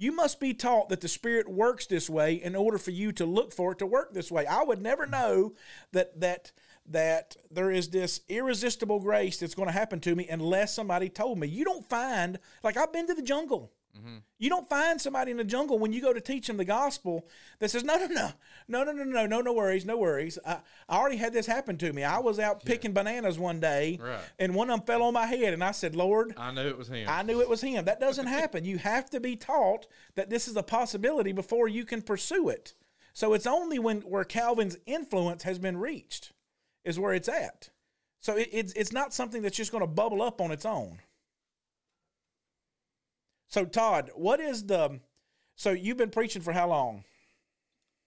you 0.00 0.12
must 0.12 0.38
be 0.38 0.54
taught 0.54 0.90
that 0.90 1.00
the 1.00 1.08
Spirit 1.08 1.48
works 1.48 1.86
this 1.86 2.08
way 2.08 2.34
in 2.34 2.54
order 2.54 2.78
for 2.78 2.92
you 2.92 3.10
to 3.10 3.26
look 3.26 3.52
for 3.52 3.72
it 3.72 3.78
to 3.78 3.86
work 3.86 4.14
this 4.14 4.30
way. 4.30 4.46
I 4.46 4.62
would 4.62 4.80
never 4.80 5.06
know 5.06 5.54
that 5.90 6.20
that 6.20 6.52
that 6.90 7.36
there 7.50 7.70
is 7.70 7.88
this 7.88 8.20
irresistible 8.28 9.00
grace 9.00 9.38
that's 9.38 9.54
going 9.54 9.68
to 9.68 9.72
happen 9.72 10.00
to 10.00 10.14
me 10.14 10.26
unless 10.28 10.74
somebody 10.74 11.08
told 11.08 11.38
me. 11.38 11.46
You 11.46 11.64
don't 11.64 11.88
find 11.88 12.38
like 12.62 12.76
I've 12.76 12.92
been 12.92 13.06
to 13.06 13.14
the 13.14 13.22
jungle. 13.22 13.72
Mm-hmm. 13.98 14.16
You 14.38 14.48
don't 14.48 14.68
find 14.68 15.00
somebody 15.00 15.32
in 15.32 15.38
the 15.38 15.44
jungle 15.44 15.78
when 15.78 15.92
you 15.92 16.00
go 16.00 16.12
to 16.12 16.20
teach 16.20 16.46
them 16.46 16.56
the 16.56 16.64
gospel 16.64 17.26
that 17.58 17.70
says, 17.70 17.82
no, 17.82 17.96
no, 17.96 18.06
no, 18.06 18.32
no, 18.68 18.84
no, 18.84 18.92
no, 18.92 19.04
no, 19.04 19.26
no, 19.26 19.40
no 19.40 19.52
worries, 19.52 19.84
no 19.84 19.96
worries. 19.96 20.38
I, 20.46 20.58
I 20.88 20.98
already 20.98 21.16
had 21.16 21.32
this 21.32 21.46
happen 21.46 21.76
to 21.78 21.92
me. 21.92 22.04
I 22.04 22.18
was 22.18 22.38
out 22.38 22.64
picking 22.64 22.92
bananas 22.92 23.38
one 23.40 23.58
day, 23.58 23.98
Right. 24.00 24.20
and 24.38 24.54
one 24.54 24.70
of 24.70 24.78
them 24.78 24.86
fell 24.86 25.02
on 25.02 25.14
my 25.14 25.26
head, 25.26 25.52
and 25.52 25.64
I 25.64 25.72
said, 25.72 25.96
Lord, 25.96 26.32
I 26.36 26.52
knew 26.52 26.68
it 26.68 26.78
was 26.78 26.88
him. 26.88 27.08
I 27.08 27.22
knew 27.22 27.40
it 27.40 27.48
was 27.48 27.60
him. 27.62 27.86
That 27.86 27.98
doesn't 27.98 28.26
happen. 28.28 28.64
You 28.64 28.78
have 28.78 29.10
to 29.10 29.18
be 29.20 29.34
taught 29.34 29.88
that 30.14 30.30
this 30.30 30.46
is 30.46 30.56
a 30.56 30.62
possibility 30.62 31.32
before 31.32 31.66
you 31.66 31.84
can 31.84 32.02
pursue 32.02 32.50
it. 32.50 32.74
So 33.14 33.32
it's 33.32 33.48
only 33.48 33.80
when 33.80 34.02
where 34.02 34.22
Calvin's 34.22 34.76
influence 34.86 35.42
has 35.42 35.58
been 35.58 35.76
reached 35.76 36.32
is 36.88 36.98
where 36.98 37.14
it's 37.14 37.28
at. 37.28 37.68
So 38.20 38.36
it, 38.36 38.48
it's 38.52 38.72
it's 38.72 38.92
not 38.92 39.14
something 39.14 39.42
that's 39.42 39.56
just 39.56 39.70
going 39.70 39.82
to 39.82 39.86
bubble 39.86 40.22
up 40.22 40.40
on 40.40 40.50
its 40.50 40.64
own. 40.64 40.98
So 43.48 43.64
Todd, 43.64 44.10
what 44.14 44.40
is 44.40 44.66
the? 44.66 45.00
So 45.56 45.70
you've 45.70 45.96
been 45.96 46.10
preaching 46.10 46.42
for 46.42 46.52
how 46.52 46.68
long? 46.68 47.04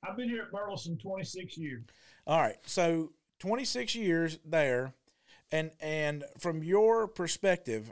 I've 0.08 0.18
been 0.18 0.30
here 0.30 0.44
at 0.44 0.52
Burleson 0.52 0.98
26 0.98 1.58
years. 1.58 1.84
All 2.26 2.40
right. 2.40 2.58
So 2.66 3.12
26 3.40 3.96
years 3.96 4.40
there 4.46 4.94
and 5.52 5.72
and 5.80 6.24
from 6.40 6.64
your 6.64 7.08
perspective 7.08 7.92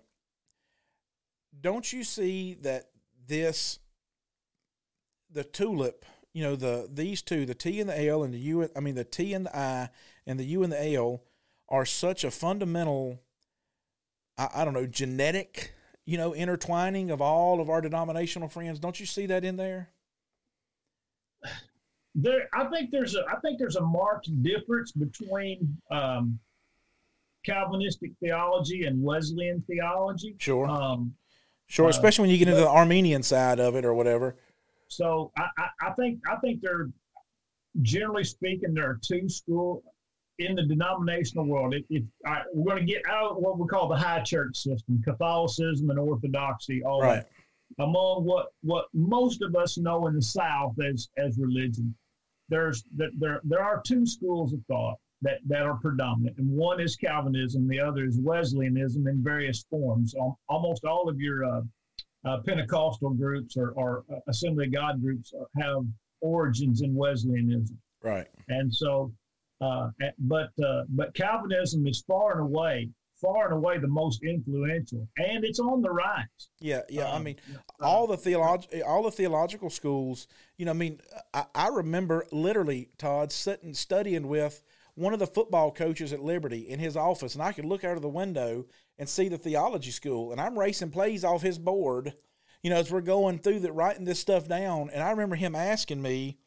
don't 1.61 1.91
you 1.91 2.03
see 2.03 2.55
that 2.61 2.85
this 3.27 3.79
the 5.31 5.43
tulip, 5.43 6.05
you 6.33 6.43
know, 6.43 6.55
the 6.55 6.89
these 6.91 7.21
two, 7.21 7.45
the 7.45 7.53
T 7.53 7.79
and 7.81 7.89
the 7.89 8.07
L 8.07 8.23
and 8.23 8.33
the 8.33 8.39
U 8.39 8.69
I 8.75 8.79
mean 8.79 8.95
the 8.95 9.03
T 9.03 9.33
and 9.33 9.45
the 9.45 9.55
I 9.55 9.89
and 10.29 10.39
the 10.39 10.45
U 10.45 10.63
and 10.63 10.71
the 10.71 10.93
L 10.93 11.23
are 11.67 11.85
such 11.85 12.23
a 12.23 12.31
fundamental 12.31 13.19
I, 14.37 14.49
I 14.55 14.65
don't 14.65 14.73
know, 14.73 14.85
genetic, 14.85 15.73
you 16.05 16.17
know, 16.17 16.33
intertwining 16.33 17.11
of 17.11 17.21
all 17.21 17.59
of 17.59 17.69
our 17.69 17.81
denominational 17.81 18.47
friends. 18.47 18.79
Don't 18.79 18.99
you 18.99 19.05
see 19.05 19.25
that 19.25 19.43
in 19.43 19.57
there? 19.57 19.89
There, 22.15 22.49
I 22.53 22.65
think 22.65 22.91
there's 22.91 23.15
a, 23.15 23.25
I 23.29 23.39
think 23.41 23.59
there's 23.59 23.75
a 23.75 23.81
marked 23.81 24.29
difference 24.41 24.91
between 24.91 25.77
um, 25.91 26.39
Calvinistic 27.45 28.11
theology 28.21 28.85
and 28.85 29.01
Wesleyan 29.03 29.63
theology. 29.67 30.35
Sure. 30.37 30.67
Um, 30.69 31.13
Sure, 31.67 31.85
uh, 31.85 31.89
especially 31.89 32.23
when 32.23 32.31
you 32.31 32.39
get 32.39 32.47
into 32.47 32.61
the 32.61 32.67
Arminian 32.67 33.21
side 33.21 33.59
of 33.59 33.75
it 33.75 33.85
or 33.85 33.93
whatever. 33.93 34.35
so 34.87 35.31
I, 35.37 35.49
I, 35.55 35.89
I 35.89 35.91
think 35.91 36.19
I 36.27 36.35
think 36.37 36.61
there, 36.61 36.89
generally 37.83 38.23
speaking, 38.23 38.73
there 38.73 38.89
are 38.89 38.99
two 39.03 39.29
school 39.29 39.83
in 40.39 40.55
the 40.55 40.63
denominational 40.63 41.45
world. 41.45 41.75
If, 41.89 42.03
I, 42.25 42.41
we're 42.53 42.73
going 42.75 42.87
to 42.87 42.91
get 42.91 43.03
out 43.07 43.31
of 43.31 43.37
what 43.37 43.59
we 43.59 43.67
call 43.67 43.87
the 43.87 43.95
high 43.97 44.21
church 44.21 44.57
system, 44.57 45.01
Catholicism 45.03 45.89
and 45.89 45.99
Orthodoxy, 45.99 46.81
all 46.83 47.01
Right. 47.01 47.17
that, 47.77 47.83
among 47.83 48.25
what 48.25 48.47
what 48.61 48.85
most 48.93 49.43
of 49.43 49.55
us 49.55 49.77
know 49.77 50.07
in 50.07 50.15
the 50.15 50.21
South 50.21 50.73
as 50.81 51.07
as 51.17 51.37
religion, 51.37 51.93
there's 52.49 52.83
that 52.95 53.11
there 53.19 53.41
there 53.43 53.63
are 53.63 53.79
two 53.85 54.05
schools 54.07 54.53
of 54.53 54.59
thought 54.67 54.97
that 55.21 55.39
that 55.45 55.61
are 55.63 55.75
predominant, 55.75 56.35
and 56.39 56.49
one 56.49 56.79
is 56.79 56.95
Calvinism, 56.95 57.67
the 57.67 57.79
other 57.79 58.05
is 58.05 58.17
Wesleyanism 58.21 59.05
in 59.07 59.21
various 59.23 59.65
forms. 59.69 60.15
Al- 60.15 60.39
Almost 60.49 60.83
all 60.85 61.07
of 61.09 61.19
your 61.19 61.45
uh, 61.45 61.61
uh, 62.25 62.41
Pentecostal 62.41 63.11
groups 63.11 63.55
or, 63.55 63.69
or 63.71 64.03
uh, 64.11 64.15
Assembly 64.27 64.65
of 64.65 64.73
God 64.73 64.99
groups 65.01 65.31
have 65.61 65.83
origins 66.21 66.81
in 66.81 66.95
Wesleyanism, 66.95 67.77
Right. 68.01 68.27
and 68.47 68.73
so, 68.73 69.11
uh, 69.61 69.89
but 70.19 70.49
uh, 70.63 70.83
but 70.89 71.13
Calvinism 71.13 71.85
is 71.87 72.03
far 72.07 72.33
and 72.33 72.41
away, 72.41 72.89
far 73.21 73.45
and 73.45 73.53
away 73.53 73.77
the 73.77 73.87
most 73.87 74.23
influential, 74.23 75.07
and 75.17 75.43
it's 75.43 75.59
on 75.59 75.81
the 75.81 75.89
rise. 75.91 76.25
Yeah, 76.59 76.81
yeah. 76.89 77.05
I 77.11 77.15
Um, 77.17 77.23
mean, 77.23 77.37
uh, 77.81 77.85
all 77.85 78.07
the 78.07 78.17
theolog- 78.17 78.81
all 78.85 79.03
the 79.03 79.11
theological 79.11 79.69
schools. 79.69 80.27
You 80.57 80.65
know, 80.65 80.71
I 80.71 80.75
mean, 80.75 80.99
I, 81.33 81.45
I 81.55 81.67
remember 81.67 82.25
literally 82.31 82.89
Todd 82.97 83.31
sitting 83.31 83.73
studying 83.73 84.27
with 84.27 84.63
one 84.95 85.13
of 85.13 85.19
the 85.19 85.27
football 85.27 85.71
coaches 85.71 86.11
at 86.11 86.21
Liberty 86.21 86.67
in 86.69 86.79
his 86.79 86.97
office, 86.97 87.33
and 87.33 87.43
I 87.43 87.51
could 87.53 87.65
look 87.65 87.83
out 87.83 87.95
of 87.95 88.01
the 88.01 88.09
window 88.09 88.65
and 88.97 89.07
see 89.07 89.29
the 89.29 89.37
theology 89.37 89.91
school, 89.91 90.31
and 90.31 90.41
I'm 90.41 90.59
racing 90.59 90.91
plays 90.91 91.23
off 91.23 91.41
his 91.41 91.57
board. 91.57 92.13
You 92.63 92.69
know, 92.69 92.75
as 92.75 92.91
we're 92.91 92.99
going 92.99 93.39
through 93.39 93.59
that, 93.61 93.71
writing 93.71 94.03
this 94.03 94.19
stuff 94.19 94.49
down, 94.49 94.89
and 94.89 95.01
I 95.01 95.11
remember 95.11 95.37
him 95.37 95.55
asking 95.55 96.01
me, 96.01 96.39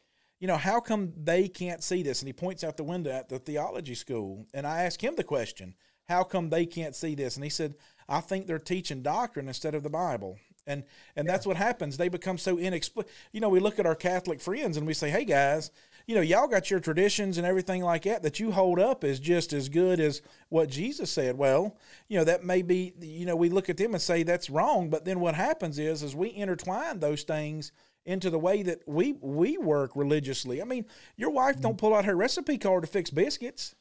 you 0.42 0.48
know, 0.48 0.56
how 0.56 0.80
come 0.80 1.12
they 1.16 1.46
can't 1.46 1.84
see 1.84 2.02
this? 2.02 2.20
And 2.20 2.26
he 2.26 2.32
points 2.32 2.64
out 2.64 2.76
the 2.76 2.82
window 2.82 3.12
at 3.12 3.28
the 3.28 3.38
theology 3.38 3.94
school, 3.94 4.44
and 4.52 4.66
I 4.66 4.82
asked 4.82 5.00
him 5.00 5.14
the 5.14 5.22
question, 5.22 5.76
how 6.08 6.24
come 6.24 6.50
they 6.50 6.66
can't 6.66 6.96
see 6.96 7.14
this? 7.14 7.36
And 7.36 7.44
he 7.44 7.48
said, 7.48 7.76
I 8.08 8.18
think 8.20 8.48
they're 8.48 8.58
teaching 8.58 9.02
doctrine 9.02 9.46
instead 9.46 9.76
of 9.76 9.84
the 9.84 9.88
Bible. 9.88 10.38
And 10.66 10.82
and 11.14 11.28
that's 11.28 11.46
what 11.46 11.56
happens. 11.56 11.96
They 11.96 12.08
become 12.08 12.38
so 12.38 12.58
inexplicable. 12.58 13.14
You 13.30 13.40
know, 13.40 13.48
we 13.48 13.60
look 13.60 13.78
at 13.78 13.86
our 13.86 13.94
Catholic 13.94 14.40
friends 14.40 14.76
and 14.76 14.86
we 14.86 14.94
say, 14.94 15.10
"Hey 15.10 15.24
guys, 15.24 15.72
you 16.06 16.14
know, 16.14 16.20
y'all 16.20 16.46
got 16.46 16.70
your 16.70 16.78
traditions 16.78 17.36
and 17.36 17.44
everything 17.44 17.82
like 17.82 18.02
that 18.02 18.22
that 18.22 18.38
you 18.38 18.52
hold 18.52 18.78
up 18.78 19.02
is 19.02 19.18
just 19.18 19.52
as 19.52 19.68
good 19.68 19.98
as 19.98 20.22
what 20.50 20.68
Jesus 20.70 21.10
said." 21.10 21.36
Well, 21.36 21.76
you 22.06 22.16
know, 22.16 22.22
that 22.22 22.44
may 22.44 22.62
be. 22.62 22.92
You 23.00 23.26
know, 23.26 23.34
we 23.34 23.48
look 23.48 23.70
at 23.70 23.76
them 23.76 23.92
and 23.92 24.00
say 24.00 24.22
that's 24.22 24.50
wrong. 24.50 24.88
But 24.88 25.04
then 25.04 25.18
what 25.18 25.34
happens 25.34 25.80
is, 25.80 26.04
is 26.04 26.14
we 26.14 26.32
intertwine 26.32 27.00
those 27.00 27.24
things 27.24 27.72
into 28.04 28.30
the 28.30 28.38
way 28.38 28.62
that 28.62 28.80
we 28.86 29.14
we 29.20 29.58
work 29.58 29.92
religiously. 29.94 30.60
I 30.60 30.64
mean, 30.64 30.86
your 31.16 31.30
wife 31.30 31.60
don't 31.60 31.78
pull 31.78 31.94
out 31.94 32.04
her 32.04 32.16
recipe 32.16 32.58
card 32.58 32.82
to 32.82 32.88
fix 32.88 33.10
biscuits, 33.10 33.74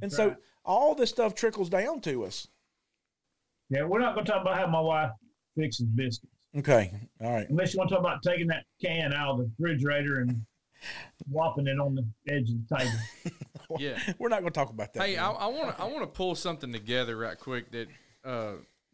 and 0.00 0.12
so 0.12 0.28
right. 0.28 0.36
all 0.64 0.94
this 0.94 1.10
stuff 1.10 1.34
trickles 1.34 1.68
down 1.68 2.00
to 2.02 2.24
us. 2.24 2.48
Yeah, 3.70 3.84
we're 3.84 4.00
not 4.00 4.14
going 4.14 4.26
to 4.26 4.32
talk 4.32 4.42
about 4.42 4.58
how 4.58 4.66
my 4.66 4.80
wife 4.80 5.10
fixes 5.56 5.86
biscuits. 5.86 6.32
Okay. 6.56 6.92
All 7.22 7.32
right. 7.32 7.48
Unless 7.48 7.72
you 7.72 7.78
want 7.78 7.88
to 7.88 7.96
talk 7.96 8.04
about 8.04 8.22
taking 8.22 8.46
that 8.48 8.64
can 8.82 9.12
out 9.14 9.30
of 9.30 9.38
the 9.38 9.50
refrigerator 9.58 10.20
and 10.20 10.44
whopping 11.28 11.66
it 11.66 11.78
on 11.78 11.94
the 11.94 12.04
edge 12.28 12.50
of 12.50 12.68
the 12.68 12.78
table. 12.78 12.98
Yeah. 13.78 13.98
We're 14.18 14.28
not 14.28 14.40
going 14.40 14.52
to 14.52 14.58
talk 14.58 14.68
about 14.68 14.92
that. 14.92 15.02
Hey, 15.02 15.16
I 15.16 15.46
want 15.46 15.74
to 15.74 15.82
I 15.82 15.86
want 15.86 16.02
to 16.02 16.06
pull 16.06 16.34
something 16.34 16.70
together 16.74 17.16
right 17.16 17.38
quick 17.38 17.70
that 17.70 17.88
uh, 18.22 18.52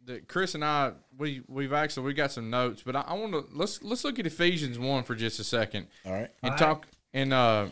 that 0.09 0.27
Chris 0.27 0.55
and 0.55 0.65
I 0.65 0.91
we 1.17 1.41
we've 1.47 1.71
actually 1.71 2.07
we 2.07 2.13
got 2.13 2.31
some 2.31 2.49
notes, 2.49 2.81
but 2.85 2.95
I, 2.95 3.01
I 3.01 3.13
want 3.13 3.31
to 3.31 3.45
let's 3.53 3.81
let's 3.83 4.03
look 4.03 4.19
at 4.19 4.25
Ephesians 4.25 4.77
one 4.77 5.03
for 5.03 5.15
just 5.15 5.39
a 5.39 5.43
second 5.43 5.87
All 6.05 6.11
right. 6.11 6.21
and 6.21 6.29
All 6.43 6.49
right. 6.51 6.57
talk 6.59 6.87
and 7.13 7.31
uh 7.33 7.67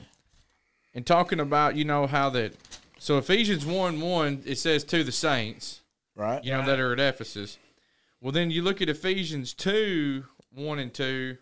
and 0.94 1.06
talking 1.06 1.40
about 1.40 1.76
you 1.76 1.84
know 1.84 2.08
how 2.08 2.30
that 2.32 2.54
so 3.00 3.18
Ephesians 3.18 3.66
one 3.66 4.00
one 4.00 4.44
it 4.46 4.58
says 4.58 4.84
to 4.86 5.04
the 5.04 5.12
saints 5.12 5.82
Right. 6.16 6.44
you 6.44 6.52
know 6.52 6.66
that 6.66 6.80
are 6.80 6.94
at 6.94 7.00
Ephesus. 7.00 7.58
Well, 8.22 8.32
then 8.32 8.50
you 8.50 8.62
look 8.64 8.82
at 8.82 8.90
Ephesians 8.90 9.54
two 9.54 10.26
one 10.54 10.80
and 10.80 10.94
two. 10.94 11.38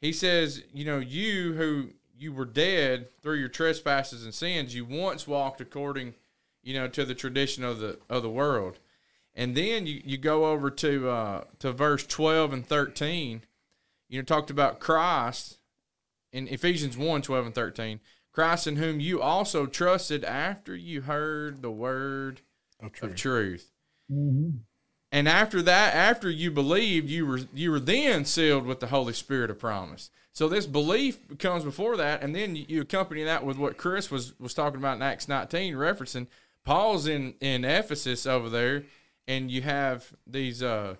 He 0.00 0.12
says, 0.12 0.62
you 0.72 0.84
know, 0.84 0.98
you 0.98 1.52
who 1.54 1.90
you 2.16 2.32
were 2.32 2.44
dead 2.46 3.08
through 3.22 3.36
your 3.36 3.48
trespasses 3.48 4.24
and 4.24 4.34
sins, 4.34 4.74
you 4.74 4.84
once 4.84 5.26
walked 5.28 5.60
according, 5.60 6.14
you 6.62 6.74
know, 6.74 6.88
to 6.88 7.04
the 7.04 7.14
tradition 7.14 7.62
of 7.64 7.78
the 7.80 7.98
of 8.08 8.22
the 8.22 8.30
world. 8.30 8.78
And 9.34 9.56
then 9.56 9.86
you, 9.86 10.00
you 10.04 10.18
go 10.18 10.46
over 10.46 10.70
to 10.70 11.08
uh, 11.08 11.44
to 11.60 11.72
verse 11.72 12.06
twelve 12.06 12.52
and 12.52 12.66
thirteen. 12.66 13.42
You 14.08 14.18
know, 14.20 14.24
talked 14.24 14.50
about 14.50 14.80
Christ 14.80 15.58
in 16.32 16.48
Ephesians 16.48 16.96
1, 16.96 17.22
12 17.22 17.46
and 17.46 17.54
thirteen. 17.54 18.00
Christ 18.32 18.66
in 18.66 18.76
whom 18.76 19.00
you 19.00 19.20
also 19.22 19.66
trusted 19.66 20.24
after 20.24 20.74
you 20.74 21.02
heard 21.02 21.62
the 21.62 21.70
word 21.70 22.40
Oh, 22.82 22.88
true. 22.88 23.08
of 23.10 23.14
truth. 23.16 23.70
Mm-hmm. 24.10 24.58
And 25.12 25.28
after 25.28 25.60
that, 25.62 25.94
after 25.94 26.30
you 26.30 26.50
believed, 26.50 27.10
you 27.10 27.26
were 27.26 27.40
you 27.52 27.70
were 27.70 27.80
then 27.80 28.24
sealed 28.24 28.64
with 28.64 28.80
the 28.80 28.86
Holy 28.88 29.12
Spirit 29.12 29.50
of 29.50 29.58
promise. 29.58 30.10
So 30.32 30.48
this 30.48 30.66
belief 30.66 31.18
comes 31.38 31.64
before 31.64 31.96
that, 31.96 32.22
and 32.22 32.34
then 32.34 32.54
you, 32.54 32.64
you 32.68 32.80
accompany 32.82 33.24
that 33.24 33.44
with 33.44 33.58
what 33.58 33.76
Chris 33.76 34.10
was 34.10 34.38
was 34.38 34.54
talking 34.54 34.78
about 34.78 34.96
in 34.96 35.02
Acts 35.02 35.26
19, 35.28 35.74
referencing 35.74 36.28
Paul's 36.64 37.06
in 37.08 37.34
in 37.40 37.64
Ephesus 37.64 38.24
over 38.26 38.48
there, 38.48 38.84
and 39.30 39.48
you 39.48 39.62
have 39.62 40.12
these 40.26 40.62
uh, 40.62 40.96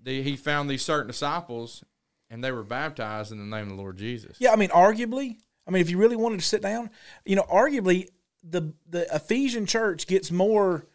the, 0.00 0.22
he 0.22 0.36
found 0.36 0.70
these 0.70 0.82
certain 0.82 1.08
disciples, 1.08 1.82
and 2.30 2.42
they 2.42 2.52
were 2.52 2.62
baptized 2.62 3.32
in 3.32 3.38
the 3.38 3.56
name 3.56 3.64
of 3.64 3.70
the 3.70 3.82
Lord 3.82 3.98
Jesus. 3.98 4.36
Yeah, 4.38 4.52
I 4.52 4.56
mean, 4.56 4.70
arguably, 4.70 5.38
I 5.66 5.72
mean, 5.72 5.82
if 5.82 5.90
you 5.90 5.98
really 5.98 6.16
wanted 6.16 6.38
to 6.38 6.46
sit 6.46 6.62
down, 6.62 6.90
you 7.24 7.34
know, 7.34 7.42
arguably, 7.42 8.08
the 8.42 8.72
the 8.88 9.12
Ephesian 9.14 9.66
church 9.66 10.06
gets 10.06 10.30
more 10.30 10.86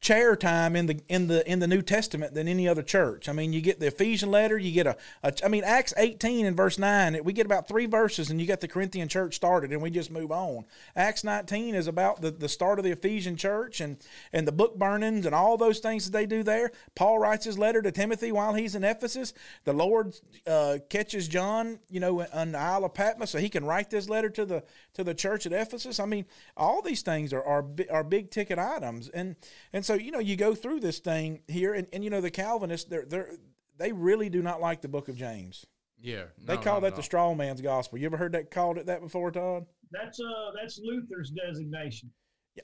chair 0.00 0.36
time 0.36 0.76
in 0.76 0.86
the 0.86 1.00
in 1.08 1.26
the 1.26 1.48
in 1.50 1.58
the 1.58 1.66
New 1.66 1.82
Testament 1.82 2.32
than 2.32 2.46
any 2.46 2.68
other 2.68 2.82
church. 2.82 3.28
I 3.28 3.32
mean, 3.32 3.52
you 3.52 3.60
get 3.60 3.80
the 3.80 3.88
Ephesian 3.88 4.30
letter, 4.30 4.56
you 4.56 4.70
get 4.70 4.86
a, 4.86 4.96
a 5.22 5.32
I 5.44 5.48
mean, 5.48 5.64
Acts 5.64 5.92
18 5.96 6.46
and 6.46 6.56
verse 6.56 6.78
9, 6.78 7.20
we 7.24 7.32
get 7.32 7.46
about 7.46 7.66
three 7.66 7.86
verses 7.86 8.30
and 8.30 8.40
you 8.40 8.46
got 8.46 8.60
the 8.60 8.68
Corinthian 8.68 9.08
church 9.08 9.34
started 9.34 9.72
and 9.72 9.82
we 9.82 9.90
just 9.90 10.10
move 10.10 10.30
on. 10.30 10.64
Acts 10.94 11.24
19 11.24 11.74
is 11.74 11.88
about 11.88 12.20
the, 12.20 12.30
the 12.30 12.48
start 12.48 12.78
of 12.78 12.84
the 12.84 12.92
Ephesian 12.92 13.36
church 13.36 13.80
and 13.80 13.96
and 14.32 14.46
the 14.46 14.52
book 14.52 14.78
burnings 14.78 15.26
and 15.26 15.34
all 15.34 15.56
those 15.56 15.80
things 15.80 16.04
that 16.04 16.12
they 16.12 16.26
do 16.26 16.42
there. 16.42 16.70
Paul 16.94 17.18
writes 17.18 17.44
his 17.44 17.58
letter 17.58 17.82
to 17.82 17.90
Timothy 17.90 18.30
while 18.30 18.54
he's 18.54 18.76
in 18.76 18.84
Ephesus. 18.84 19.34
The 19.64 19.72
Lord 19.72 20.14
uh, 20.46 20.78
catches 20.88 21.26
John, 21.26 21.80
you 21.90 21.98
know, 21.98 22.24
on 22.32 22.52
the 22.52 22.58
Isle 22.58 22.84
of 22.84 22.94
Patmos 22.94 23.30
so 23.30 23.38
he 23.38 23.48
can 23.48 23.64
write 23.64 23.90
this 23.90 24.08
letter 24.08 24.30
to 24.30 24.44
the 24.44 24.62
to 24.94 25.02
the 25.02 25.14
church 25.14 25.44
at 25.44 25.52
Ephesus. 25.52 25.98
I 25.98 26.06
mean, 26.06 26.24
all 26.56 26.82
these 26.82 27.02
things 27.02 27.32
are 27.32 27.42
are, 27.42 27.64
are 27.90 28.04
big 28.04 28.30
ticket 28.30 28.58
items, 28.60 29.08
and 29.08 29.34
and 29.72 29.84
so 29.88 29.94
you 29.94 30.10
know 30.10 30.18
you 30.18 30.36
go 30.36 30.54
through 30.54 30.80
this 30.80 30.98
thing 30.98 31.40
here, 31.48 31.72
and, 31.74 31.86
and 31.92 32.04
you 32.04 32.10
know 32.10 32.20
the 32.20 32.30
Calvinists 32.30 32.88
they're 32.88 33.04
they 33.06 33.16
are 33.18 33.30
they 33.78 33.92
really 33.92 34.28
do 34.28 34.42
not 34.42 34.60
like 34.60 34.82
the 34.82 34.88
Book 34.88 35.08
of 35.08 35.16
James. 35.16 35.64
Yeah, 36.00 36.24
They 36.44 36.56
call 36.56 36.74
not 36.74 36.80
that 36.82 36.86
at 36.88 36.92
the 36.94 36.98
all. 36.98 37.02
straw 37.02 37.34
man's 37.34 37.60
gospel. 37.60 37.98
You 37.98 38.06
ever 38.06 38.16
heard 38.16 38.32
that 38.32 38.50
called 38.52 38.78
it 38.78 38.86
that 38.86 39.00
before, 39.00 39.30
Todd? 39.32 39.66
That's 39.90 40.20
uh 40.20 40.50
that's 40.60 40.78
Luther's 40.82 41.30
designation. 41.30 42.10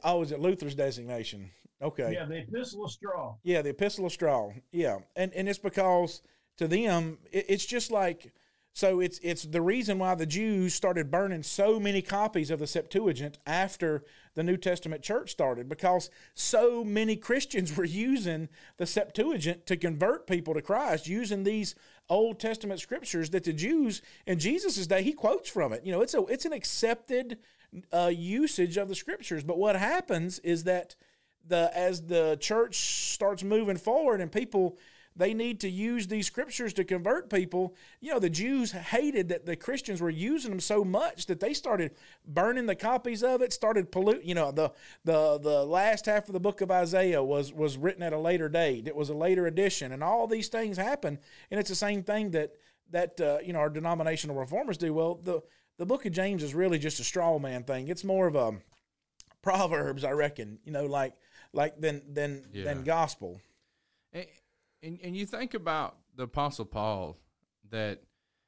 Oh, 0.05 0.23
is 0.23 0.31
it 0.33 0.39
Luther's 0.41 0.75
designation? 0.75 1.51
Okay. 1.83 2.13
Yeah, 2.13 2.27
the 2.27 2.39
Epistle 2.39 2.85
of 2.85 2.91
Straw. 2.93 3.37
Yeah, 3.43 3.63
the 3.63 3.71
Epistle 3.71 4.07
of 4.07 4.13
Straw. 4.13 4.51
Yeah, 4.71 4.99
and 5.17 5.33
and 5.33 5.49
it's 5.49 5.59
because 5.59 6.23
to 6.59 6.69
them 6.69 7.19
it, 7.33 7.47
it's 7.49 7.65
just 7.67 7.91
like 7.91 8.33
so 8.75 8.99
it's 8.99 9.21
it's 9.23 9.45
the 9.45 9.63
reason 9.63 10.01
why 10.01 10.17
the 10.17 10.27
Jews 10.27 10.75
started 10.75 11.09
burning 11.09 11.45
so 11.45 11.79
many 11.79 12.03
copies 12.03 12.51
of 12.51 12.59
the 12.59 12.67
Septuagint 12.67 13.39
after 13.47 14.05
the 14.35 14.43
New 14.43 14.57
Testament 14.57 15.01
church 15.01 15.31
started 15.31 15.69
because 15.69 16.11
so 16.35 16.83
many 16.83 17.15
Christians 17.15 17.77
were 17.77 17.85
using 17.85 18.49
the 18.77 18.85
Septuagint 18.85 19.65
to 19.67 19.77
convert 19.77 20.27
people 20.27 20.55
to 20.55 20.61
Christ 20.61 21.07
using 21.07 21.45
these 21.45 21.77
Old 22.11 22.41
Testament 22.41 22.81
scriptures 22.81 23.31
that 23.31 23.45
the 23.45 23.53
Jews 23.53 24.03
in 24.27 24.41
Jesus' 24.41 24.89
day 24.89 25.05
he 25.05 25.13
quotes 25.13 25.49
from 25.49 25.73
it. 25.73 25.85
You 25.85 25.93
know, 25.93 26.03
it's 26.03 26.15
a 26.15 26.25
it's 26.27 26.45
an 26.45 26.53
accepted 26.53 27.39
uh, 27.93 28.11
usage 28.13 28.77
of 28.77 28.89
the 28.89 28.97
scriptures. 28.97 29.45
But 29.45 29.57
what 29.57 29.77
happens 29.77 30.41
is 30.41 30.65
that 30.65 30.97
the 31.47 31.71
as 31.75 32.03
the 32.03 32.39
church 32.41 33.13
starts 33.13 33.45
moving 33.45 33.77
forward 33.77 34.21
and 34.21 34.33
people 34.33 34.79
they 35.17 35.33
need 35.33 35.61
to 35.61 35.69
use 35.69 36.09
these 36.09 36.27
scriptures 36.27 36.73
to 36.75 36.85
convert 36.85 37.31
people. 37.31 37.75
You 38.01 38.13
know, 38.13 38.19
the 38.19 38.31
Jews 38.31 38.73
hated 38.73 39.29
that 39.29 39.47
the 39.47 39.55
Christians 39.55 40.01
were 40.01 40.11
using 40.11 40.51
them 40.51 40.61
so 40.61 40.85
much 40.85 41.27
that 41.27 41.39
they 41.39 41.55
started 41.55 41.93
burning 42.27 42.67
the 42.67 42.75
copies 42.75 43.23
of 43.23 43.41
it, 43.41 43.53
started 43.53 43.93
pollute. 43.93 44.25
You 44.25 44.35
know, 44.35 44.51
the 44.51 44.73
the 45.05 45.39
the 45.39 45.65
last 45.65 46.07
half 46.07 46.27
of 46.29 46.33
the 46.33 46.41
book 46.41 46.61
of 46.61 46.71
Isaiah 46.71 47.23
was 47.23 47.53
was 47.53 47.77
written 47.77 48.03
at 48.03 48.13
a 48.13 48.19
later 48.19 48.49
date. 48.49 48.89
It 48.89 48.97
was 48.97 49.09
a 49.09 49.15
later 49.15 49.47
edition, 49.47 49.93
and 49.93 50.03
all 50.03 50.27
these 50.27 50.49
things 50.49 50.77
happen. 50.77 51.19
And 51.51 51.61
it's 51.61 51.71
the 51.71 51.77
same 51.77 52.03
thing 52.03 52.31
that 52.33 52.55
that 52.91 53.21
uh, 53.21 53.39
you 53.45 53.53
know 53.53 53.61
our 53.61 53.71
denominational 53.71 54.37
reformers 54.37 54.79
do. 54.79 54.93
Well, 54.93 55.15
the 55.23 55.43
the 55.79 55.87
book 55.87 56.07
of 56.07 56.13
James 56.13 56.43
is 56.43 56.55
really 56.55 56.79
just 56.79 56.99
a 57.01 57.05
straw 57.05 57.39
man 57.39 57.63
thing. 57.63 57.87
It's 57.89 58.05
more 58.05 58.27
of 58.27 58.35
a 58.35 58.59
proverbs, 59.43 60.03
I 60.05 60.11
reckon. 60.13 60.59
You 60.65 60.73
know, 60.73 60.87
like 60.87 61.15
like 61.53 61.81
than 61.81 62.03
than 62.13 62.49
Yeah. 62.53 62.65
than 62.65 62.83
gospel. 62.83 63.41
And, 64.85 64.99
and 65.03 65.17
you 65.17 65.25
think 65.25 65.55
about 65.55 65.97
the 66.17 66.25
Apostle 66.25 66.67
Paul 66.67 67.17
that 67.71 68.03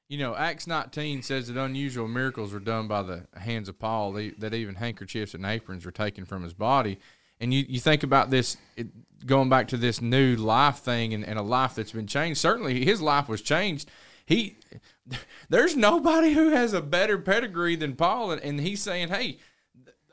you 0.08 0.18
know 0.18 0.36
Acts 0.36 0.66
19 0.66 1.22
says 1.22 1.48
that 1.48 1.60
unusual 1.60 2.06
miracles 2.06 2.52
were 2.52 2.60
done 2.60 2.86
by 2.88 3.02
the 3.02 3.26
hands 3.34 3.68
of 3.68 3.78
Paul. 3.78 4.12
That 4.12 4.54
even 4.54 4.74
handkerchiefs 4.74 5.34
and 5.34 5.44
aprons 5.46 5.84
were 5.84 5.92
taken 5.92 6.24
from 6.24 6.42
his 6.42 6.52
body. 6.52 6.98
And 7.40 7.52
you, 7.52 7.64
you 7.68 7.80
think 7.80 8.02
about 8.02 8.30
this 8.30 8.56
it, 8.76 8.88
going 9.26 9.48
back 9.48 9.68
to 9.68 9.76
this 9.76 10.00
new 10.00 10.36
life 10.36 10.78
thing 10.78 11.14
and, 11.14 11.24
and 11.24 11.38
a 11.38 11.42
life 11.42 11.74
that's 11.74 11.92
been 11.92 12.06
changed. 12.06 12.38
Certainly, 12.38 12.84
his 12.84 13.00
life 13.00 13.28
was 13.28 13.40
changed. 13.40 13.90
He 14.26 14.56
there's 15.48 15.74
nobody 15.74 16.32
who 16.32 16.50
has 16.50 16.72
a 16.74 16.82
better 16.82 17.18
pedigree 17.18 17.76
than 17.76 17.96
Paul, 17.96 18.30
and, 18.32 18.42
and 18.42 18.60
he's 18.60 18.82
saying, 18.82 19.08
"Hey, 19.08 19.38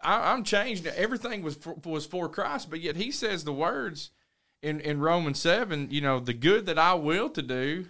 I, 0.02 0.32
I'm 0.32 0.44
changed. 0.44 0.88
Everything 0.88 1.44
was 1.44 1.56
for, 1.56 1.76
was 1.84 2.06
for 2.06 2.30
Christ, 2.30 2.70
but 2.70 2.80
yet 2.80 2.96
he 2.96 3.12
says 3.12 3.44
the 3.44 3.54
words 3.54 4.12
in 4.64 4.80
in 4.80 5.00
Romans 5.00 5.40
seven. 5.40 5.90
You 5.92 6.02
know, 6.02 6.20
the 6.20 6.34
good 6.34 6.66
that 6.66 6.80
I 6.80 6.96
will 6.96 7.30
to 7.30 7.42
do, 7.42 7.86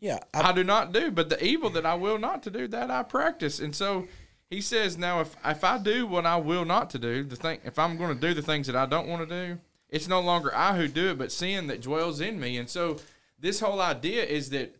Yeah, 0.00 0.20
I, 0.32 0.50
I 0.50 0.52
do 0.52 0.64
not 0.64 0.92
do, 0.92 1.10
but 1.10 1.28
the 1.28 1.44
evil 1.44 1.70
that 1.70 1.84
I 1.84 1.94
will 1.94 2.18
not 2.18 2.42
to 2.44 2.50
do, 2.50 2.68
that 2.68 2.90
I 2.90 3.02
practice. 3.02 3.58
And 3.58 3.74
so 3.74 4.06
he 4.48 4.60
says, 4.60 4.96
now 4.96 5.20
if 5.20 5.36
if 5.44 5.64
I 5.64 5.78
do 5.78 6.06
what 6.06 6.24
I 6.26 6.36
will 6.36 6.64
not 6.64 6.90
to 6.90 6.98
do, 6.98 7.24
the 7.24 7.36
thing, 7.36 7.60
if 7.64 7.78
I'm 7.78 7.96
going 7.96 8.14
to 8.14 8.26
do 8.28 8.34
the 8.34 8.42
things 8.42 8.66
that 8.68 8.76
I 8.76 8.86
don't 8.86 9.08
want 9.08 9.28
to 9.28 9.46
do, 9.46 9.58
it's 9.88 10.08
no 10.08 10.20
longer 10.20 10.54
I 10.54 10.76
who 10.76 10.88
do 10.88 11.10
it, 11.10 11.18
but 11.18 11.32
sin 11.32 11.66
that 11.66 11.82
dwells 11.82 12.20
in 12.20 12.38
me. 12.38 12.56
And 12.58 12.68
so 12.68 12.98
this 13.38 13.60
whole 13.60 13.80
idea 13.80 14.24
is 14.24 14.50
that 14.50 14.76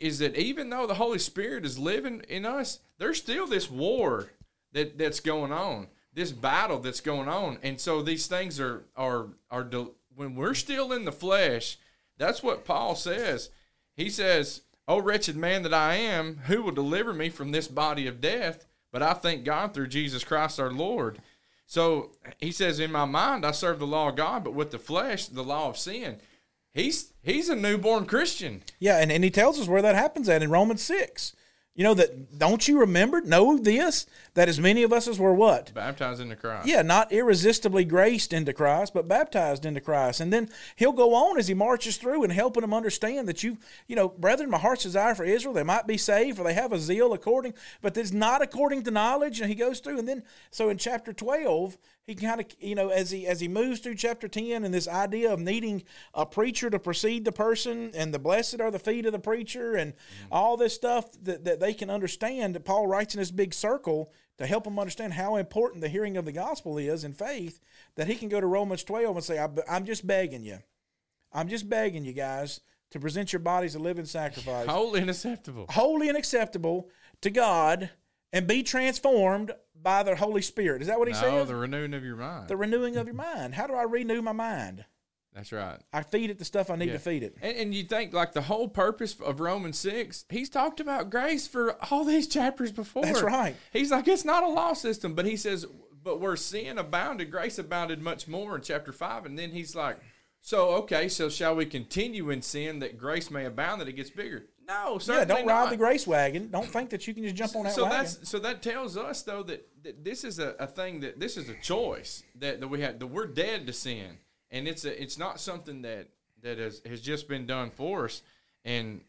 is 0.00 0.18
that 0.18 0.36
even 0.36 0.70
though 0.70 0.86
the 0.86 0.94
Holy 0.94 1.20
Spirit 1.20 1.64
is 1.64 1.78
living 1.78 2.22
in 2.28 2.44
us, 2.44 2.80
there's 2.98 3.18
still 3.18 3.46
this 3.46 3.70
war 3.70 4.30
that 4.72 4.98
that's 4.98 5.20
going 5.20 5.52
on, 5.52 5.86
this 6.12 6.32
battle 6.32 6.80
that's 6.80 7.00
going 7.00 7.28
on, 7.28 7.58
and 7.62 7.80
so 7.80 8.02
these 8.02 8.26
things 8.26 8.58
are 8.58 8.82
are 8.96 9.28
are 9.50 9.64
when 10.14 10.34
we're 10.34 10.54
still 10.54 10.92
in 10.92 11.04
the 11.04 11.12
flesh. 11.12 11.78
That's 12.16 12.42
what 12.42 12.64
Paul 12.64 12.94
says. 12.94 13.50
He 13.96 14.08
says, 14.10 14.62
"O 14.86 15.00
wretched 15.00 15.36
man 15.36 15.62
that 15.62 15.74
I 15.74 15.94
am, 15.96 16.38
who 16.46 16.62
will 16.62 16.72
deliver 16.72 17.12
me 17.12 17.28
from 17.28 17.52
this 17.52 17.68
body 17.68 18.06
of 18.06 18.20
death?" 18.20 18.66
But 18.92 19.02
I 19.02 19.14
thank 19.14 19.44
God 19.44 19.74
through 19.74 19.88
Jesus 19.88 20.22
Christ 20.22 20.60
our 20.60 20.70
Lord. 20.70 21.18
So 21.66 22.12
he 22.38 22.52
says, 22.52 22.78
"In 22.78 22.92
my 22.92 23.04
mind, 23.04 23.44
I 23.44 23.50
serve 23.50 23.78
the 23.78 23.86
law 23.86 24.10
of 24.10 24.16
God, 24.16 24.44
but 24.44 24.54
with 24.54 24.70
the 24.70 24.78
flesh, 24.78 25.26
the 25.26 25.42
law 25.42 25.68
of 25.68 25.78
sin." 25.78 26.20
He's 26.72 27.12
he's 27.22 27.48
a 27.48 27.56
newborn 27.56 28.06
Christian. 28.06 28.62
yeah, 28.80 28.98
and, 28.98 29.10
and 29.12 29.22
he 29.22 29.30
tells 29.30 29.60
us 29.60 29.68
where 29.68 29.82
that 29.82 29.94
happens 29.94 30.28
at 30.28 30.42
in 30.42 30.50
Romans 30.50 30.82
six. 30.82 31.34
You 31.76 31.82
know 31.82 31.94
that 31.94 32.38
don't 32.38 32.68
you 32.68 32.78
remember? 32.78 33.20
Know 33.20 33.58
this 33.58 34.06
that 34.34 34.48
as 34.48 34.60
many 34.60 34.84
of 34.84 34.92
us 34.92 35.08
as 35.08 35.18
were 35.18 35.34
what 35.34 35.74
baptized 35.74 36.20
into 36.20 36.36
Christ. 36.36 36.68
Yeah, 36.68 36.82
not 36.82 37.10
irresistibly 37.10 37.84
graced 37.84 38.32
into 38.32 38.52
Christ, 38.52 38.94
but 38.94 39.08
baptized 39.08 39.66
into 39.66 39.80
Christ. 39.80 40.20
And 40.20 40.32
then 40.32 40.50
he'll 40.76 40.92
go 40.92 41.14
on 41.14 41.36
as 41.36 41.48
he 41.48 41.54
marches 41.54 41.96
through 41.96 42.22
and 42.22 42.32
helping 42.32 42.60
them 42.60 42.72
understand 42.72 43.26
that 43.26 43.42
you, 43.42 43.58
you 43.88 43.96
know, 43.96 44.08
brethren, 44.08 44.50
my 44.50 44.58
heart's 44.58 44.84
desire 44.84 45.16
for 45.16 45.24
Israel, 45.24 45.54
they 45.54 45.64
might 45.64 45.86
be 45.86 45.98
saved, 45.98 46.36
for 46.36 46.44
they 46.44 46.54
have 46.54 46.72
a 46.72 46.78
zeal 46.78 47.12
according, 47.12 47.54
but 47.82 47.96
it's 47.96 48.12
not 48.12 48.40
according 48.40 48.84
to 48.84 48.92
knowledge. 48.92 49.40
And 49.40 49.48
he 49.48 49.56
goes 49.56 49.80
through, 49.80 49.98
and 49.98 50.08
then 50.08 50.22
so 50.52 50.68
in 50.68 50.78
chapter 50.78 51.12
twelve, 51.12 51.76
he 52.06 52.14
kind 52.14 52.40
of 52.40 52.46
you 52.60 52.74
know 52.74 52.88
as 52.88 53.10
he 53.10 53.26
as 53.26 53.40
he 53.40 53.48
moves 53.48 53.80
through 53.80 53.94
chapter 53.94 54.28
10 54.28 54.64
and 54.64 54.72
this 54.72 54.88
idea 54.88 55.32
of 55.32 55.40
needing 55.40 55.82
a 56.12 56.26
preacher 56.26 56.70
to 56.70 56.78
precede 56.78 57.24
the 57.24 57.32
person 57.32 57.90
and 57.94 58.12
the 58.12 58.18
blessed 58.18 58.60
are 58.60 58.70
the 58.70 58.78
feet 58.78 59.06
of 59.06 59.12
the 59.12 59.18
preacher 59.18 59.74
and 59.74 59.92
mm-hmm. 59.92 60.32
all 60.32 60.56
this 60.56 60.74
stuff 60.74 61.10
that, 61.22 61.44
that 61.44 61.60
they 61.60 61.74
can 61.74 61.90
understand 61.90 62.54
that 62.54 62.64
paul 62.64 62.86
writes 62.86 63.14
in 63.14 63.20
this 63.20 63.30
big 63.30 63.54
circle 63.54 64.12
to 64.36 64.46
help 64.46 64.64
them 64.64 64.78
understand 64.78 65.12
how 65.12 65.36
important 65.36 65.80
the 65.80 65.88
hearing 65.88 66.16
of 66.16 66.24
the 66.24 66.32
gospel 66.32 66.76
is 66.78 67.04
in 67.04 67.12
faith 67.12 67.60
that 67.94 68.06
he 68.06 68.14
can 68.14 68.28
go 68.28 68.40
to 68.40 68.46
romans 68.46 68.84
12 68.84 69.16
and 69.16 69.24
say 69.24 69.38
"I- 69.38 69.48
i'm 69.68 69.84
just 69.84 70.06
begging 70.06 70.44
you. 70.44 70.58
I'm 71.36 71.48
just 71.48 71.68
begging 71.68 72.04
you 72.04 72.12
guys 72.12 72.60
to 72.92 73.00
present 73.00 73.32
your 73.32 73.40
bodies 73.40 73.74
a 73.74 73.80
living 73.80 74.04
sacrifice. 74.04 74.68
Holy 74.68 75.00
and 75.00 75.10
acceptable. 75.10 75.66
holy 75.68 76.08
and 76.08 76.16
acceptable 76.16 76.88
to 77.22 77.30
god 77.30 77.90
and 78.32 78.46
be 78.46 78.62
transformed 78.62 79.52
by 79.84 80.02
the 80.02 80.16
holy 80.16 80.42
spirit 80.42 80.82
is 80.82 80.88
that 80.88 80.98
what 80.98 81.06
he 81.06 81.14
No, 81.14 81.20
says 81.20 81.48
the 81.48 81.54
renewing 81.54 81.94
of 81.94 82.02
your 82.04 82.16
mind. 82.16 82.48
the 82.48 82.56
renewing 82.56 82.96
of 82.96 83.06
your 83.06 83.14
mind. 83.14 83.54
How 83.54 83.68
do 83.68 83.74
I 83.74 83.84
renew 83.84 84.20
my 84.22 84.32
mind? 84.32 84.84
That's 85.32 85.52
right. 85.52 85.80
I 85.92 86.02
feed 86.02 86.30
it 86.30 86.38
the 86.38 86.44
stuff 86.44 86.70
I 86.70 86.76
need 86.76 86.86
Yeah. 86.86 86.92
to 86.94 86.98
feed 87.00 87.22
it. 87.24 87.36
And, 87.42 87.56
and 87.56 87.74
you 87.74 87.82
think 87.84 88.12
like 88.12 88.32
the 88.32 88.42
whole 88.42 88.68
purpose 88.68 89.14
of 89.20 89.40
Romans 89.40 89.78
six, 89.78 90.24
he's 90.28 90.48
talked 90.48 90.80
about 90.80 91.10
grace 91.10 91.46
for 91.46 91.76
all 91.90 92.04
these 92.04 92.26
chapters 92.26 92.72
before. 92.72 93.02
That's 93.04 93.22
right. 93.22 93.54
He's 93.72 93.90
like 93.90 94.08
it's 94.08 94.24
not 94.24 94.42
a 94.42 94.48
law 94.48 94.72
system, 94.72 95.14
but 95.14 95.26
he 95.26 95.36
says, 95.36 95.66
but 96.02 96.20
where 96.20 96.36
sin 96.36 96.78
abounded, 96.78 97.30
grace 97.30 97.58
abounded 97.58 98.00
much 98.00 98.26
more 98.28 98.56
in 98.56 98.62
chapter 98.62 98.92
five. 98.92 99.26
And 99.26 99.38
then 99.38 99.50
he's 99.50 99.74
like, 99.74 99.98
so 100.40 100.68
okay, 100.82 101.08
so 101.08 101.28
shall 101.28 101.56
we 101.56 101.66
continue 101.66 102.30
in 102.30 102.40
sin 102.42 102.78
that 102.78 102.96
grace 102.98 103.30
may 103.30 103.44
abound 103.44 103.80
that 103.80 103.88
it 103.88 103.94
gets 103.94 104.10
bigger? 104.10 104.46
No, 104.66 104.98
Yeah, 105.06 105.24
don't 105.24 105.46
ride 105.46 105.64
not. 105.64 105.70
the 105.70 105.76
grace 105.76 106.06
wagon. 106.06 106.50
Don't 106.50 106.66
think 106.66 106.90
that 106.90 107.06
you 107.06 107.14
can 107.14 107.22
just 107.22 107.34
jump 107.34 107.56
on 107.56 107.64
that 107.64 107.74
so 107.74 107.84
wagon. 107.84 107.98
that's 107.98 108.28
so 108.28 108.38
that 108.38 108.62
tells 108.62 108.96
us 108.96 109.22
though 109.22 109.42
that, 109.44 109.68
that 109.82 110.04
this 110.04 110.24
is 110.24 110.38
a, 110.38 110.54
a 110.58 110.66
thing 110.66 111.00
that 111.00 111.20
this 111.20 111.36
is 111.36 111.48
a 111.48 111.54
choice 111.54 112.22
that, 112.36 112.60
that 112.60 112.68
we 112.68 112.80
have 112.80 112.98
that 112.98 113.06
we're 113.06 113.26
dead 113.26 113.66
to 113.66 113.72
sin 113.72 114.18
and 114.50 114.66
it's 114.66 114.84
a 114.84 115.02
it's 115.02 115.18
not 115.18 115.38
something 115.40 115.82
that 115.82 116.08
that 116.42 116.58
has, 116.58 116.80
has 116.86 117.00
just 117.00 117.28
been 117.28 117.46
done 117.46 117.70
for 117.70 118.04
us 118.06 118.22
and 118.64 119.00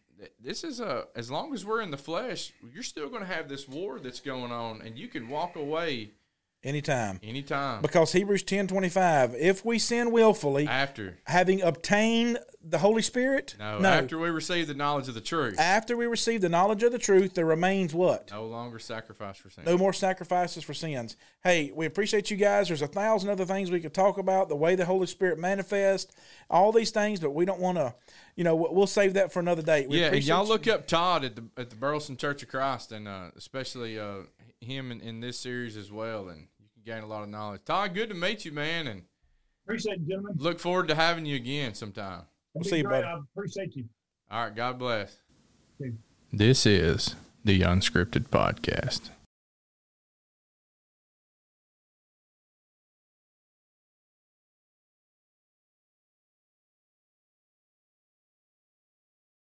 this 0.42 0.64
is 0.64 0.80
a 0.80 1.06
as 1.16 1.30
long 1.32 1.54
as 1.54 1.66
we're 1.66 1.82
in 1.82 1.92
the 1.92 1.98
flesh 1.98 2.54
you're 2.74 2.84
still 2.84 3.10
going 3.10 3.22
to 3.22 3.28
have 3.28 3.48
this 3.50 3.68
war 3.68 4.00
that's 4.00 4.20
going 4.20 4.52
on 4.52 4.82
and 4.82 4.98
you 4.98 5.08
can 5.08 5.28
walk 5.30 5.56
away 5.56 6.12
Anytime. 6.66 7.20
anytime 7.22 7.84
Because 7.84 8.12
Hebrews 8.12 8.44
ten 8.44 8.68
twenty 8.68 8.90
five, 8.90 9.36
if 9.36 9.64
we 9.64 9.78
sin 9.78 10.12
willfully, 10.12 10.68
after 10.68 11.20
having 11.26 11.62
obtained 11.62 12.40
the 12.68 12.80
Holy 12.80 13.04
Spirit, 13.04 13.56
no, 13.60 13.80
after 13.86 14.18
we 14.18 14.32
receive 14.32 14.68
the 14.68 14.74
knowledge 14.74 15.08
of 15.08 15.14
the 15.14 15.22
truth 15.22 15.60
after 15.60 15.96
we 15.96 16.08
receive 16.08 16.42
the 16.42 16.50
knowledge 16.50 16.84
of 16.84 16.92
the 16.92 16.98
truth, 16.98 17.36
there 17.36 17.46
remains 17.46 17.94
what? 17.94 18.32
no 18.32 18.46
longer 18.46 18.80
sacrifice 18.80 19.38
for 19.38 19.50
sins. 19.50 19.68
No 19.68 19.78
more 19.78 19.94
sacrifices 19.94 20.64
for 20.64 20.74
sins. 20.74 21.16
Hey, 21.44 21.72
we 21.76 21.86
appreciate 21.86 22.32
you 22.32 22.38
guys. 22.38 22.68
There's 22.68 22.82
a 22.82 22.88
thousand 22.88 23.30
other 23.30 23.46
things 23.46 23.70
we 23.70 23.80
could 23.80 23.94
talk 23.94 24.18
about, 24.18 24.50
the 24.50 24.56
way 24.56 24.76
the 24.76 24.86
Holy 24.86 25.08
Spirit 25.08 25.38
manifests, 25.38 26.12
all 26.50 26.72
these 26.72 26.92
things, 26.92 27.20
but 27.20 27.32
we 27.32 27.46
don't 27.46 27.60
want 27.60 27.78
to, 27.78 27.94
you 28.36 28.44
know, 28.44 28.56
we'll 28.56 28.88
save 28.88 29.14
that 29.14 29.32
for 29.32 29.40
another 29.40 29.62
day. 29.62 29.86
We 29.88 30.00
yeah, 30.00 30.08
and 30.08 30.24
y'all 30.24 30.44
you. 30.44 30.50
look 30.50 30.68
up 30.68 30.88
Todd 30.88 31.24
at 31.24 31.36
the 31.36 31.44
at 31.58 31.70
the 31.70 31.76
Burleson 31.76 32.18
Church 32.18 32.42
of 32.42 32.50
Christ, 32.50 32.92
and 32.92 33.08
uh, 33.08 33.32
especially 33.36 34.00
uh, 34.00 34.24
him 34.62 34.92
in, 34.92 35.02
in 35.02 35.20
this 35.20 35.40
series 35.40 35.78
as 35.78 35.92
well, 35.92 36.30
and 36.30 36.48
you 36.55 36.55
gain 36.86 37.04
a 37.04 37.08
lot 37.08 37.24
of 37.24 37.30
knowledge. 37.30 37.62
Todd, 37.66 37.94
good 37.94 38.10
to 38.10 38.16
meet 38.16 38.46
you, 38.46 38.52
man, 38.52 38.88
and 38.88 39.04
Appreciate 39.66 39.94
it, 40.00 40.08
gentlemen. 40.08 40.36
look 40.38 40.60
forward 40.60 40.88
to 40.90 40.96
having 40.96 41.26
you 41.26 41.36
again 41.36 41.74
sometime. 41.74 42.22
We'll 42.54 42.64
Be 42.64 42.70
see 42.70 42.78
you, 42.78 42.84
great. 42.84 43.02
buddy. 43.02 43.08
I 43.08 43.20
appreciate 43.36 43.76
you. 43.76 43.86
All 44.30 44.44
right, 44.46 44.56
God 44.56 44.78
bless. 44.78 45.18
This 46.32 46.66
is 46.66 47.16
the 47.44 47.62
Unscripted 47.62 48.30
Podcast. 48.30 49.10